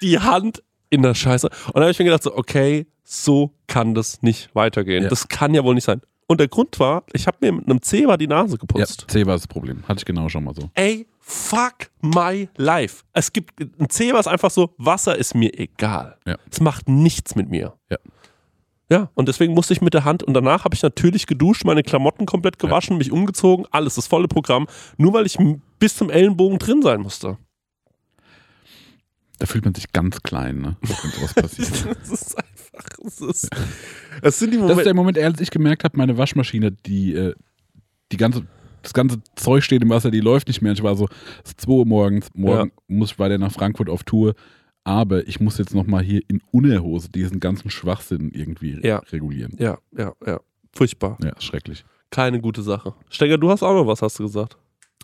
die 0.01 0.19
Hand 0.19 0.63
in 0.89 1.03
der 1.03 1.13
Scheiße. 1.13 1.47
Und 1.67 1.75
dann 1.75 1.83
habe 1.83 1.91
ich 1.91 1.99
mir 1.99 2.05
gedacht 2.05 2.23
so, 2.23 2.35
okay, 2.35 2.87
so 3.03 3.53
kann 3.67 3.93
das 3.93 4.21
nicht 4.21 4.49
weitergehen. 4.55 5.03
Ja. 5.03 5.09
Das 5.09 5.27
kann 5.27 5.53
ja 5.53 5.63
wohl 5.63 5.75
nicht 5.75 5.83
sein. 5.85 6.01
Und 6.31 6.39
der 6.39 6.47
Grund 6.47 6.79
war, 6.79 7.03
ich 7.11 7.25
habe 7.25 7.37
mir 7.41 7.53
mit 7.53 7.65
einem 7.65 7.81
Zebra 7.81 8.15
die 8.15 8.27
Nase 8.27 8.51
Ja, 8.53 8.57
geputzt. 8.57 9.05
C 9.07 9.25
war 9.25 9.33
das 9.33 9.47
Problem. 9.47 9.81
Hatte 9.87 9.97
ich 10.01 10.05
genau 10.05 10.29
schon 10.29 10.43
mal 10.43 10.53
so. 10.53 10.69
Ey, 10.75 11.07
fuck 11.19 11.89
my 12.01 12.47
life. 12.55 13.03
Es 13.13 13.33
gibt, 13.33 13.59
ein 13.59 13.89
Zebra 13.89 14.19
ist 14.19 14.27
einfach 14.27 14.51
so, 14.51 14.75
Wasser 14.77 15.17
ist 15.17 15.33
mir 15.33 15.57
egal. 15.57 16.17
Ja. 16.27 16.37
Es 16.51 16.61
macht 16.61 16.87
nichts 16.87 17.33
mit 17.35 17.49
mir. 17.49 17.73
Ja. 17.89 17.97
Ja, 18.91 19.09
und 19.15 19.27
deswegen 19.27 19.55
musste 19.55 19.73
ich 19.73 19.81
mit 19.81 19.95
der 19.95 20.03
Hand 20.03 20.21
und 20.21 20.35
danach 20.35 20.65
habe 20.65 20.75
ich 20.75 20.83
natürlich 20.83 21.25
geduscht, 21.25 21.63
meine 21.65 21.81
Klamotten 21.83 22.27
komplett 22.27 22.57
gewaschen, 22.59 22.97
mich 22.97 23.11
umgezogen, 23.11 23.65
alles, 23.71 23.95
das 23.95 24.07
volle 24.07 24.27
Programm, 24.27 24.67
nur 24.97 25.13
weil 25.13 25.25
ich 25.25 25.37
bis 25.79 25.95
zum 25.95 26.09
Ellenbogen 26.11 26.57
drin 26.59 26.81
sein 26.83 27.01
musste. 27.01 27.37
Da 29.39 29.45
fühlt 29.45 29.63
man 29.65 29.73
sich 29.73 29.91
ganz 29.93 30.21
klein, 30.21 30.59
ne? 30.61 30.77
wenn 30.81 31.11
sowas 31.11 31.33
passiert. 31.35 31.97
Es 32.03 32.09
ist 32.09 32.37
einfach, 32.37 32.58
es 33.05 33.21
ist, 33.21 33.49
es 34.21 34.39
sind 34.39 34.53
die 34.53 34.57
Das 34.57 34.65
ist 34.65 34.69
Momente, 34.69 34.83
der 34.83 34.93
Moment, 34.93 35.17
als 35.19 35.39
ich 35.41 35.51
gemerkt 35.51 35.83
habe, 35.83 35.97
meine 35.97 36.17
Waschmaschine, 36.17 36.71
die, 36.71 37.13
äh, 37.13 37.33
die 38.11 38.17
ganze, 38.17 38.43
das 38.81 38.93
ganze 38.93 39.17
Zeug 39.35 39.63
steht 39.63 39.81
im 39.81 39.89
Wasser, 39.89 40.11
die 40.11 40.21
läuft 40.21 40.47
nicht 40.47 40.61
mehr. 40.61 40.71
Ich 40.73 40.83
war 40.83 40.95
so, 40.95 41.07
es 41.43 41.51
ist 41.51 41.61
2 41.61 41.71
Uhr 41.71 41.85
morgens, 41.85 42.27
morgen 42.33 42.71
muss 42.87 43.11
ich 43.11 43.19
weiter 43.19 43.37
nach 43.37 43.51
Frankfurt 43.51 43.89
auf 43.89 44.03
Tour. 44.03 44.33
aber 44.85 45.27
ich 45.27 45.39
muss 45.39 45.57
jetzt 45.57 45.75
nochmal 45.75 46.01
hier 46.03 46.21
in 46.29 46.41
Unerhose 46.51 47.09
diesen 47.09 47.39
ganzen 47.39 47.69
Schwachsinn 47.69 48.31
irgendwie 48.33 48.79
Ja. 48.81 48.99
regulieren. 49.11 49.53
Ja, 49.59 49.77
ja, 49.95 50.13
ja. 50.25 50.39
Furchtbar. 50.73 51.17
Ja, 51.21 51.33
schrecklich. 51.39 51.83
Keine 52.09 52.39
gute 52.39 52.61
Sache. 52.63 52.93
Stenger, 53.09 53.37
du 53.37 53.49
hast 53.51 53.61
auch 53.61 53.73
noch 53.73 53.85
was, 53.85 54.01
hast 54.01 54.17
du 54.17 54.23
gesagt. 54.23 54.57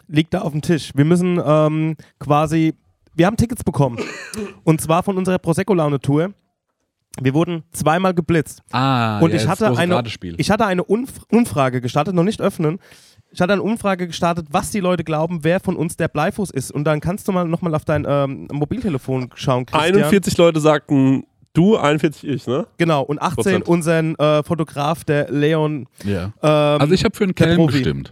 liegt 0.08 0.34
da 0.34 0.42
auf 0.42 0.52
dem 0.54 0.62
Tisch. 0.62 0.92
Wir 0.96 1.06
müssen 1.06 1.40
ähm, 1.46 1.96
quasi, 2.20 2.74
wir 3.14 3.26
haben 3.28 3.38
Tickets 3.38 3.64
bekommen. 3.64 4.00
Und 4.64 4.82
zwar 4.82 5.04
von 5.04 5.18
unserer 5.18 5.38
Prosecco-Laune-Tour. 5.40 6.34
Wir 7.22 7.34
wurden 7.34 7.64
zweimal 7.72 8.14
geblitzt. 8.14 8.62
Ah, 8.72 9.20
Und 9.20 9.34
ich 9.34 9.48
hatte 9.48 9.76
eine, 9.78 10.04
ich 10.38 10.52
hatte 10.52 10.66
eine 10.66 10.84
Umf 10.84 11.12
Umfrage 11.32 11.82
gestartet, 11.82 12.14
noch 12.14 12.24
nicht 12.24 12.42
öffnen. 12.42 12.80
Ich 13.32 13.42
hatte 13.42 13.54
eine 13.54 13.64
Umfrage 13.64 14.08
gestartet, 14.08 14.48
was 14.52 14.72
die 14.72 14.80
Leute 14.80 15.04
glauben, 15.04 15.44
wer 15.44 15.60
von 15.60 15.76
uns 15.76 15.98
der 15.98 16.08
Bleifuß 16.08 16.52
ist. 16.52 16.72
Und 16.72 16.86
dann 16.86 17.00
kannst 17.02 17.28
du 17.28 17.32
mal 17.34 17.46
nochmal 17.46 17.76
auf 17.76 17.84
dein 17.86 18.06
ähm, 18.08 18.48
Mobiltelefon 18.52 19.30
schauen, 19.36 19.66
Christian. 19.66 19.96
41 19.96 20.38
Leute 20.38 20.60
sagten 20.62 21.26
du, 21.54 21.78
41 21.78 22.30
ich, 22.30 22.48
ne? 22.48 22.68
Genau, 22.78 23.02
und 23.02 23.22
18 23.22 23.36
Prozent. 23.36 23.68
unseren 23.68 24.16
äh, 24.16 24.44
Fotograf, 24.44 25.04
der 25.04 25.30
Leon. 25.32 25.88
ja. 26.04 26.26
Ähm, 26.42 26.82
Also 26.82 26.94
ich 26.94 27.04
habe 27.04 27.16
für 27.16 27.24
einen 27.26 27.36
Kelm 27.36 27.68
gestimmt. 27.68 28.12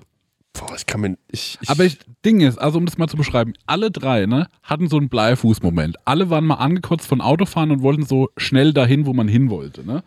Boah, 0.53 0.75
ich 0.75 0.85
kann 0.85 1.01
mir. 1.01 1.17
Ich, 1.31 1.57
ich, 1.61 1.69
Aber 1.69 1.83
ich, 1.83 1.97
Ding 2.23 2.41
ist, 2.41 2.57
also 2.57 2.77
um 2.77 2.85
das 2.85 2.97
mal 2.97 3.07
zu 3.07 3.17
beschreiben, 3.17 3.53
alle 3.65 3.91
drei 3.91 4.25
ne, 4.27 4.47
hatten 4.61 4.87
so 4.87 4.97
einen 4.97 5.09
Bleifuß-Moment. 5.09 5.97
Alle 6.05 6.29
waren 6.29 6.45
mal 6.45 6.55
angekotzt 6.55 7.07
von 7.07 7.21
Autofahren 7.21 7.71
und 7.71 7.81
wollten 7.81 8.05
so 8.05 8.29
schnell 8.37 8.73
dahin, 8.73 9.05
wo 9.05 9.13
man 9.13 9.27
hin 9.27 9.49
wollte. 9.49 9.85
Ne? 9.85 10.03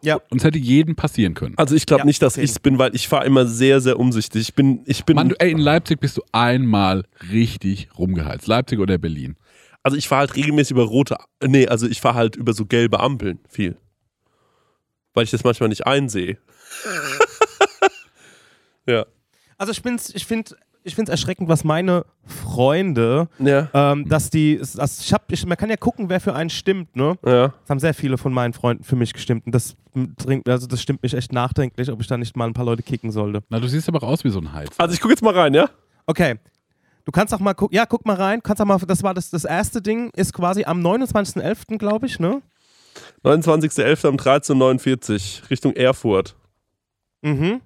ja, 0.00 0.20
Und 0.30 0.38
es 0.38 0.44
hätte 0.44 0.58
jedem 0.58 0.94
passieren 0.94 1.34
können. 1.34 1.58
also 1.58 1.74
ich 1.74 1.84
glaube 1.84 2.02
Ja, 2.02 2.06
nicht, 2.06 2.22
dass 2.22 2.36
ich 2.36 2.50
es 2.50 2.58
bin, 2.60 2.78
weil 2.78 2.94
ich 2.94 3.08
fahre 3.08 3.26
immer 3.26 3.46
sehr, 3.46 3.80
sehr 3.80 3.98
umsichtig. 3.98 4.42
Ich 4.42 4.54
bin, 4.54 4.82
ich 4.86 5.04
bin, 5.04 5.16
Mann, 5.16 5.30
du, 5.30 5.34
ey, 5.40 5.50
in 5.50 5.58
Leipzig 5.58 5.98
bist 5.98 6.16
du 6.16 6.22
einmal 6.30 7.04
richtig 7.32 7.88
rumgeheizt. 7.98 8.46
Leipzig 8.46 8.78
oder 8.78 8.96
Berlin. 8.98 9.34
also 9.82 9.96
ich 9.96 10.06
fahre 10.06 10.20
halt 10.20 10.36
regelmäßig 10.36 10.70
über 10.70 10.84
rote, 10.84 11.16
nee, 11.44 11.66
also 11.66 11.88
ich 11.88 12.00
fahre 12.00 12.14
halt 12.14 12.36
über 12.36 12.52
so 12.52 12.66
gelbe 12.66 13.00
Ampeln 13.00 13.40
viel. 13.48 13.76
Weil 15.14 15.24
ich 15.24 15.32
das 15.32 15.42
manchmal 15.42 15.70
nicht 15.70 15.88
einsehe. 15.88 16.38
ja. 18.86 19.04
Also 19.58 19.72
ich, 19.72 19.82
bin's- 19.82 20.12
ich 20.14 20.24
finde 20.26 20.56
ich 20.84 20.94
finde 20.94 21.12
es 21.12 21.20
erschreckend, 21.20 21.48
was 21.50 21.64
meine 21.64 22.06
Freunde, 22.24 23.28
Ja. 23.38 23.68
ähm, 23.74 24.08
dass 24.08 24.30
die, 24.30 24.56
das, 24.58 25.00
ich 25.00 25.12
hab, 25.12 25.30
ich, 25.30 25.44
man 25.44 25.56
kann 25.58 25.68
ja 25.68 25.76
gucken, 25.76 26.08
wer 26.08 26.18
für 26.20 26.34
einen 26.34 26.48
stimmt, 26.48 26.96
ne? 26.96 27.18
Ja. 27.26 27.52
Es 27.64 27.68
haben 27.68 27.78
sehr 27.80 27.92
viele 27.92 28.16
von 28.16 28.32
meinen 28.32 28.54
Freunden 28.54 28.84
für 28.84 28.96
mich 28.96 29.12
gestimmt 29.12 29.44
und 29.44 29.54
das, 29.54 29.76
bringt- 30.16 30.48
also 30.48 30.66
das 30.66 30.80
stimmt 30.80 31.02
mich 31.02 31.12
echt 31.12 31.32
nachdenklich, 31.32 31.90
ob 31.90 32.00
ich 32.00 32.06
da 32.06 32.16
nicht 32.16 32.36
mal 32.36 32.46
ein 32.46 32.54
paar 32.54 32.64
Leute 32.64 32.82
kicken 32.82 33.10
sollte. 33.10 33.42
Na, 33.50 33.60
du 33.60 33.68
siehst 33.68 33.86
aber 33.88 34.02
auch 34.02 34.08
aus 34.08 34.24
wie 34.24 34.30
so 34.30 34.38
ein 34.38 34.52
Heiz. 34.52 34.70
Also 34.78 34.94
ich 34.94 35.00
gucke 35.00 35.12
jetzt 35.12 35.22
mal 35.22 35.34
rein, 35.34 35.52
ja? 35.52 35.68
Okay. 36.06 36.36
Du 37.04 37.12
kannst 37.12 37.34
auch 37.34 37.40
mal 37.40 37.54
gucken, 37.54 37.74
ja, 37.76 37.84
guck 37.84 38.06
mal 38.06 38.16
rein, 38.16 38.42
kannst 38.42 38.62
auch 38.62 38.66
mal, 38.66 38.78
das 38.78 39.02
war 39.02 39.12
das, 39.14 39.28
das 39.30 39.44
erste 39.44 39.82
Ding, 39.82 40.10
ist 40.16 40.32
quasi 40.32 40.64
am 40.64 40.80
29.11., 40.80 41.76
glaube 41.76 42.06
ich, 42.06 42.18
ne? 42.18 42.40
29.11. 43.24 44.06
um 44.08 44.16
13.49 44.16 45.42
Uhr 45.42 45.50
Richtung 45.50 45.72
Erfurt. 45.74 46.34
Mhm. 47.22 47.60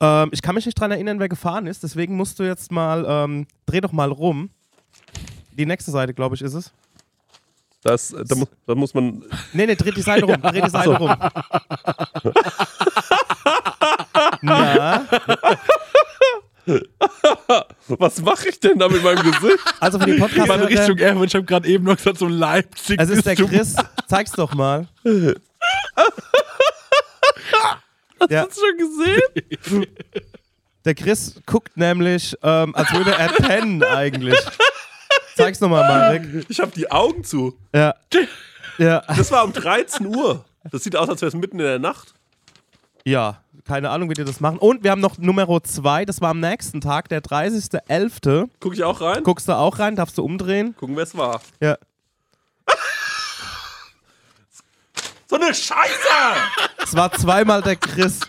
Ähm, 0.00 0.28
ich 0.32 0.42
kann 0.42 0.54
mich 0.54 0.66
nicht 0.66 0.78
dran 0.78 0.90
erinnern, 0.90 1.18
wer 1.18 1.28
gefahren 1.28 1.66
ist, 1.66 1.82
deswegen 1.82 2.16
musst 2.16 2.38
du 2.38 2.44
jetzt 2.44 2.70
mal, 2.70 3.04
ähm, 3.08 3.46
dreh 3.66 3.80
doch 3.80 3.92
mal 3.92 4.10
rum. 4.10 4.50
Die 5.52 5.66
nächste 5.66 5.90
Seite, 5.90 6.14
glaube 6.14 6.36
ich, 6.36 6.42
ist 6.42 6.54
es. 6.54 6.72
Das, 7.82 8.14
da, 8.26 8.34
muss, 8.34 8.48
da 8.66 8.74
muss 8.74 8.94
man. 8.94 9.24
Nee, 9.52 9.66
nee, 9.66 9.74
dreh 9.76 9.90
die 9.92 10.02
Seite 10.02 10.24
rum, 10.26 10.40
dreh 10.42 10.60
die 10.60 10.70
Seite 10.70 10.96
rum. 10.96 11.10
Na, 14.42 15.04
Was 17.88 18.20
mache 18.22 18.48
ich 18.48 18.60
denn 18.60 18.78
da 18.78 18.88
mit 18.88 19.02
meinem 19.02 19.22
Gesicht? 19.22 19.58
also 19.80 19.98
für 19.98 20.06
die 20.06 20.18
Podcast 20.18 20.50
Richtung 20.50 20.98
Erfurt, 20.98 21.28
ich 21.28 21.34
habe 21.34 21.44
gerade 21.44 21.68
eben 21.68 21.84
noch 21.84 21.96
gesagt, 21.96 22.18
so 22.18 22.26
Leipzig. 22.26 23.00
Es 23.00 23.08
ist 23.10 23.24
der. 23.26 23.36
Chris. 23.36 23.76
Zeig's 24.06 24.32
doch 24.32 24.54
mal. 24.54 24.86
ja, 28.30 28.46
Hast 28.46 28.56
du 28.56 28.62
schon 28.62 28.78
gesehen? 28.78 29.86
der 30.84 30.94
Chris 30.94 31.40
guckt 31.46 31.76
nämlich, 31.76 32.36
ähm, 32.42 32.74
als 32.74 32.92
würde 32.92 33.12
er 33.12 33.28
pennen 33.28 33.82
eigentlich. 33.82 34.38
Zeig's 35.36 35.60
nochmal, 35.60 35.82
Marek. 35.88 36.46
Ich 36.48 36.58
habe 36.60 36.72
die 36.72 36.90
Augen 36.90 37.22
zu. 37.24 37.56
Ja. 37.74 37.94
Ja. 38.78 39.02
Das 39.06 39.30
war 39.30 39.44
um 39.44 39.52
13 39.52 40.06
Uhr. 40.06 40.44
Das 40.70 40.82
sieht 40.84 40.96
aus, 40.96 41.08
als 41.08 41.20
wäre 41.20 41.28
es 41.28 41.34
mitten 41.34 41.58
in 41.58 41.66
der 41.66 41.78
Nacht. 41.78 42.14
ja, 43.04 43.40
keine 43.64 43.90
Ahnung, 43.90 44.08
wie 44.08 44.14
die 44.14 44.24
das 44.24 44.40
machen. 44.40 44.58
Und 44.58 44.82
wir 44.82 44.90
haben 44.90 45.00
noch 45.02 45.18
Nummer 45.18 45.46
2, 45.62 46.06
das 46.06 46.20
war 46.22 46.30
am 46.30 46.40
nächsten 46.40 46.80
Tag, 46.80 47.08
der 47.10 47.20
30.11. 47.22 48.48
Guck 48.60 48.72
ich 48.72 48.82
auch 48.82 49.00
rein? 49.02 49.22
Guckst 49.22 49.46
du 49.46 49.52
auch 49.52 49.78
rein, 49.78 49.94
darfst 49.94 50.16
du 50.16 50.24
umdrehen? 50.24 50.74
Gucken, 50.76 50.96
wer 50.96 51.02
es 51.02 51.14
war. 51.16 51.42
Ja. 51.60 51.76
So 55.28 55.36
eine 55.36 55.52
Scheiße! 55.54 56.08
Es 56.82 56.94
war 56.96 57.12
zweimal 57.12 57.60
der 57.62 57.76
Chris. 57.76 58.20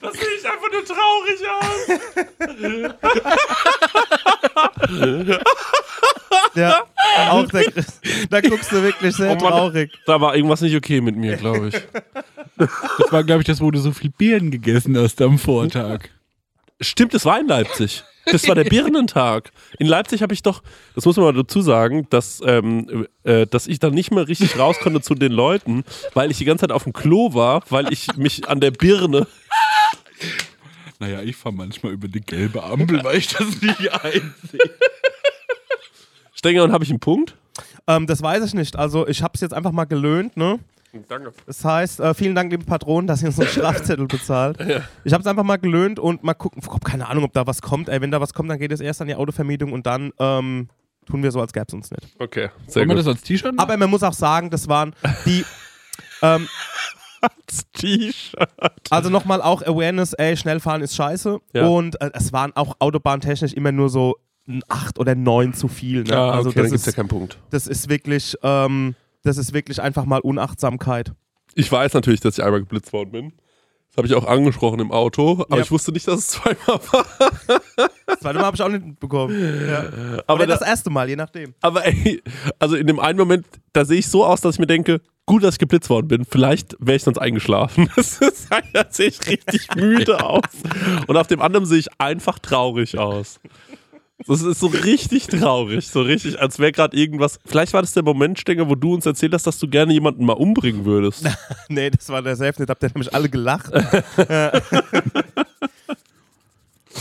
Das 0.00 0.12
sehe 0.14 0.28
ich 0.38 0.44
einfach 0.46 0.70
nur 0.72 0.84
traurig 0.84 1.40
aus. 1.48 1.86
Ja, 6.54 6.82
auch 7.30 7.46
der 7.48 7.64
Chris. 7.70 8.00
Da 8.28 8.40
guckst 8.40 8.72
du 8.72 8.82
wirklich 8.82 9.14
sehr 9.14 9.30
Oh 9.30 9.34
Mann. 9.36 9.52
traurig. 9.52 9.92
Da 10.06 10.20
war 10.20 10.34
irgendwas 10.34 10.60
nicht 10.60 10.74
okay 10.76 11.00
mit 11.00 11.16
mir, 11.16 11.36
glaube 11.36 11.68
ich. 11.68 11.74
Das 12.56 13.12
war, 13.12 13.24
glaube 13.24 13.42
ich, 13.42 13.46
das, 13.46 13.60
wo 13.60 13.70
du 13.70 13.78
so 13.78 13.92
viel 13.92 14.10
Birnen 14.10 14.50
gegessen 14.50 14.98
hast 14.98 15.22
am 15.22 15.38
Vortag. 15.38 16.08
Stimmt, 16.80 17.14
es 17.14 17.24
war 17.24 17.38
in 17.40 17.46
Leipzig. 17.46 18.04
Das 18.32 18.46
war 18.48 18.54
der 18.54 18.64
Birnentag. 18.70 19.50
In 19.78 19.86
Leipzig 19.86 20.22
habe 20.22 20.34
ich 20.34 20.42
doch, 20.42 20.62
das 20.94 21.04
muss 21.04 21.16
man 21.16 21.26
mal 21.26 21.32
dazu 21.34 21.60
sagen, 21.60 22.06
dass, 22.10 22.40
ähm, 22.44 23.06
äh, 23.24 23.46
dass 23.46 23.66
ich 23.66 23.78
dann 23.78 23.94
nicht 23.94 24.10
mehr 24.10 24.28
richtig 24.28 24.58
raus 24.58 24.76
konnte 24.80 25.00
zu 25.00 25.14
den 25.14 25.32
Leuten, 25.32 25.84
weil 26.14 26.30
ich 26.30 26.38
die 26.38 26.44
ganze 26.44 26.62
Zeit 26.62 26.72
auf 26.72 26.84
dem 26.84 26.92
Klo 26.92 27.34
war, 27.34 27.62
weil 27.70 27.92
ich 27.92 28.16
mich 28.16 28.48
an 28.48 28.60
der 28.60 28.70
Birne. 28.70 29.26
Naja, 30.98 31.22
ich 31.22 31.36
fahre 31.36 31.54
manchmal 31.54 31.92
über 31.92 32.08
die 32.08 32.20
gelbe 32.20 32.62
Ampel, 32.62 33.02
weil 33.02 33.16
ich 33.16 33.28
das 33.28 33.62
nicht 33.62 33.92
einsehe. 34.04 34.70
Stenger 36.34 36.64
und 36.64 36.72
habe 36.72 36.84
ich 36.84 36.90
einen 36.90 37.00
Punkt? 37.00 37.36
Ähm, 37.86 38.06
das 38.06 38.22
weiß 38.22 38.44
ich 38.44 38.54
nicht. 38.54 38.76
Also, 38.76 39.06
ich 39.06 39.22
hab's 39.22 39.40
jetzt 39.40 39.54
einfach 39.54 39.72
mal 39.72 39.84
gelöhnt, 39.84 40.36
ne? 40.36 40.58
Danke. 41.08 41.32
Das 41.46 41.64
heißt, 41.64 42.00
äh, 42.00 42.14
vielen 42.14 42.34
Dank, 42.34 42.50
liebe 42.50 42.64
Patronen, 42.64 43.06
dass 43.06 43.22
ihr 43.22 43.28
uns 43.28 43.38
einen 43.38 43.48
Strafzettel 43.50 44.06
bezahlt. 44.06 44.58
Ich 45.04 45.12
habe 45.12 45.20
es 45.20 45.26
einfach 45.26 45.44
mal 45.44 45.56
gelöhnt 45.56 45.98
und 45.98 46.24
mal 46.24 46.34
gucken. 46.34 46.60
Ich 46.62 46.68
hab 46.68 46.84
keine 46.84 47.08
Ahnung, 47.08 47.24
ob 47.24 47.32
da 47.32 47.46
was 47.46 47.62
kommt. 47.62 47.88
Ey, 47.88 48.00
wenn 48.00 48.10
da 48.10 48.20
was 48.20 48.34
kommt, 48.34 48.50
dann 48.50 48.58
geht 48.58 48.72
es 48.72 48.80
erst 48.80 49.00
an 49.00 49.06
die 49.08 49.14
Autovermietung 49.14 49.72
und 49.72 49.86
dann 49.86 50.12
ähm, 50.18 50.68
tun 51.06 51.22
wir 51.22 51.30
so, 51.30 51.40
als 51.40 51.52
gäbe 51.52 51.66
es 51.68 51.74
uns 51.74 51.90
nicht. 51.90 52.08
Okay, 52.18 52.50
sehr 52.66 52.80
Wollen 52.80 52.88
wir 52.90 52.96
gut. 52.96 53.06
das 53.06 53.14
als 53.14 53.22
T-Shirt 53.22 53.54
machen? 53.54 53.60
Aber 53.60 53.76
man 53.76 53.90
muss 53.90 54.02
auch 54.02 54.12
sagen, 54.12 54.50
das 54.50 54.68
waren 54.68 54.94
die. 55.26 55.44
ähm, 56.22 56.48
T-Shirt. 57.74 58.48
also 58.88 59.10
nochmal 59.10 59.42
auch 59.42 59.62
Awareness, 59.62 60.14
ey, 60.14 60.36
schnell 60.36 60.58
fahren 60.60 60.80
ist 60.80 60.94
scheiße. 60.94 61.38
Ja. 61.52 61.66
Und 61.66 62.00
äh, 62.00 62.10
es 62.14 62.32
waren 62.32 62.54
auch 62.56 62.76
autobahntechnisch 62.78 63.52
immer 63.52 63.72
nur 63.72 63.90
so 63.90 64.16
ein 64.48 64.62
8 64.68 64.98
oder 64.98 65.14
9 65.14 65.52
zu 65.54 65.68
viel. 65.68 66.02
Ne? 66.04 66.10
Ja, 66.10 66.30
also 66.30 66.48
okay, 66.48 66.62
dann 66.62 66.64
das, 66.64 66.72
gibt 66.72 66.80
es 66.80 66.86
ja 66.86 66.90
ist, 66.90 66.96
keinen 66.96 67.08
Punkt. 67.08 67.38
das 67.50 67.66
ist 67.66 67.88
wirklich. 67.88 68.36
Ähm, 68.42 68.94
das 69.22 69.36
ist 69.36 69.52
wirklich 69.52 69.80
einfach 69.82 70.04
mal 70.04 70.20
Unachtsamkeit. 70.20 71.12
Ich 71.54 71.70
weiß 71.70 71.94
natürlich, 71.94 72.20
dass 72.20 72.38
ich 72.38 72.44
einmal 72.44 72.60
geblitzt 72.60 72.92
worden 72.92 73.10
bin. 73.10 73.32
Das 73.88 73.96
habe 73.96 74.06
ich 74.06 74.14
auch 74.14 74.24
angesprochen 74.24 74.78
im 74.78 74.92
Auto, 74.92 75.44
aber 75.48 75.56
Ja. 75.56 75.62
ich 75.62 75.70
wusste 75.72 75.90
nicht, 75.90 76.06
dass 76.06 76.18
es 76.20 76.26
zweimal 76.28 76.56
war. 76.92 77.04
Das 78.06 78.20
zweite 78.20 78.38
Mal 78.38 78.44
habe 78.44 78.54
ich 78.56 78.62
auch 78.62 78.68
nicht 78.68 78.86
mitbekommen. 78.86 79.68
Ja. 79.68 79.84
Aber, 80.28 80.34
Oder 80.34 80.46
das 80.46 80.60
da, 80.60 80.66
erste 80.66 80.90
Mal, 80.90 81.08
je 81.08 81.16
nachdem. 81.16 81.54
aber 81.60 81.84
ey, 81.84 82.22
also 82.60 82.76
in 82.76 82.86
dem 82.86 83.00
einen 83.00 83.18
Moment, 83.18 83.46
da 83.72 83.84
sehe 83.84 83.98
ich 83.98 84.06
so 84.08 84.24
aus, 84.24 84.40
dass 84.42 84.54
ich 84.54 84.58
mir 84.60 84.68
denke, 84.68 85.00
gut, 85.26 85.42
dass 85.42 85.56
ich 85.56 85.58
geblitzt 85.58 85.90
worden 85.90 86.06
bin. 86.06 86.24
Vielleicht 86.24 86.76
wäre 86.78 86.96
ich 86.96 87.02
sonst 87.02 87.18
eingeschlafen. 87.18 87.90
Das 87.96 88.20
ist, 88.20 88.48
da 88.72 88.84
sehe 88.90 89.08
ich 89.08 89.26
richtig 89.26 89.74
müde 89.74 90.24
aus. 90.24 90.44
Und 91.08 91.16
auf 91.16 91.26
dem 91.26 91.42
anderen 91.42 91.66
sehe 91.66 91.78
ich 91.78 91.88
einfach 91.98 92.38
traurig 92.38 92.96
aus. 92.96 93.40
Das 94.26 94.42
ist 94.42 94.60
so 94.60 94.66
richtig 94.68 95.26
traurig, 95.26 95.88
so 95.88 96.02
richtig, 96.02 96.40
als 96.40 96.58
wäre 96.58 96.72
gerade 96.72 96.96
irgendwas. 96.96 97.38
Vielleicht 97.44 97.72
war 97.72 97.80
das 97.82 97.92
der 97.92 98.02
Moment, 98.02 98.38
Stenger, 98.38 98.68
wo 98.68 98.74
du 98.74 98.94
uns 98.94 99.06
erzählt 99.06 99.32
hast, 99.34 99.46
dass 99.46 99.58
du 99.58 99.68
gerne 99.68 99.92
jemanden 99.92 100.24
mal 100.24 100.34
umbringen 100.34 100.84
würdest. 100.84 101.26
Nee, 101.68 101.90
das 101.90 102.08
war 102.08 102.20
der 102.22 102.36
nicht. 102.36 102.68
Habt 102.68 102.82
ihr 102.82 102.90
nämlich 102.94 103.14
alle 103.14 103.28
gelacht. 103.28 103.70
Ja. 104.28 104.52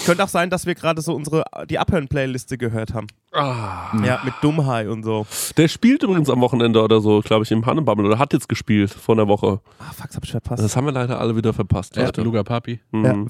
Könnte 0.05 0.23
auch 0.23 0.29
sein, 0.29 0.49
dass 0.49 0.65
wir 0.65 0.75
gerade 0.75 1.01
so 1.01 1.15
unsere 1.15 1.43
die 1.69 1.79
Abhören-Playliste 1.79 2.57
gehört 2.57 2.93
haben. 2.93 3.07
Ah. 3.31 3.91
Ja, 4.05 4.21
mit 4.23 4.33
Dummhai 4.41 4.89
und 4.89 5.03
so. 5.03 5.25
Der 5.57 5.67
spielt 5.67 6.03
übrigens 6.03 6.29
am 6.29 6.41
Wochenende 6.41 6.81
oder 6.81 7.01
so, 7.01 7.21
glaube 7.21 7.43
ich, 7.43 7.51
im 7.51 7.65
Hannebammel 7.65 8.05
oder 8.05 8.19
hat 8.19 8.33
jetzt 8.33 8.47
gespielt 8.47 8.91
vor 8.91 9.15
einer 9.15 9.27
Woche. 9.27 9.59
Ah, 9.79 9.91
fuck, 9.91 10.07
das 10.07 10.15
hab 10.15 10.23
ich 10.23 10.31
verpasst. 10.31 10.63
Das 10.63 10.75
haben 10.75 10.85
wir 10.85 10.93
leider 10.93 11.19
alle 11.19 11.35
wieder 11.35 11.53
verpasst, 11.53 11.95
Ja, 11.95 12.05
Leute. 12.05 12.21
Luga 12.21 12.43
Papi. 12.43 12.79
Mhm. 12.91 13.27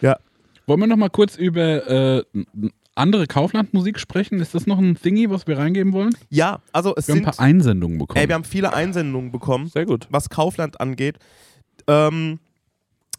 Ja. 0.00 0.16
Wollen 0.70 0.78
wir 0.82 0.86
noch 0.86 0.96
mal 0.96 1.10
kurz 1.10 1.34
über 1.36 1.90
äh, 1.90 2.24
andere 2.94 3.26
Kauflandmusik 3.26 3.98
sprechen? 3.98 4.38
Ist 4.38 4.54
das 4.54 4.68
noch 4.68 4.78
ein 4.78 4.94
Thingy, 4.94 5.28
was 5.28 5.48
wir 5.48 5.58
reingeben 5.58 5.92
wollen? 5.92 6.14
Ja, 6.28 6.60
also 6.72 6.94
es 6.96 7.08
Wir 7.08 7.14
haben 7.16 7.18
ein 7.22 7.24
sind. 7.24 7.36
paar 7.36 7.44
Einsendungen 7.44 7.98
bekommen. 7.98 8.20
Ey, 8.22 8.28
wir 8.28 8.36
haben 8.36 8.44
viele 8.44 8.72
Einsendungen 8.72 9.32
bekommen, 9.32 9.66
Sehr 9.66 9.84
gut. 9.84 10.06
was 10.10 10.30
Kaufland 10.30 10.80
angeht. 10.80 11.18
Ähm, 11.88 12.38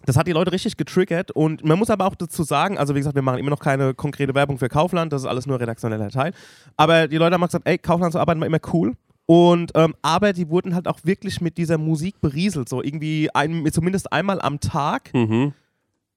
Das 0.05 0.15
hat 0.15 0.27
die 0.27 0.31
Leute 0.31 0.53
richtig 0.53 0.77
getriggert 0.77 1.31
und 1.31 1.65
man 1.65 1.77
muss 1.77 1.89
aber 1.89 2.05
auch 2.05 2.15
dazu 2.15 2.43
sagen, 2.43 2.77
also 2.77 2.95
wie 2.95 2.99
gesagt, 2.99 3.15
wir 3.15 3.21
machen 3.21 3.37
immer 3.39 3.49
noch 3.49 3.59
keine 3.59 3.93
konkrete 3.93 4.33
Werbung 4.33 4.57
für 4.57 4.69
Kaufland, 4.69 5.11
das 5.11 5.23
ist 5.23 5.27
alles 5.27 5.45
nur 5.45 5.59
redaktioneller 5.59 6.09
Teil. 6.09 6.31
Aber 6.77 7.09
die 7.09 7.17
Leute 7.17 7.33
haben 7.33 7.41
gesagt, 7.45 7.67
ey, 7.67 7.77
Kaufland 7.77 8.13
zu 8.13 8.19
arbeiten 8.19 8.39
war 8.39 8.47
immer 8.47 8.61
cool. 8.71 8.93
Und 9.25 9.73
ähm, 9.75 9.93
aber 10.01 10.31
die 10.31 10.49
wurden 10.49 10.73
halt 10.73 10.87
auch 10.87 10.99
wirklich 11.03 11.41
mit 11.41 11.57
dieser 11.57 11.77
Musik 11.77 12.21
berieselt, 12.21 12.69
so 12.69 12.81
irgendwie 12.81 13.29
ein, 13.33 13.69
zumindest 13.73 14.11
einmal 14.13 14.39
am 14.41 14.61
Tag. 14.61 15.13
Mhm. 15.13 15.53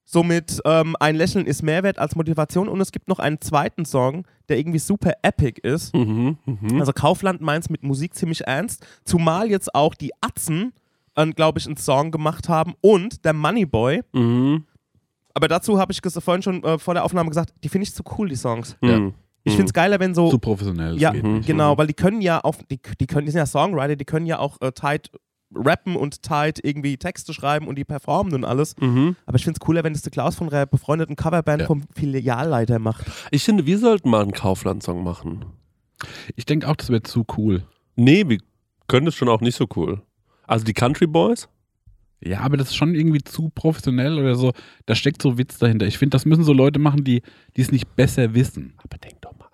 Somit 0.07 0.61
ähm, 0.65 0.95
ein 0.99 1.15
Lächeln 1.15 1.47
ist 1.47 1.63
Mehrwert 1.63 1.97
als 1.97 2.15
Motivation 2.15 2.69
und 2.69 2.79
es 2.79 2.91
gibt 2.91 3.07
noch 3.07 3.17
einen 3.17 3.41
zweiten 3.41 3.85
Song, 3.85 4.25
der 4.49 4.59
irgendwie 4.59 4.77
super 4.77 5.13
epic 5.23 5.59
ist. 5.61 5.95
Mhm. 5.95 6.37
Mhm. 6.45 6.79
Also 6.79 6.93
Kaufland 6.93 7.41
meint 7.41 7.69
mit 7.71 7.81
Musik 7.81 8.13
ziemlich 8.13 8.45
ernst, 8.45 8.85
zumal 9.03 9.49
jetzt 9.49 9.73
auch 9.73 9.95
die 9.95 10.11
Atzen, 10.21 10.73
äh, 11.15 11.25
glaube 11.31 11.57
ich, 11.57 11.65
einen 11.65 11.77
Song 11.77 12.11
gemacht 12.11 12.49
haben 12.49 12.75
und 12.81 13.25
der 13.25 13.33
Moneyboy. 13.33 14.03
Mhm. 14.13 14.65
Aber 15.33 15.47
dazu 15.47 15.79
habe 15.79 15.91
ich 15.91 15.99
vorhin 16.01 16.43
schon 16.43 16.63
äh, 16.63 16.77
vor 16.77 16.93
der 16.93 17.03
Aufnahme 17.03 17.29
gesagt, 17.29 17.53
die 17.63 17.69
finde 17.69 17.83
ich 17.83 17.95
zu 17.95 18.03
cool, 18.17 18.29
die 18.29 18.35
Songs. 18.35 18.77
Mhm. 18.81 19.15
Ich 19.43 19.53
finde 19.53 19.67
es 19.67 19.73
geiler, 19.73 19.99
wenn 19.99 20.15
so. 20.15 20.29
Zu 20.29 20.39
professionell. 20.39 20.97
ja, 20.97 21.09
das 21.09 21.15
geht 21.17 21.23
mhm. 21.23 21.37
nicht. 21.37 21.47
genau, 21.47 21.77
weil 21.77 21.87
die 21.87 21.93
können 21.93 22.21
ja 22.21 22.43
auch, 22.43 22.55
die, 22.69 22.79
die 22.99 23.07
können, 23.07 23.25
die 23.25 23.31
sind 23.31 23.39
ja 23.39 23.45
Songwriter, 23.45 23.95
die 23.95 24.05
können 24.05 24.25
ja 24.25 24.39
auch 24.39 24.59
äh, 24.61 24.71
tight 24.71 25.11
rappen 25.55 25.95
und 25.95 26.21
tight 26.21 26.59
irgendwie 26.63 26.97
Texte 26.97 27.33
schreiben 27.33 27.67
und 27.67 27.75
die 27.77 27.83
performen 27.85 28.33
und 28.33 28.45
alles. 28.45 28.75
Mhm. 28.79 29.15
Aber 29.25 29.37
ich 29.37 29.43
finde 29.43 29.57
es 29.61 29.65
cooler, 29.65 29.83
wenn 29.83 29.93
das 29.93 30.01
der 30.01 30.11
Klaus 30.11 30.35
von 30.35 30.49
der 30.49 30.65
befreundeten 30.65 31.15
Coverband 31.15 31.61
Ja. 31.61 31.67
vom 31.67 31.83
Filialleiter 31.95 32.79
macht. 32.79 33.05
Ich 33.31 33.43
finde, 33.43 33.65
wir 33.65 33.77
sollten 33.79 34.09
mal 34.09 34.21
einen 34.21 34.31
Kaufland-Song 34.31 35.03
machen. 35.03 35.45
Ich 36.35 36.45
denke 36.45 36.67
auch, 36.67 36.75
das 36.75 36.89
wäre 36.89 37.03
zu 37.03 37.25
cool. 37.37 37.63
Nee, 37.95 38.27
wir 38.27 38.39
können 38.87 39.05
das 39.05 39.15
schon 39.15 39.29
auch 39.29 39.41
nicht 39.41 39.55
so 39.55 39.65
cool. 39.75 40.01
Also 40.47 40.65
die 40.65 40.73
Country 40.73 41.07
Boys? 41.07 41.47
Ja, 42.21 42.39
aber 42.41 42.57
das 42.57 42.69
ist 42.69 42.75
schon 42.75 42.95
irgendwie 42.95 43.21
zu 43.23 43.49
professionell 43.49 44.17
oder 44.19 44.35
so. 44.35 44.51
Da 44.85 44.95
steckt 44.95 45.21
so 45.21 45.37
Witz 45.37 45.57
dahinter. 45.59 45.85
Ich 45.85 45.97
finde, 45.97 46.15
das 46.15 46.25
müssen 46.25 46.43
so 46.43 46.53
Leute 46.53 46.79
machen, 46.79 47.03
die 47.03 47.21
die 47.55 47.61
es 47.61 47.71
nicht 47.71 47.95
besser 47.95 48.33
wissen. 48.33 48.73
Aber 48.77 48.97
denk 48.97 49.21
doch 49.21 49.37
mal. 49.37 49.44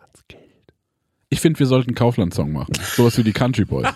Ich 1.34 1.40
finde, 1.40 1.60
wir 1.60 1.66
sollten 1.66 1.96
Kaufland-Song 1.96 2.52
machen. 2.52 2.74
Sowas 2.96 3.18
wie 3.18 3.24
die 3.24 3.32
Country 3.32 3.64
Boys. 3.64 3.88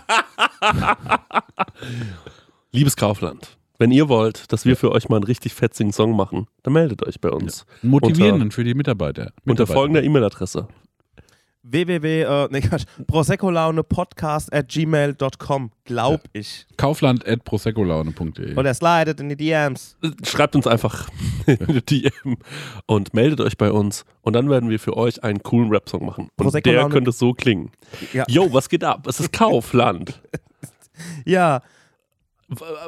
Liebes 2.72 2.96
Kaufland, 2.96 3.58
wenn 3.78 3.92
ihr 3.92 4.08
wollt, 4.08 4.54
dass 4.54 4.66
wir 4.66 4.78
für 4.78 4.94
euch 4.94 5.10
mal 5.10 5.18
einen 5.18 5.26
richtig 5.26 5.54
fetzigen 5.54 5.92
Song 5.92 6.16
machen, 6.16 6.48
dann 6.64 6.74
meldet 6.74 7.06
euch 7.06 7.20
bei 7.20 7.30
uns. 7.30 7.66
Einen 7.84 7.92
Motivierenden 7.92 8.52
für 8.52 8.64
die 8.64 8.74
Mitarbeiter. 8.74 9.34
Unter 9.44 9.64
Mitarbeiter. 9.64 9.74
folgender 9.74 10.04
E-Mail-Adresse. 10.04 10.70
Www, 11.68 12.22
äh, 12.22 12.48
nee, 12.52 12.62
Quatsch, 12.62 12.84
proseccolaunepodcast 13.08 14.54
at 14.54 14.68
gmail.com, 14.70 15.72
glaub 15.84 16.22
ich. 16.34 16.66
Kaufland 16.78 17.28
at 17.28 17.44
proseccolaune.de. 17.44 18.56
Oder 18.56 18.74
slidet 18.74 19.20
in 19.20 19.30
die 19.30 19.36
DMs. 19.36 19.98
Schreibt 20.24 20.56
uns 20.56 20.68
einfach 20.68 21.10
eine 21.48 21.82
DM 21.82 22.38
und 22.86 23.14
meldet 23.14 23.42
euch 23.42 23.58
bei 23.58 23.72
uns 23.72 24.06
und 24.22 24.34
dann 24.34 24.50
werden 24.50 24.70
wir 24.70 24.80
für 24.80 24.96
euch 24.96 25.24
einen 25.24 25.42
coolen 25.44 25.70
Rap-Song 25.70 26.06
machen. 26.06 26.30
Und 26.36 26.44
Prosecco 26.44 26.70
der 26.70 26.82
Laune- 26.82 26.94
könnte 26.94 27.12
so 27.12 27.34
klingen. 27.34 27.72
Ja. 28.14 28.26
Yo, 28.28 28.54
was 28.54 28.70
geht 28.70 28.84
ab? 28.84 29.08
Es 29.08 29.20
ist 29.20 29.32
Kaufland. 29.34 30.22
Ja, 31.26 31.62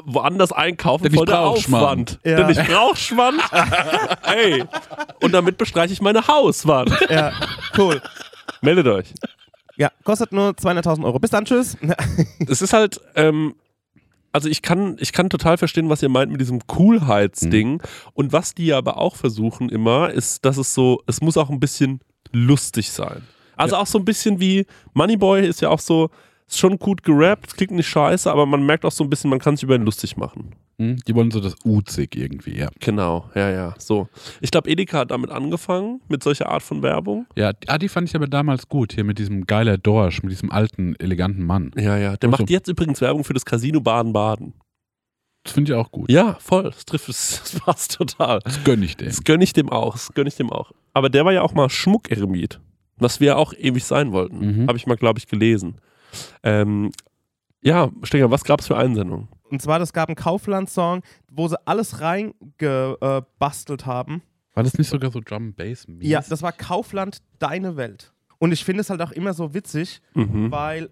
Woanders 0.05 0.51
einkaufen 0.51 1.03
Denn 1.03 1.13
ich 1.13 1.17
voll 1.17 1.25
der 1.25 1.39
Aufwand. 1.39 2.19
Ja. 2.23 2.36
Denn 2.38 2.49
ich 2.49 2.57
brauch 2.67 2.95
Schwand. 2.95 3.41
Ey. 4.23 4.63
Und 5.21 5.32
damit 5.34 5.57
bestreiche 5.57 5.91
ich 5.93 6.01
meine 6.01 6.28
Hauswand. 6.28 6.91
ja, 7.09 7.34
cool. 7.78 8.01
Meldet 8.62 8.88
euch. 8.88 9.14
Ja, 9.76 9.91
kostet 10.03 10.32
nur 10.32 10.51
200.000 10.51 11.05
Euro. 11.05 11.20
Bis 11.20 11.32
dann, 11.32 11.45
tschüss. 11.45 11.78
es 12.47 12.62
ist 12.62 12.74
halt, 12.74 12.99
ähm, 13.16 13.55
also 14.32 14.49
ich 14.49 14.62
kann, 14.62 14.97
ich 14.99 15.14
kann 15.14 15.30
total 15.30 15.58
verstehen, 15.58 15.89
was 15.89 16.01
ihr 16.01 16.10
meint 16.10 16.32
mit 16.32 16.41
diesem 16.41 16.66
Coolheitsding. 16.66 17.82
Und 18.14 18.34
was 18.34 18.55
die 18.55 18.74
aber 18.74 18.97
auch 18.97 19.16
versuchen 19.16 19.70
immer, 19.70 20.10
ist, 20.10 20.45
dass 20.45 20.58
es 20.58 20.74
so, 20.74 21.01
es 21.05 21.22
muss 21.22 21.38
auch 21.38 21.49
ein 21.49 21.60
bisschen 21.60 22.01
lustig 22.32 22.91
sein. 22.91 23.24
Also 23.55 23.76
auch 23.76 23.88
so 23.88 23.97
ein 23.97 24.05
bisschen 24.05 24.39
wie 24.39 24.66
Moneyboy 24.93 25.45
ist 25.45 25.62
ja 25.62 25.70
auch 25.70 25.80
so, 25.80 26.10
ist 26.49 26.59
schon 26.59 26.77
gut 26.79 27.03
gerappt, 27.03 27.55
klingt 27.57 27.71
nicht 27.71 27.87
scheiße, 27.89 28.31
aber 28.31 28.45
man 28.45 28.65
merkt 28.65 28.85
auch 28.85 28.91
so 28.91 29.03
ein 29.03 29.09
bisschen, 29.09 29.29
man 29.29 29.39
kann 29.39 29.55
sich 29.57 29.63
über 29.63 29.75
ihn 29.75 29.83
lustig 29.83 30.15
machen. 30.17 30.55
Hm? 30.79 30.97
Die 31.07 31.15
wollen 31.15 31.31
so 31.31 31.39
das 31.41 31.55
Uzig 31.65 32.15
irgendwie, 32.15 32.55
ja. 32.57 32.69
Genau, 32.79 33.29
ja, 33.35 33.49
ja, 33.49 33.75
so. 33.79 34.07
Ich 34.41 34.51
glaube, 34.51 34.69
Edeka 34.69 34.99
hat 34.99 35.11
damit 35.11 35.29
angefangen, 35.31 36.01
mit 36.07 36.23
solcher 36.23 36.49
Art 36.49 36.61
von 36.63 36.83
Werbung. 36.83 37.25
Ja, 37.35 37.51
die- 37.51 37.67
ah, 37.67 37.77
die 37.77 37.89
fand 37.89 38.07
ich 38.07 38.15
aber 38.15 38.27
damals 38.27 38.69
gut, 38.69 38.93
hier 38.93 39.03
mit 39.03 39.17
diesem 39.19 39.45
geiler 39.45 39.77
Dorsch, 39.77 40.21
mit 40.23 40.31
diesem 40.31 40.51
alten, 40.51 40.95
eleganten 40.99 41.43
Mann. 41.45 41.71
Ja, 41.75 41.97
ja. 41.97 42.15
Der 42.15 42.29
Ach 42.29 42.37
so. 42.37 42.43
macht 42.43 42.49
jetzt 42.49 42.67
übrigens 42.69 43.01
Werbung 43.01 43.23
für 43.23 43.33
das 43.33 43.43
Casino 43.43 43.81
Baden-Baden. 43.81 44.53
Das 45.43 45.53
finde 45.53 45.71
ich 45.71 45.77
auch 45.77 45.91
gut. 45.91 46.11
Ja, 46.11 46.35
voll. 46.39 46.63
Das 46.63 46.85
trifft 46.85 47.09
es, 47.09 47.41
das 47.41 47.59
passt 47.59 47.93
total. 47.95 48.39
Das 48.43 48.63
gönne 48.63 48.85
ich 48.85 48.97
dem. 48.97 49.07
Das 49.07 49.23
gönne 49.23 49.43
ich 49.43 49.53
dem 49.53 49.69
auch. 49.69 49.93
Das 49.93 50.13
gönne 50.13 50.27
ich 50.27 50.35
dem 50.35 50.51
auch. 50.51 50.71
Aber 50.93 51.09
der 51.09 51.25
war 51.25 51.31
ja 51.33 51.41
auch 51.41 51.53
mal 51.53 51.69
Schmuckeremit. 51.69 52.59
Was 52.97 53.19
wir 53.19 53.37
auch 53.37 53.53
ewig 53.53 53.83
sein 53.85 54.11
wollten. 54.11 54.63
Mhm. 54.63 54.67
Habe 54.67 54.77
ich 54.77 54.87
mal, 54.87 54.97
glaube 54.97 55.19
ich, 55.19 55.27
gelesen. 55.27 55.75
Ähm, 56.43 56.91
ja, 57.61 57.89
Stenger, 58.03 58.32
was 58.32 58.43
gab 58.43 58.59
es 58.61 58.68
für 58.68 58.78
Einsendungen? 58.78 59.28
Und 59.49 59.61
zwar, 59.61 59.80
das 59.80 59.93
gab 59.93 60.09
einen 60.09 60.15
Kaufland-Song, 60.15 61.01
wo 61.32 61.47
sie 61.47 61.55
alles 61.65 62.01
reingebastelt 62.01 63.86
haben. 63.86 64.22
War 64.53 64.63
das 64.63 64.78
nicht 64.78 64.89
sogar 64.89 65.11
so 65.11 65.20
Drum 65.24 65.53
Bass? 65.53 65.86
Ja, 66.01 66.22
das 66.28 66.41
war 66.41 66.51
Kaufland, 66.51 67.20
deine 67.39 67.78
Welt. 67.78 68.13
Und 68.39 68.51
ich 68.51 68.63
finde 68.65 68.82
es 68.82 68.89
halt 68.89 69.01
auch 69.01 69.11
immer 69.11 69.34
so 69.34 69.53
witzig, 69.53 70.01
Mhm. 70.13 70.51
weil 70.51 70.89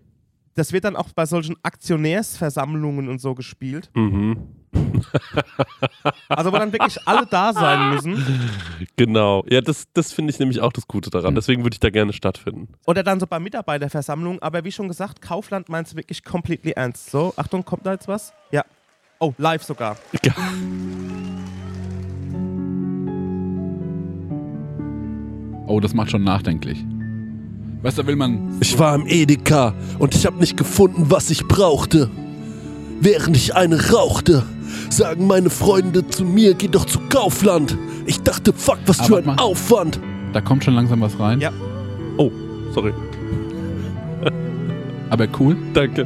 das 0.53 0.71
wird 0.71 0.85
dann 0.85 0.95
auch 0.95 1.09
bei 1.13 1.25
solchen 1.25 1.55
Aktionärsversammlungen 1.63 3.09
und 3.09 3.19
so 3.19 3.35
gespielt. 3.35 3.91
Mhm. 3.93 4.37
Also 6.29 6.51
wo 6.51 6.57
dann 6.57 6.71
wirklich 6.71 6.97
alle 7.05 7.25
da 7.25 7.53
sein 7.53 7.91
müssen. 7.91 8.23
Genau. 8.95 9.43
Ja, 9.49 9.61
das, 9.61 9.85
das 9.93 10.11
finde 10.11 10.31
ich 10.31 10.39
nämlich 10.39 10.61
auch 10.61 10.71
das 10.73 10.87
Gute 10.87 11.09
daran. 11.09 11.33
Mhm. 11.33 11.35
Deswegen 11.35 11.63
würde 11.63 11.75
ich 11.75 11.79
da 11.79 11.89
gerne 11.89 12.13
stattfinden. 12.13 12.67
Oder 12.85 13.03
dann 13.03 13.19
so 13.19 13.27
bei 13.27 13.39
Mitarbeiterversammlungen. 13.39 14.41
Aber 14.41 14.63
wie 14.63 14.71
schon 14.71 14.87
gesagt, 14.87 15.21
Kaufland 15.21 15.69
meint 15.69 15.87
es 15.87 15.95
wirklich 15.95 16.23
completely 16.23 16.71
ernst. 16.71 17.11
So, 17.11 17.33
Achtung, 17.37 17.63
kommt 17.65 17.85
da 17.85 17.93
jetzt 17.93 18.07
was? 18.07 18.33
Ja. 18.51 18.63
Oh, 19.19 19.33
live 19.37 19.63
sogar. 19.63 19.97
Ja. 20.23 20.33
Oh, 25.67 25.79
das 25.79 25.93
macht 25.93 26.11
schon 26.11 26.23
nachdenklich. 26.23 26.83
Weißt 27.81 27.97
du, 27.97 28.01
da 28.03 28.07
will 28.07 28.15
man. 28.15 28.57
Ich 28.61 28.77
war 28.77 28.95
im 28.95 29.07
Edeka 29.07 29.73
und 29.99 30.15
ich 30.15 30.25
habe 30.25 30.37
nicht 30.37 30.57
gefunden, 30.57 31.05
was 31.09 31.29
ich 31.29 31.47
brauchte. 31.47 32.09
Während 32.99 33.35
ich 33.35 33.55
eine 33.55 33.91
rauchte, 33.91 34.43
sagen 34.95 35.27
meine 35.27 35.49
Freunde 35.49 36.07
zu 36.07 36.23
mir, 36.25 36.53
geh 36.53 36.67
doch 36.67 36.85
zu 36.85 36.99
Kaufland. 37.09 37.77
Ich 38.05 38.21
dachte, 38.21 38.53
fuck, 38.53 38.77
was 38.85 38.99
Aber 38.99 39.07
für 39.07 39.17
ein 39.17 39.25
mal- 39.25 39.35
Aufwand. 39.39 39.99
Da 40.33 40.41
kommt 40.41 40.63
schon 40.63 40.73
langsam 40.75 41.01
was 41.01 41.17
rein. 41.19 41.39
Ja. 41.41 41.51
Oh, 42.17 42.31
sorry. 42.73 42.93
Aber 45.09 45.27
cool. 45.39 45.55
Danke. 45.73 46.05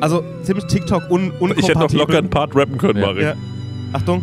Also 0.00 0.22
ziemlich 0.42 0.66
TikTok 0.66 1.10
un 1.10 1.30
unkompatibel. 1.30 1.58
Ich 1.58 1.68
hätte 1.68 1.78
noch 1.80 1.92
locker 1.92 2.18
einen 2.18 2.30
Part 2.30 2.54
rappen 2.54 2.78
können, 2.78 2.98
Ja. 3.00 3.06
Marek. 3.06 3.22
Ja. 3.22 3.34
Achtung. 3.92 4.22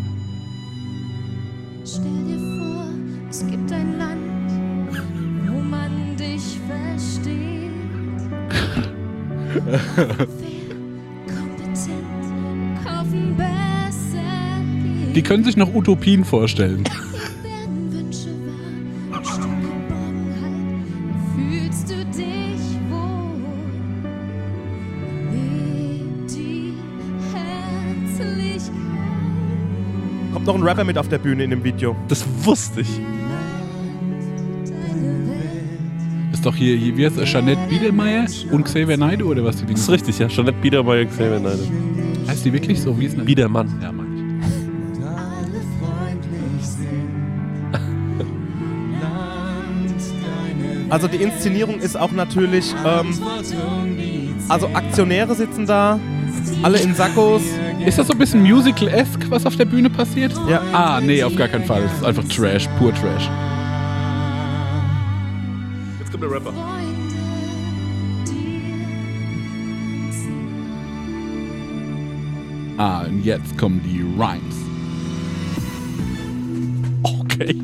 Die 15.14 15.22
können 15.24 15.44
sich 15.44 15.58
noch 15.58 15.74
Utopien 15.74 16.24
vorstellen. 16.24 16.84
Kommt 30.34 30.46
noch 30.46 30.56
ein 30.56 30.64
Rapper 30.64 30.84
mit 30.86 30.98
auf 30.98 31.10
der 31.10 31.18
Bühne 31.18 31.44
in 31.44 31.50
dem 31.50 31.64
Video. 31.64 31.96
Das 32.08 32.26
wusste 32.44 32.82
ich. 32.82 33.00
Ist 36.42 36.48
doch 36.48 36.56
hier, 36.56 36.76
hier 36.76 36.98
wie 36.98 37.06
heißt 37.06 37.20
es, 37.20 37.30
Jeanette 37.30 37.62
Biedermeier 37.70 38.26
und 38.50 38.64
Xavier 38.64 38.98
Naidoo 38.98 39.30
oder 39.30 39.46
was? 39.46 39.58
Die 39.58 39.74
Das 39.74 39.82
ist 39.82 39.92
richtig, 39.92 40.18
ja. 40.18 40.28
Jeanette 40.28 40.58
Biedermeier 40.60 41.06
Xavier 41.06 41.40
Neide. 41.40 41.60
Heißt 42.28 42.44
die 42.44 42.52
wirklich 42.52 42.82
so? 42.82 43.00
Wie 43.00 43.06
ist 43.06 43.16
denn 43.16 43.26
Biedermann. 43.26 43.80
Ja, 43.80 43.92
Mann. 43.92 44.42
Also 50.90 51.08
die 51.08 51.18
Inszenierung 51.18 51.80
ist 51.80 51.96
auch 51.96 52.12
natürlich, 52.12 52.74
ähm, 52.84 53.14
also 54.50 54.68
Aktionäre 54.74 55.36
sitzen 55.36 55.68
da, 55.68 56.00
alle 56.64 56.80
in 56.80 56.96
Sackos. 56.96 57.44
Ist 57.86 58.00
das 58.00 58.08
so 58.08 58.14
ein 58.14 58.18
bisschen 58.18 58.42
Musical-esque, 58.42 59.30
was 59.30 59.46
auf 59.46 59.58
der 59.58 59.66
Bühne 59.66 59.92
passiert? 59.92 60.34
Ja. 60.50 60.60
Ah, 60.74 61.00
nee, 61.00 61.22
auf 61.22 61.36
gar 61.36 61.50
keinen 61.50 61.66
Fall. 61.66 61.84
Es 61.84 61.94
ist 61.94 62.04
einfach 62.04 62.24
Trash, 62.24 62.68
pur 62.80 62.92
Trash 62.96 63.30
guter 66.22 66.34
Rapper. 66.34 66.54
Ah, 72.78 73.02
und 73.04 73.24
jetzt 73.24 73.58
kommen 73.58 73.82
die 73.84 74.02
Rhymes. 74.02 74.56
Okay. 77.04 77.56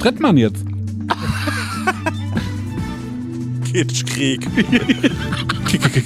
Tritt 0.00 0.20
man 0.20 0.36
jetzt? 0.36 0.64
Kitschkrieg. 3.72 4.46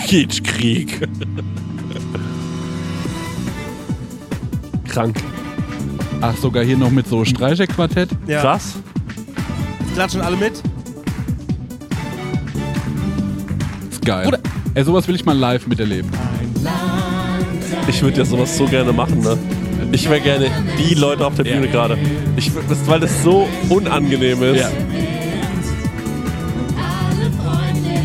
Kitschkrieg. 0.07 1.09
Krank. 4.89 5.17
Ach, 6.21 6.37
sogar 6.37 6.65
hier 6.65 6.77
noch 6.77 6.91
mit 6.91 7.07
so 7.07 7.25
Streicherquartett. 7.25 8.11
Ja. 8.27 8.41
Krass. 8.41 8.75
Klatschen 9.99 10.21
alle 10.21 10.37
mit. 10.37 10.53
Ist 13.91 14.07
geil. 14.07 14.31
Ey, 14.75 14.85
sowas 14.85 15.09
will 15.09 15.17
ich 15.17 15.25
mal 15.25 15.37
live 15.37 15.67
miterleben. 15.67 16.09
Ich 17.89 18.01
würde 18.01 18.19
ja 18.19 18.25
sowas 18.25 18.57
so 18.57 18.67
gerne 18.67 18.93
machen, 18.93 19.19
ne? 19.23 19.37
Ich 19.91 20.09
wäre 20.09 20.21
gerne 20.21 20.53
die 20.79 20.95
Leute 20.95 21.27
auf 21.27 21.35
der 21.35 21.47
Ja. 21.47 21.55
Bühne 21.57 21.67
gerade. 21.67 21.99
Ich, 22.37 22.51
wür- 22.51 22.63
das, 22.69 22.79
weil 22.87 23.01
das 23.01 23.25
so 23.25 23.49
unangenehm 23.71 24.41
ist. 24.41 24.61
Ja. 24.61 24.69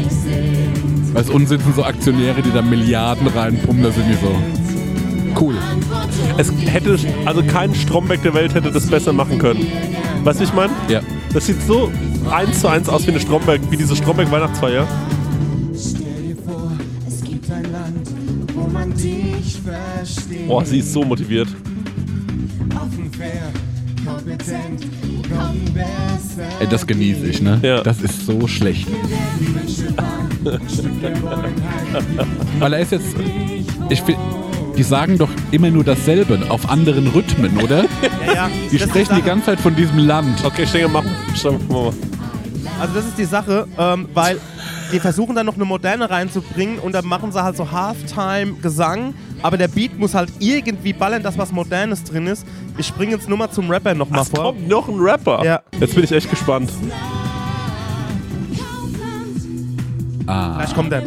sind. 0.09 1.13
Weißt 1.13 1.29
du, 1.29 1.33
unten 1.33 1.47
sitzen 1.47 1.73
so 1.75 1.83
Aktionäre, 1.83 2.41
die 2.41 2.51
da 2.51 2.63
Milliarden 2.63 3.27
reinpumpen, 3.27 3.83
da 3.83 3.91
sind 3.91 4.05
die 4.09 4.15
so. 4.15 5.39
Cool. 5.39 5.53
Es 6.39 6.51
hätte, 6.65 6.97
also 7.25 7.43
kein 7.43 7.75
Stromberg 7.75 8.23
der 8.23 8.33
Welt 8.33 8.55
hätte 8.55 8.71
das 8.71 8.87
besser 8.87 9.13
machen 9.13 9.37
können. 9.37 9.67
Weißt 10.23 10.39
du, 10.39 10.43
ich 10.45 10.53
meine? 10.55 10.73
Ja. 10.87 11.01
Das 11.33 11.47
sieht 11.47 11.61
so 11.63 11.91
eins 12.29 12.61
zu 12.61 12.67
eins 12.67 12.87
aus 12.87 13.05
wie 13.07 13.11
eine 13.11 13.19
Stromberg, 13.19 13.59
wie 13.71 13.77
diese 13.77 13.95
Stromberg 13.95 14.29
Weihnachtsfeier. 14.31 14.87
Stell 15.75 16.03
dir 16.21 16.35
vor, 16.45 16.71
es 17.07 17.23
gibt 17.23 17.49
ein 17.51 17.71
Land, 17.71 18.07
wo 18.53 18.67
man 18.67 18.93
dich 18.93 19.59
versteht. 19.63 20.47
Boah, 20.47 20.63
sie 20.63 20.79
ist 20.79 20.93
so 20.93 21.03
motiviert. 21.03 21.47
Ey, 26.59 26.67
das 26.67 26.85
genieße 26.85 27.25
ich, 27.25 27.41
ne? 27.41 27.59
Ja. 27.63 27.81
Das 27.81 28.01
ist 28.01 28.25
so 28.25 28.47
schlecht. 28.47 28.87
Weil 32.59 32.73
er 32.73 32.79
ist 32.79 32.91
jetzt. 32.91 33.15
Ich 33.89 34.01
find, 34.01 34.17
die 34.77 34.83
sagen 34.83 35.17
doch 35.17 35.29
immer 35.51 35.69
nur 35.69 35.83
dasselbe, 35.83 36.39
auf 36.49 36.69
anderen 36.69 37.07
Rhythmen, 37.07 37.57
oder? 37.57 37.85
Ja, 38.25 38.33
ja. 38.33 38.49
Die 38.71 38.77
Das 38.77 38.89
sprechen 38.89 39.15
die 39.17 39.21
ganze 39.21 39.47
Zeit 39.47 39.59
von 39.59 39.75
diesem 39.75 39.97
Land. 39.99 40.43
Okay. 40.43 40.65
Stenger, 40.65 40.87
mach 40.87 41.03
mal. 41.69 41.91
Also 42.79 42.93
das 42.95 43.05
ist 43.05 43.17
die 43.17 43.25
Sache, 43.25 43.67
ähm, 43.77 44.07
weil 44.13 44.39
die 44.91 44.99
versuchen 44.99 45.35
dann 45.35 45.45
noch 45.45 45.55
eine 45.55 45.65
Moderne 45.65 46.09
reinzubringen 46.09 46.79
und 46.79 46.93
dann 46.93 47.05
machen 47.05 47.31
sie 47.31 47.41
halt 47.43 47.57
so 47.57 47.71
Halftime-Gesang, 47.71 49.13
aber 49.41 49.57
der 49.57 49.67
Beat 49.67 49.97
muss 49.97 50.13
halt 50.13 50.29
irgendwie 50.39 50.93
ballern, 50.93 51.23
dass 51.23 51.37
was 51.37 51.51
Modernes 51.51 52.03
drin 52.03 52.27
ist. 52.27 52.45
Ich 52.77 52.87
springe 52.87 53.13
jetzt 53.13 53.27
nur 53.27 53.37
mal 53.37 53.49
zum 53.49 53.69
Rapper 53.69 53.93
nochmal 53.95 54.21
Es 54.21 54.29
vor. 54.29 54.43
kommt 54.45 54.67
noch 54.67 54.87
ein 54.87 54.99
Rapper. 54.99 55.43
Ja. 55.43 55.61
Jetzt 55.79 55.95
bin 55.95 56.03
ich 56.03 56.11
echt 56.11 56.29
gespannt. 56.29 56.69
Ah, 60.25 60.57
Gleich 60.57 60.73
kommt 60.73 60.91
der. 60.91 61.03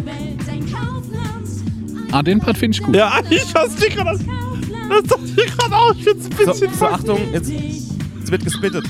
Ah 2.12 2.22
den 2.22 2.38
Part 2.38 2.58
finde 2.58 2.76
ich 2.76 2.82
gut. 2.82 2.94
Ja, 2.94 3.12
ich 3.30 3.54
hab's 3.54 3.74
dir 3.76 3.90
gerade. 3.90 4.18
Das 4.88 5.02
dachte 5.04 5.24
ich 5.36 5.56
gerade 5.56 5.74
auch. 5.76 5.94
Ich 5.96 6.04
find's 6.04 6.26
ein 6.26 6.32
So, 6.46 6.52
bisschen 6.52 6.74
so 6.74 6.86
Achtung, 6.86 7.18
jetzt, 7.32 7.50
jetzt 7.50 8.30
wird 8.30 8.44
gespittet. 8.44 8.84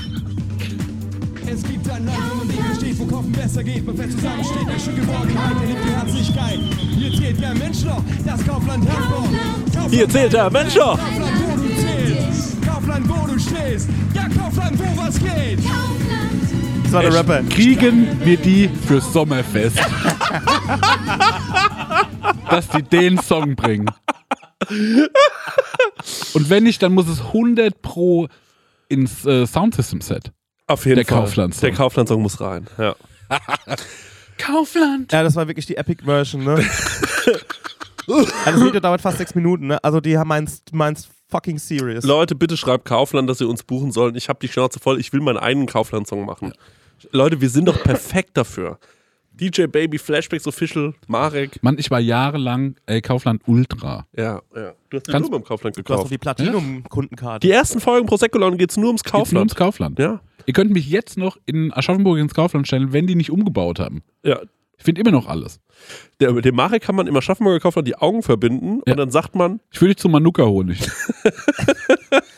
Es 1.49 1.63
gibt 1.63 1.89
ein 1.89 2.05
Land, 2.05 2.17
wo 2.29 2.35
man 2.35 2.47
sich 2.49 2.59
versteht, 2.59 2.99
wo 2.99 3.05
Kaufen 3.05 3.31
besser 3.31 3.63
geht, 3.63 3.85
man 3.85 3.95
fest 3.95 4.11
zusammensteht, 4.17 4.67
eine 4.67 4.79
schöne 4.79 4.99
Geborgenheit, 4.99 5.55
er 5.61 5.67
liebt 5.67 5.85
die 5.85 5.89
Herzlichkeit. 5.89 6.59
Hier 6.97 7.11
zählt 7.13 7.41
kein 7.41 7.57
Mensch 7.57 7.83
noch, 7.83 8.03
das 8.25 8.45
Kaufland. 8.45 8.85
Kaufland, 8.85 9.93
Hier 9.93 10.09
zählt 10.09 10.33
der 10.33 10.49
Mensch 10.51 10.73
doch. 10.73 10.99
Kaufland, 10.99 11.39
wo 11.39 11.55
du 11.55 11.67
zählst. 11.75 12.61
Kaufland, 12.61 13.09
wo 13.09 13.27
du 13.27 13.39
stehst. 13.39 13.89
Ja, 14.13 14.27
Kaufland, 14.27 14.77
wo 14.77 14.97
was 15.01 15.19
geht. 15.19 15.59
Das 16.83 16.91
war 16.93 17.01
der 17.01 17.13
Rapper. 17.13 17.43
Kriegen 17.43 18.19
wir 18.25 18.37
die 18.37 18.69
fürs 18.85 19.11
Sommerfest. 19.13 19.77
Dass 22.49 22.67
die 22.69 22.83
den 22.83 23.19
Song 23.19 23.55
bringen. 23.55 23.89
Und 26.33 26.49
wenn 26.49 26.63
nicht, 26.63 26.81
dann 26.83 26.93
muss 26.93 27.07
es 27.07 27.21
100 27.21 27.81
pro 27.81 28.27
ins 28.89 29.25
äh, 29.25 29.45
Soundsystem-Set. 29.45 30.31
Auf 30.67 30.85
jeden 30.85 30.97
Der 30.97 31.05
Fall. 31.05 31.21
Kaufland-Song. 31.21 31.61
Der 31.61 31.71
Kaufland-Song 31.77 32.21
muss 32.21 32.39
rein. 32.41 32.67
Ja. 32.77 32.95
Kaufland. 34.37 35.11
Ja, 35.11 35.23
das 35.23 35.35
war 35.35 35.47
wirklich 35.47 35.65
die 35.65 35.77
Epic-Version, 35.77 36.43
ne? 36.43 36.63
ja, 38.07 38.25
das 38.45 38.61
Video 38.63 38.79
dauert 38.79 39.01
fast 39.01 39.17
sechs 39.17 39.33
Minuten, 39.35 39.67
ne? 39.67 39.83
Also 39.83 39.99
die 39.99 40.17
haben 40.17 40.27
meins, 40.27 40.61
meins 40.71 41.09
fucking 41.29 41.57
serious. 41.57 42.03
Leute, 42.05 42.35
bitte 42.35 42.55
schreibt 42.55 42.85
Kaufland, 42.85 43.29
dass 43.29 43.39
sie 43.39 43.45
uns 43.47 43.63
buchen 43.63 43.91
sollen. 43.91 44.15
Ich 44.15 44.29
habe 44.29 44.39
die 44.41 44.47
Schnauze 44.47 44.79
voll. 44.79 44.99
Ich 44.99 45.11
will 45.13 45.21
meinen 45.21 45.37
eigenen 45.37 45.67
Kaufland-Song 45.67 46.25
machen. 46.25 46.53
Leute, 47.11 47.41
wir 47.41 47.49
sind 47.49 47.65
doch 47.67 47.81
perfekt 47.83 48.31
dafür. 48.37 48.77
DJ 49.33 49.65
Baby, 49.67 49.99
Flashbacks 49.99 50.47
Official, 50.47 50.95
Marek. 51.07 51.61
Mann, 51.61 51.77
ich 51.77 51.91
war 51.91 51.99
jahrelang 51.99 52.75
äh, 52.87 53.01
Kaufland 53.01 53.43
Ultra. 53.45 54.07
Ja, 54.15 54.41
ja. 54.55 54.73
Du 54.89 54.97
hast 54.97 55.07
Kannst- 55.07 55.29
nur 55.29 55.39
beim 55.39 55.43
Kaufland 55.47 55.75
du 55.77 55.81
hast 55.81 55.87
doch 55.89 55.95
gekauft. 55.95 56.11
die 56.11 56.17
Platinum-Kundenkarte. 56.17 57.45
Die 57.45 57.51
ersten 57.53 57.79
Folgen 57.79 58.07
Prosecco 58.07 58.39
geht 58.51 58.71
es 58.71 58.77
nur 58.77 58.87
ums 58.87 59.03
Geht's 59.03 59.13
nur 59.13 59.21
Kaufland. 59.21 59.37
ums 59.51 59.55
Kaufland. 59.55 59.99
Ja, 59.99 60.21
Ihr 60.47 60.53
könnt 60.53 60.71
mich 60.71 60.89
jetzt 60.89 61.17
noch 61.17 61.37
in 61.45 61.71
Aschaffenburg 61.71 62.17
ins 62.17 62.33
Kaufland 62.33 62.65
stellen, 62.65 62.91
wenn 62.93 63.05
die 63.05 63.15
nicht 63.15 63.29
umgebaut 63.31 63.79
haben. 63.79 64.01
ja. 64.23 64.39
Ich 64.79 64.83
finde 64.85 65.01
immer 65.01 65.09
noch 65.09 65.25
alles. 65.25 65.59
Der, 66.19 66.31
dem 66.33 66.53
Marek 66.55 66.83
kann 66.83 66.95
man 66.95 67.07
im 67.07 67.15
Aschaffenburger 67.17 67.59
Kaufland 67.59 67.87
die 67.87 67.95
Augen 67.95 68.21
verbinden 68.21 68.81
Ja. 68.85 68.93
und 68.93 68.97
dann 68.97 69.09
sagt 69.09 69.33
man, 69.35 69.59
Ich 69.71 69.81
würde 69.81 69.95
dich 69.95 69.99
zum 69.99 70.11
Manuka 70.11 70.43
holen. 70.45 70.77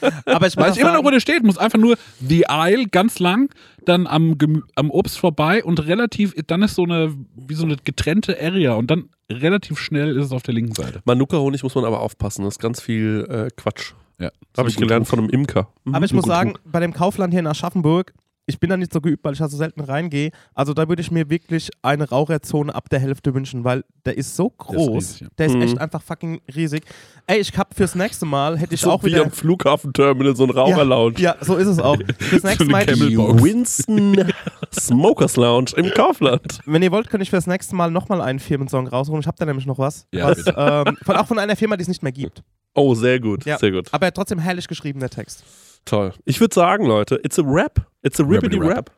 Ich 0.01 0.25
Aber 0.25 0.47
ich 0.47 0.55
weiß 0.55 0.77
immer 0.77 0.93
noch, 0.93 1.03
wo 1.03 1.09
der 1.09 1.19
steht. 1.19 1.43
Muss 1.43 1.57
einfach 1.57 1.77
nur 1.77 1.97
die 2.21 2.49
Aisle 2.49 2.87
ganz 2.87 3.19
lang, 3.19 3.53
dann 3.85 4.07
am, 4.07 4.37
am 4.75 4.89
Obst 4.89 5.19
vorbei 5.19 5.63
und 5.63 5.85
relativ, 5.85 6.33
dann 6.47 6.61
ist 6.61 6.75
so 6.75 6.83
eine, 6.83 7.13
wie 7.35 7.53
so 7.55 7.65
eine 7.65 7.75
getrennte 7.83 8.39
Area 8.41 8.73
und 8.75 8.89
dann 8.89 9.09
relativ 9.29 9.77
schnell 9.79 10.15
ist 10.15 10.27
es 10.27 10.31
auf 10.31 10.43
der 10.43 10.53
linken 10.53 10.73
Seite. 10.73 11.01
Manuka-Honig 11.05 11.63
muss 11.63 11.75
man 11.75 11.83
aber 11.85 11.99
aufpassen. 11.99 12.45
Das 12.45 12.53
ist 12.55 12.59
ganz 12.59 12.81
viel 12.81 13.27
äh, 13.29 13.49
Quatsch. 13.55 13.93
Ja. 14.19 14.29
Habe 14.57 14.69
ich 14.69 14.75
gelernt 14.77 15.07
von 15.07 15.19
einem 15.19 15.29
Imker. 15.29 15.67
Mhm. 15.85 15.95
Aber 15.95 16.05
ich 16.05 16.13
muss 16.13 16.25
sagen, 16.25 16.53
bei 16.65 16.79
dem 16.79 16.93
Kaufland 16.93 17.33
hier 17.33 17.39
in 17.39 17.47
Aschaffenburg, 17.47 18.13
ich 18.45 18.59
bin 18.59 18.71
da 18.71 18.77
nicht 18.77 18.91
so 18.91 18.99
geübt, 18.99 19.23
weil 19.23 19.33
ich 19.33 19.39
da 19.39 19.47
so 19.47 19.57
selten 19.57 19.79
reingehe. 19.79 20.31
Also 20.55 20.73
da 20.73 20.89
würde 20.89 21.03
ich 21.03 21.11
mir 21.11 21.29
wirklich 21.29 21.69
eine 21.83 22.09
Raucherzone 22.09 22.73
ab 22.73 22.89
der 22.89 22.99
Hälfte 22.99 23.35
wünschen, 23.35 23.63
weil 23.63 23.83
der 24.05 24.17
ist 24.17 24.35
so 24.35 24.49
groß. 24.49 24.87
riesig, 24.95 25.21
ja. 25.21 25.27
Der 25.37 25.45
ist 25.45 25.53
Mhm. 25.55 25.61
echt 25.61 25.77
einfach 25.79 26.01
fucking 26.01 26.41
riesig. 26.55 26.83
Ey, 27.27 27.37
ich 27.39 27.55
hab 27.55 27.75
fürs 27.75 27.93
nächste 27.93 28.25
Mal, 28.25 28.57
hätte 28.57 28.73
ich 28.73 28.81
so 28.81 28.89
auch 28.89 29.03
wie 29.03 29.09
wieder... 29.11 29.21
am 29.25 29.29
Flughafenterminal 29.31 30.35
so 30.35 30.45
ein 30.45 30.49
Raucherlounge. 30.49 31.19
Ja, 31.19 31.35
so 31.41 31.57
ist 31.57 31.67
es 31.67 31.77
auch. 31.77 31.95
Fürs 32.17 32.41
nächste 32.43 32.65
Mal. 32.65 32.87
Winston 32.87 34.31
Smokers 34.73 35.35
Lounge 35.37 35.71
im 35.77 35.91
Kaufland. 35.91 36.59
wenn 36.65 36.81
ihr 36.81 36.91
wollt, 36.91 37.09
könnte 37.11 37.23
ich 37.23 37.29
fürs 37.29 37.45
nächste 37.45 37.75
Mal 37.75 37.91
nochmal 37.91 38.19
einen 38.21 38.39
Firmensong 38.39 38.87
rausholen. 38.87 39.21
Ich 39.21 39.27
habe 39.27 39.37
da 39.37 39.45
nämlich 39.45 39.67
noch 39.67 39.77
was. 39.77 40.07
Ja, 40.11 40.27
was 40.29 40.43
ähm, 40.47 40.97
von, 41.03 41.15
auch 41.17 41.27
von 41.27 41.37
einer 41.37 41.55
Firma, 41.55 41.77
die 41.77 41.83
es 41.83 41.87
nicht 41.87 42.01
mehr 42.01 42.11
gibt. 42.11 42.41
Oh, 42.73 42.93
sehr 42.95 43.19
gut, 43.19 43.45
Ja. 43.45 43.57
sehr 43.57 43.71
gut. 43.71 43.87
Aber 43.91 44.11
trotzdem 44.13 44.39
herrlich 44.39 44.67
geschrieben, 44.67 44.99
der 44.99 45.09
Text. 45.09 45.43
Toll. 45.85 46.13
Ich 46.25 46.39
würde 46.39 46.53
sagen, 46.53 46.85
Leute, 46.85 47.19
it's 47.23 47.39
a 47.39 47.43
rap. 47.45 47.85
It's 48.03 48.19
a 48.19 48.23
rippity 48.23 48.55
Rippity 48.57 48.73
rap. 48.73 48.91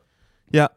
Ja, 0.52 0.70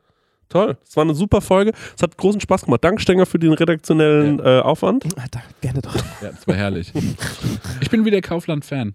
Toll. 0.51 0.76
Es 0.86 0.95
war 0.97 1.03
eine 1.05 1.14
super 1.14 1.40
Folge. 1.40 1.72
Es 1.97 2.03
hat 2.03 2.16
großen 2.16 2.40
Spaß 2.40 2.66
gemacht. 2.66 2.84
Danke, 2.84 3.01
Stenger, 3.03 3.26
für 3.26 3.38
den 3.38 3.55
redaktionellen 3.55 4.38
äh, 4.40 4.61
Aufwand. 4.61 5.05
Alter, 5.18 5.42
gerne 5.61 5.80
doch. 5.80 5.97
Ja, 6.22 6.30
das 6.30 6.47
war 6.47 6.55
herrlich. 6.55 6.92
Ich 7.80 7.90
bin 7.90 8.05
wieder 8.05 8.20
Kaufland-Fan. 8.20 8.95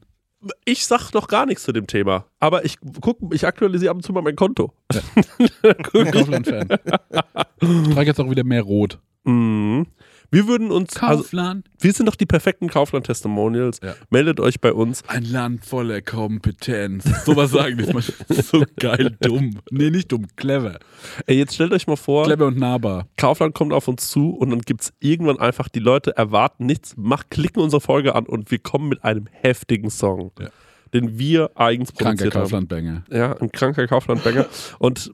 Ich 0.64 0.86
sag 0.86 1.12
doch 1.12 1.28
gar 1.28 1.46
nichts 1.46 1.64
zu 1.64 1.74
dem 1.74 1.86
Thema. 1.88 2.26
Aber 2.40 2.64
ich 2.64 2.78
guck, 3.02 3.18
ich 3.34 3.46
aktualisiere 3.46 3.92
ab 3.92 3.98
und 3.98 4.04
zu 4.04 4.14
mal 4.14 4.22
mein 4.22 4.36
Konto. 4.38 4.72
Kaufland-Fan. 5.84 6.68
Ich 7.62 7.94
trage 7.94 8.08
jetzt 8.08 8.20
auch 8.20 8.30
wieder 8.30 8.44
mehr 8.44 8.62
Rot. 8.62 9.00
Mhm. 9.26 9.88
Wir 10.32 10.48
würden 10.48 10.72
uns, 10.72 10.96
also 10.98 11.24
Kaufland. 11.24 11.68
wir 11.80 11.92
sind 11.92 12.06
doch 12.06 12.16
die 12.16 12.26
perfekten 12.26 12.68
Kaufland-Testimonials. 12.70 13.80
Ja. 13.84 13.96
Meldet 14.10 14.40
euch 14.40 14.62
bei 14.62 14.74
uns. 14.74 15.04
Ein 15.08 15.24
Land 15.24 15.66
voller 15.66 16.02
Kompetenz. 16.02 17.06
Sowas 17.26 17.52
sagen 17.52 17.78
die 17.78 17.92
mal. 17.92 18.04
So 18.30 18.64
geil 18.78 19.18
dumm. 19.22 19.60
Nee, 19.72 19.90
nicht 19.90 20.12
dumm, 20.12 20.28
clever. 20.36 20.80
Ey, 21.26 21.38
jetzt 21.38 21.56
stellt 21.56 21.72
euch 21.74 21.88
mal 21.88 21.96
vor, 21.96 22.26
Clever 22.26 22.48
und 22.48 22.58
nahbar. 22.58 23.08
Kaufland 23.18 23.54
kommt 23.56 23.74
auf 23.74 23.88
uns 23.88 24.08
zu 24.10 24.32
und 24.32 24.50
dann 24.52 24.62
gibt 24.62 24.82
es 24.82 24.94
irgendwann 25.00 25.40
einfach, 25.40 25.68
die 25.68 25.80
Leute 25.80 26.16
erwarten 26.16 26.66
nichts, 26.66 26.94
mach, 26.98 27.24
klicken 27.30 27.62
unsere 27.62 27.82
Folge 27.82 28.16
an 28.16 28.26
und 28.26 28.52
wir 28.52 28.60
kommen 28.60 28.90
mit 28.90 29.04
einem 29.04 29.28
heftigen 29.32 29.90
Song, 29.90 30.32
Ja. 30.40 30.50
Den 30.94 31.18
wir 31.20 31.52
eigens 31.56 31.94
Kranker 31.94 32.30
produziert 32.30 32.36
haben. 32.36 32.42
Kaufland-Banger. 32.44 33.04
Ja, 33.12 33.38
ein 33.38 33.52
kranker 33.52 33.88
Kaufland-Banger. 33.88 34.46
und 34.80 35.12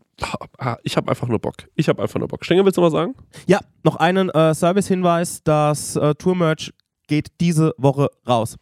ah, 0.58 0.78
ich 0.84 0.98
habe 0.98 1.10
einfach 1.10 1.28
nur 1.28 1.40
Bock. 1.40 1.56
Ich 1.76 1.90
habe 1.90 2.02
einfach 2.02 2.20
nur 2.20 2.28
Bock. 2.28 2.46
Stenger, 2.46 2.66
willst 2.66 2.78
du 2.78 2.82
mal 2.82 2.92
sagen? 2.92 3.16
Ja, 3.48 3.60
noch 3.84 3.98
einen 3.98 4.30
äh, 4.30 4.54
Service-Hinweis: 4.54 5.44
Das 5.44 5.96
äh, 5.96 6.16
Tour-Merch 6.16 6.74
geht 7.08 7.30
diese 7.40 7.74
Woche 7.78 8.10
raus. 8.28 8.58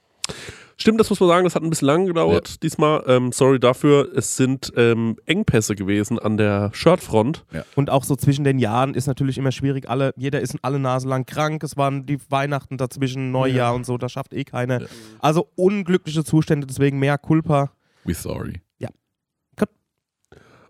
Stimmt, 0.84 1.00
das 1.00 1.10
muss 1.10 1.22
man 1.22 1.30
sagen, 1.30 1.46
das 1.46 1.56
hat 1.56 1.64
ein 1.64 1.70
bisschen 1.70 1.86
lang 1.86 2.08
gedauert 2.08 2.62
diesmal. 2.62 3.06
Ähm, 3.08 3.32
sorry 3.32 3.58
dafür. 3.58 4.12
Es 4.18 4.36
sind 4.36 4.74
ähm, 4.76 5.16
Engpässe 5.26 5.76
gewesen 5.76 6.20
an 6.20 6.36
der 6.36 6.72
Shirtfront. 6.74 7.46
Und 7.76 7.90
auch 7.90 8.04
so 8.04 8.18
zwischen 8.18 8.44
den 8.44 8.60
Jahren 8.60 8.94
ist 8.94 9.08
natürlich 9.08 9.38
immer 9.38 9.54
schwierig. 9.54 9.90
Alle, 9.90 10.14
jeder 10.18 10.42
ist 10.42 10.58
alle 10.62 10.80
Nase 10.80 11.08
lang 11.08 11.26
krank. 11.26 11.64
Es 11.64 11.78
waren 11.78 12.06
die 12.06 12.18
Weihnachten 12.30 12.76
dazwischen, 12.76 13.32
Neujahr 13.32 13.74
und 13.74 13.86
so. 13.86 13.98
Da 13.98 14.10
schafft 14.10 14.34
eh 14.34 14.44
keiner. 14.44 14.82
Ja. 14.82 14.88
Also 15.20 15.48
unglückliche 15.56 16.26
Zustände, 16.26 16.68
deswegen 16.68 17.00
mehr 17.00 17.18
Culpa. 17.18 17.72
We 18.04 18.14
sorry. 18.14 18.63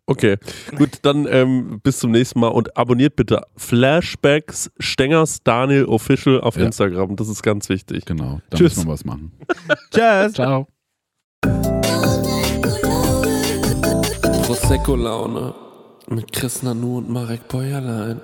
Okay, 0.05 0.35
gut, 0.77 0.99
dann 1.03 1.25
ähm, 1.29 1.79
bis 1.81 1.99
zum 1.99 2.11
nächsten 2.11 2.39
Mal 2.41 2.49
und 2.49 2.75
abonniert 2.75 3.15
bitte 3.15 3.41
Flashbacks 3.55 4.69
Stengers 4.77 5.43
Daniel 5.43 5.85
Official 5.85 6.41
auf 6.41 6.57
Ja. 6.57 6.65
Instagram. 6.65 7.15
Das 7.15 7.29
ist 7.29 7.41
ganz 7.41 7.69
wichtig. 7.69 8.03
Genau. 8.05 8.41
Da 8.49 8.57
Tschüss. 8.57 8.75
müssen 8.75 8.87
wir 8.89 8.93
was 8.93 9.05
machen. 9.05 9.31
Tschüss. 9.91 10.33
Ciao. 10.33 10.67
Prosecco-Laune 14.45 15.53
mit 16.09 16.33
Chris 16.33 16.63
Nanu 16.63 16.97
und 16.97 17.09
Marek 17.09 17.47
Bäuerlein. 17.47 18.19